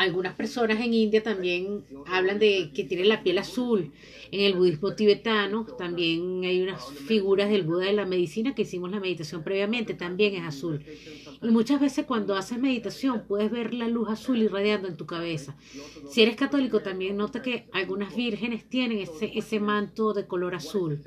algunas 0.03 0.35
personas 0.35 0.81
en 0.81 0.95
India 0.95 1.23
también 1.23 1.85
hablan 2.07 2.39
de 2.39 2.71
que 2.75 2.85
tienen 2.85 3.09
la 3.09 3.23
piel 3.23 3.39
azul. 3.39 3.93
En 4.33 4.41
el 4.41 4.55
budismo 4.55 4.95
tibetano 4.95 5.65
también 5.65 6.43
hay 6.45 6.61
unas 6.63 6.85
figuras 7.07 7.51
del 7.51 7.63
Buda 7.63 7.87
de 7.87 7.93
la 7.93 8.07
medicina 8.07 8.55
que 8.55 8.63
hicimos 8.63 8.91
la 8.91 8.99
meditación 8.99 9.45
previamente, 9.45 9.95
también 9.95 10.35
es 10.35 10.43
azul. 10.43 10.85
Y 11.41 11.49
muchas 11.49 11.81
veces 11.81 12.07
cuando 12.07 12.35
haces 12.35 12.59
meditación 12.59 13.25
puedes 13.29 13.51
ver 13.51 13.75
la 13.75 13.89
luz 13.89 14.09
azul 14.09 14.39
irradiando 14.39 14.89
en 14.89 14.97
tu 14.97 15.07
cabeza. 15.07 15.57
Si 16.11 16.23
eres 16.23 16.37
católico 16.37 16.81
también 16.81 17.17
nota 17.17 17.43
que 17.43 17.69
algunas 17.73 18.17
vírgenes 18.17 18.69
tienen 18.69 18.99
ese, 18.99 19.31
ese 19.35 19.61
manto 19.61 20.15
de 20.15 20.27
color 20.27 20.55
azul. 20.55 21.01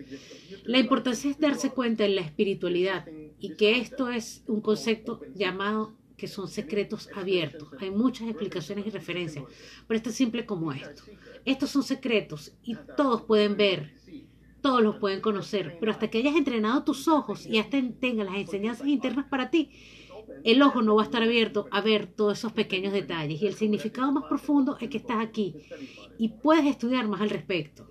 La 0.63 0.79
importancia 0.79 1.29
es 1.29 1.39
darse 1.39 1.71
cuenta 1.71 2.05
en 2.05 2.15
la 2.15 2.21
espiritualidad 2.21 3.05
y 3.39 3.55
que 3.55 3.77
esto 3.79 4.09
es 4.09 4.43
un 4.47 4.61
concepto 4.61 5.21
llamado 5.35 5.93
que 6.17 6.27
son 6.27 6.47
secretos 6.47 7.09
abiertos. 7.15 7.69
Hay 7.79 7.91
muchas 7.91 8.27
explicaciones 8.27 8.87
y 8.87 8.89
referencias, 8.89 9.45
pero 9.87 9.97
esto 9.97 10.09
es 10.09 10.15
simple 10.15 10.45
como 10.45 10.71
esto. 10.71 11.03
Estos 11.45 11.69
son 11.69 11.83
secretos 11.83 12.53
y 12.63 12.75
todos 12.95 13.23
pueden 13.23 13.57
ver, 13.57 13.93
todos 14.61 14.81
los 14.81 14.97
pueden 14.97 15.21
conocer, 15.21 15.77
pero 15.79 15.91
hasta 15.91 16.09
que 16.09 16.19
hayas 16.19 16.35
entrenado 16.35 16.83
tus 16.83 17.07
ojos 17.07 17.45
y 17.45 17.59
hasta 17.59 17.77
tengas 17.99 18.25
las 18.25 18.37
enseñanzas 18.37 18.87
internas 18.87 19.25
para 19.27 19.49
ti, 19.49 19.71
el 20.43 20.61
ojo 20.61 20.81
no 20.81 20.95
va 20.95 21.03
a 21.03 21.05
estar 21.05 21.23
abierto 21.23 21.67
a 21.71 21.81
ver 21.81 22.07
todos 22.07 22.39
esos 22.39 22.53
pequeños 22.53 22.93
detalles. 22.93 23.41
Y 23.41 23.47
el 23.47 23.55
significado 23.55 24.11
más 24.11 24.25
profundo 24.25 24.77
es 24.79 24.89
que 24.89 24.97
estás 24.97 25.23
aquí 25.23 25.55
y 26.17 26.29
puedes 26.29 26.65
estudiar 26.65 27.07
más 27.07 27.21
al 27.21 27.29
respecto. 27.29 27.89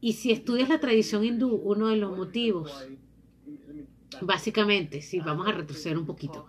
Y 0.00 0.14
si 0.14 0.32
estudias 0.32 0.68
la 0.68 0.80
tradición 0.80 1.24
hindú, 1.24 1.54
uno 1.54 1.88
de 1.88 1.96
los 1.96 2.16
motivos, 2.16 2.70
básicamente, 4.20 5.00
si 5.00 5.18
vamos 5.20 5.48
a 5.48 5.52
retroceder 5.52 5.98
un 5.98 6.06
poquito, 6.06 6.46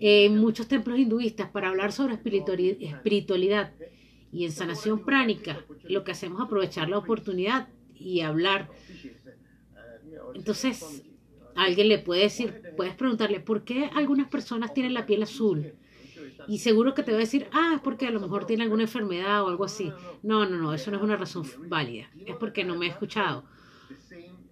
en 0.00 0.38
muchos 0.38 0.66
templos 0.66 0.98
hinduistas 0.98 1.50
para 1.50 1.68
hablar 1.68 1.92
sobre 1.92 2.14
espiritualidad 2.14 3.72
y 4.32 4.44
en 4.44 4.52
sanación 4.52 5.04
pránica, 5.04 5.64
lo 5.88 6.04
que 6.04 6.12
hacemos 6.12 6.40
es 6.40 6.46
aprovechar 6.46 6.88
la 6.88 6.98
oportunidad 6.98 7.68
y 7.94 8.22
hablar. 8.22 8.70
Entonces, 10.34 11.04
alguien 11.54 11.88
le 11.88 11.98
puede 11.98 12.22
decir, 12.22 12.62
puedes 12.76 12.94
preguntarle, 12.94 13.40
¿por 13.40 13.64
qué 13.64 13.90
algunas 13.94 14.28
personas 14.28 14.72
tienen 14.72 14.94
la 14.94 15.04
piel 15.04 15.22
azul? 15.22 15.74
Y 16.48 16.58
seguro 16.58 16.94
que 16.94 17.02
te 17.02 17.12
va 17.12 17.18
a 17.18 17.20
decir, 17.20 17.48
ah, 17.52 17.72
es 17.76 17.80
porque 17.82 18.06
a 18.06 18.10
lo 18.10 18.20
mejor 18.20 18.46
tiene 18.46 18.62
alguna 18.62 18.84
enfermedad 18.84 19.44
o 19.44 19.48
algo 19.48 19.64
así. 19.64 19.92
No, 20.22 20.48
no, 20.48 20.56
no, 20.56 20.72
eso 20.72 20.90
no 20.90 20.96
es 20.96 21.02
una 21.02 21.16
razón 21.16 21.44
válida. 21.68 22.10
Es 22.24 22.36
porque 22.36 22.64
no 22.64 22.76
me 22.76 22.86
he 22.86 22.88
escuchado 22.88 23.44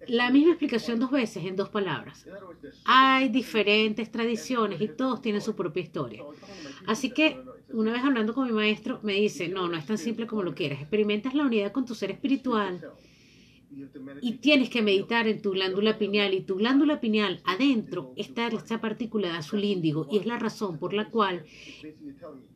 la 0.09 0.29
misma 0.31 0.51
explicación 0.51 0.99
dos 0.99 1.11
veces 1.11 1.45
en 1.45 1.55
dos 1.55 1.69
palabras. 1.69 2.25
Hay 2.85 3.29
diferentes 3.29 4.11
tradiciones 4.11 4.81
y 4.81 4.87
todos 4.87 5.21
tienen 5.21 5.41
su 5.41 5.55
propia 5.55 5.83
historia. 5.83 6.23
Así 6.85 7.11
que 7.11 7.39
una 7.71 7.91
vez 7.91 8.03
hablando 8.03 8.33
con 8.33 8.47
mi 8.47 8.53
maestro 8.53 8.99
me 9.03 9.13
dice, 9.13 9.47
no, 9.47 9.67
no 9.67 9.77
es 9.77 9.85
tan 9.85 9.97
simple 9.97 10.27
como 10.27 10.43
lo 10.43 10.55
quieras. 10.55 10.81
Experimentas 10.81 11.33
la 11.33 11.43
unidad 11.43 11.71
con 11.71 11.85
tu 11.85 11.95
ser 11.95 12.11
espiritual 12.11 12.81
y 14.21 14.33
tienes 14.33 14.69
que 14.69 14.81
meditar 14.81 15.27
en 15.27 15.41
tu 15.41 15.51
glándula 15.51 15.97
pineal 15.97 16.33
y 16.33 16.41
tu 16.41 16.55
glándula 16.55 16.99
pineal 16.99 17.41
adentro 17.45 18.13
está 18.15 18.47
esta 18.47 18.81
partícula 18.81 19.31
de 19.31 19.37
azul 19.37 19.63
índigo 19.63 20.07
y 20.11 20.17
es 20.17 20.25
la 20.25 20.39
razón 20.39 20.79
por 20.79 20.93
la 20.93 21.09
cual 21.09 21.45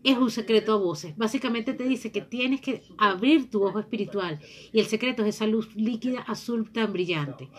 es 0.04 0.18
un 0.18 0.32
secreto 0.32 0.74
a 0.74 0.78
voces. 0.78 1.16
Básicamente 1.18 1.74
te 1.74 1.84
dice 1.84 2.12
que 2.12 2.22
tienes 2.22 2.62
que 2.62 2.82
abrir 2.98 3.50
tu 3.50 3.64
ojo 3.64 3.80
espiritual 3.80 4.40
y 4.72 4.80
el 4.80 4.86
secreto 4.86 5.24
es 5.24 5.36
esa 5.36 5.48
luz 5.48 5.76
líquida 5.76 6.22
azul 6.22 6.72
tan 6.72 6.92
brillante. 6.92 7.50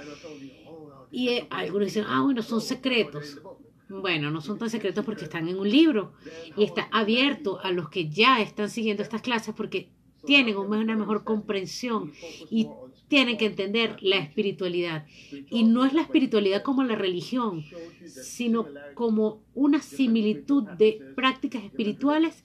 Y 1.10 1.28
eh, 1.28 1.46
algunos 1.50 1.86
dicen, 1.86 2.04
ah, 2.08 2.22
bueno, 2.22 2.42
son 2.42 2.60
secretos. 2.60 3.40
Bueno, 3.88 4.30
no 4.30 4.40
son 4.40 4.58
tan 4.58 4.70
secretos 4.70 5.04
porque 5.04 5.24
están 5.24 5.48
en 5.48 5.58
un 5.58 5.70
libro 5.70 6.12
y 6.56 6.64
está 6.64 6.88
abierto 6.90 7.60
a 7.62 7.70
los 7.70 7.88
que 7.88 8.08
ya 8.08 8.40
están 8.40 8.68
siguiendo 8.68 9.02
estas 9.02 9.22
clases 9.22 9.54
porque 9.54 9.90
tienen 10.24 10.56
una 10.56 10.96
mejor 10.96 11.22
comprensión 11.22 12.12
y 12.50 12.68
tienen 13.14 13.36
que 13.36 13.46
entender 13.46 13.96
la 14.00 14.16
espiritualidad. 14.16 15.06
Y 15.48 15.62
no 15.62 15.84
es 15.84 15.92
la 15.92 16.02
espiritualidad 16.02 16.64
como 16.64 16.82
la 16.82 16.96
religión, 16.96 17.64
sino 18.06 18.66
como 18.94 19.40
una 19.54 19.80
similitud 19.80 20.64
de 20.64 21.00
prácticas 21.14 21.62
espirituales 21.62 22.42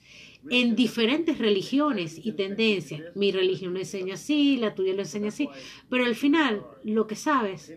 en 0.48 0.76
diferentes 0.76 1.38
religiones 1.38 2.24
y 2.24 2.30
tendencias. 2.34 3.02
Mi 3.16 3.32
religión 3.32 3.74
lo 3.74 3.80
enseña 3.80 4.14
así, 4.14 4.58
la 4.58 4.76
tuya 4.76 4.94
lo 4.94 5.00
enseña 5.00 5.30
así, 5.30 5.48
pero 5.88 6.04
al 6.04 6.14
final 6.14 6.62
lo 6.84 7.08
que 7.08 7.16
sabes 7.16 7.74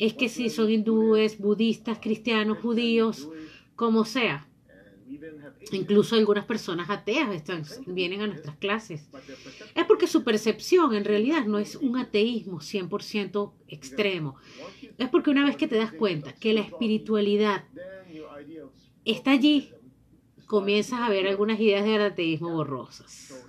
es 0.00 0.14
que 0.14 0.28
si 0.28 0.50
son 0.50 0.68
hindúes, 0.68 1.38
budistas, 1.38 2.00
cristianos, 2.00 2.58
judíos, 2.58 3.28
como 3.76 4.04
sea, 4.04 4.48
Incluso 5.72 6.16
algunas 6.16 6.44
personas 6.44 6.90
ateas 6.90 7.34
están, 7.34 7.64
vienen 7.86 8.20
a 8.20 8.26
nuestras 8.26 8.56
clases. 8.56 9.08
Es 9.74 9.84
porque 9.86 10.06
su 10.06 10.24
percepción 10.24 10.94
en 10.94 11.04
realidad 11.04 11.44
no 11.46 11.58
es 11.58 11.76
un 11.76 11.96
ateísmo 11.96 12.60
100% 12.60 13.52
extremo. 13.68 14.36
Es 14.98 15.08
porque 15.08 15.30
una 15.30 15.44
vez 15.44 15.56
que 15.56 15.68
te 15.68 15.76
das 15.76 15.92
cuenta 15.92 16.32
que 16.34 16.52
la 16.52 16.60
espiritualidad 16.60 17.64
está 19.04 19.32
allí, 19.32 19.70
comienzas 20.46 21.00
a 21.00 21.08
ver 21.08 21.26
algunas 21.26 21.58
ideas 21.60 21.84
de 21.84 21.96
ateísmo 21.96 22.52
borrosas. 22.52 23.46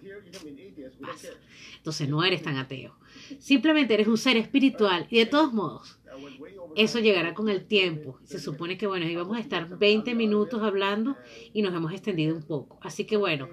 Entonces 1.78 2.08
no 2.08 2.24
eres 2.24 2.42
tan 2.42 2.58
ateo. 2.58 2.96
Simplemente 3.40 3.94
eres 3.94 4.08
un 4.08 4.18
ser 4.18 4.38
espiritual 4.38 5.08
y 5.10 5.18
de 5.18 5.26
todos 5.26 5.54
modos 5.54 6.00
eso 6.76 7.00
llegará 7.00 7.34
con 7.34 7.50
el 7.50 7.66
tiempo. 7.66 8.20
Se 8.24 8.40
supone 8.40 8.78
que, 8.78 8.88
bueno, 8.88 9.06
íbamos 9.08 9.38
a 9.38 9.40
estar 9.40 9.78
20 9.78 10.16
minutos 10.16 10.62
hablando 10.62 11.16
y 11.54 11.62
nos 11.62 11.74
hemos 11.74 11.92
extendido 11.92 12.36
un 12.36 12.44
poco. 12.44 12.80
Así 12.82 13.06
que, 13.06 13.18
bueno, 13.18 13.50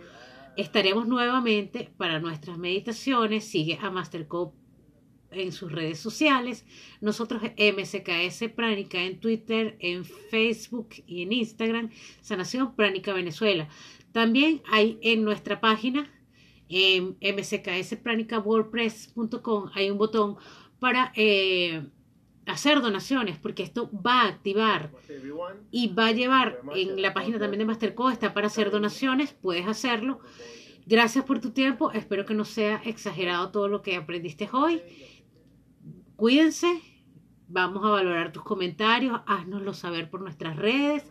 estaremos 0.56 1.06
nuevamente 1.06 1.90
para 1.96 2.20
nuestras 2.20 2.58
meditaciones. 2.58 3.44
Sigue 3.44 3.78
a 3.80 3.90
Mastercop 3.90 4.54
en 5.30 5.52
sus 5.52 5.70
redes 5.70 5.98
sociales. 5.98 6.64
Nosotros 7.00 7.42
MSKS 7.42 8.50
Pránica 8.54 9.02
en 9.02 9.20
Twitter, 9.20 9.76
en 9.80 10.04
Facebook 10.04 10.88
y 11.06 11.22
en 11.22 11.32
Instagram. 11.32 11.90
Sanación 12.20 12.74
Pránica 12.74 13.12
Venezuela. 13.12 13.68
También 14.12 14.62
hay 14.70 14.98
en 15.02 15.24
nuestra 15.24 15.60
página 15.60 16.10
en 16.70 17.16
WordPress.com 18.44 19.70
hay 19.74 19.90
un 19.90 19.98
botón 19.98 20.36
para 20.78 21.12
eh, 21.16 21.84
hacer 22.46 22.80
donaciones, 22.80 23.38
porque 23.38 23.62
esto 23.62 23.90
va 23.92 24.22
a 24.22 24.28
activar 24.28 24.90
y 25.70 25.88
va 25.88 26.06
a 26.08 26.12
llevar 26.12 26.60
en 26.74 27.00
la 27.00 27.14
página 27.14 27.38
también 27.38 27.60
de 27.60 27.64
Mastercode, 27.66 28.14
está 28.14 28.34
para 28.34 28.48
hacer 28.48 28.70
donaciones, 28.70 29.32
puedes 29.32 29.66
hacerlo. 29.66 30.20
Gracias 30.86 31.24
por 31.24 31.40
tu 31.40 31.50
tiempo, 31.50 31.92
espero 31.92 32.24
que 32.24 32.34
no 32.34 32.44
sea 32.44 32.82
exagerado 32.84 33.50
todo 33.50 33.68
lo 33.68 33.82
que 33.82 33.96
aprendiste 33.96 34.48
hoy. 34.52 34.80
Cuídense, 36.16 36.80
vamos 37.48 37.84
a 37.84 37.90
valorar 37.90 38.32
tus 38.32 38.42
comentarios, 38.42 39.20
haznoslo 39.26 39.74
saber 39.74 40.10
por 40.10 40.20
nuestras 40.20 40.56
redes 40.56 41.04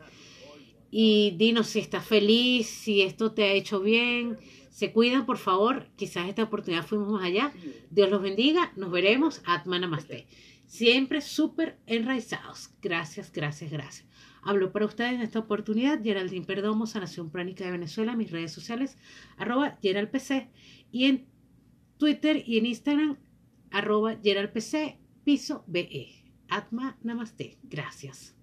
y 0.92 1.36
dinos 1.38 1.68
si 1.68 1.80
estás 1.80 2.06
feliz, 2.06 2.68
si 2.68 3.02
esto 3.02 3.32
te 3.32 3.44
ha 3.44 3.52
hecho 3.52 3.80
bien. 3.80 4.38
Se 4.72 4.92
cuidan, 4.94 5.26
por 5.26 5.38
favor. 5.38 5.88
Quizás 5.96 6.30
esta 6.30 6.44
oportunidad 6.44 6.86
fuimos 6.86 7.10
más 7.10 7.24
allá. 7.24 7.52
Dios 7.90 8.10
los 8.10 8.22
bendiga. 8.22 8.72
Nos 8.78 8.92
veremos. 8.92 9.42
Atma 9.46 9.78
Namaste. 9.78 10.26
Siempre 10.70 11.20
súper 11.22 11.80
enraizados. 11.88 12.70
Gracias, 12.80 13.32
gracias, 13.32 13.72
gracias. 13.72 14.08
Hablo 14.44 14.72
para 14.72 14.86
ustedes 14.86 15.14
en 15.14 15.22
esta 15.22 15.40
oportunidad 15.40 16.04
Geraldine 16.04 16.46
Perdomo, 16.46 16.86
Sanación 16.86 17.32
Pránica 17.32 17.66
de 17.66 17.72
Venezuela, 17.72 18.16
mis 18.16 18.30
redes 18.30 18.52
sociales, 18.52 18.96
arroba 19.38 19.80
GeraldPC 19.82 20.48
y 20.92 21.06
en 21.06 21.26
Twitter 21.98 22.44
y 22.46 22.60
en 22.60 22.68
Instagram, 22.68 23.18
arroba 23.72 24.18
GeraldPC, 24.24 25.00
piso 25.24 25.64
BE. 25.66 26.24
Atma 26.50 27.00
Namaste. 27.02 27.58
Gracias. 27.64 28.39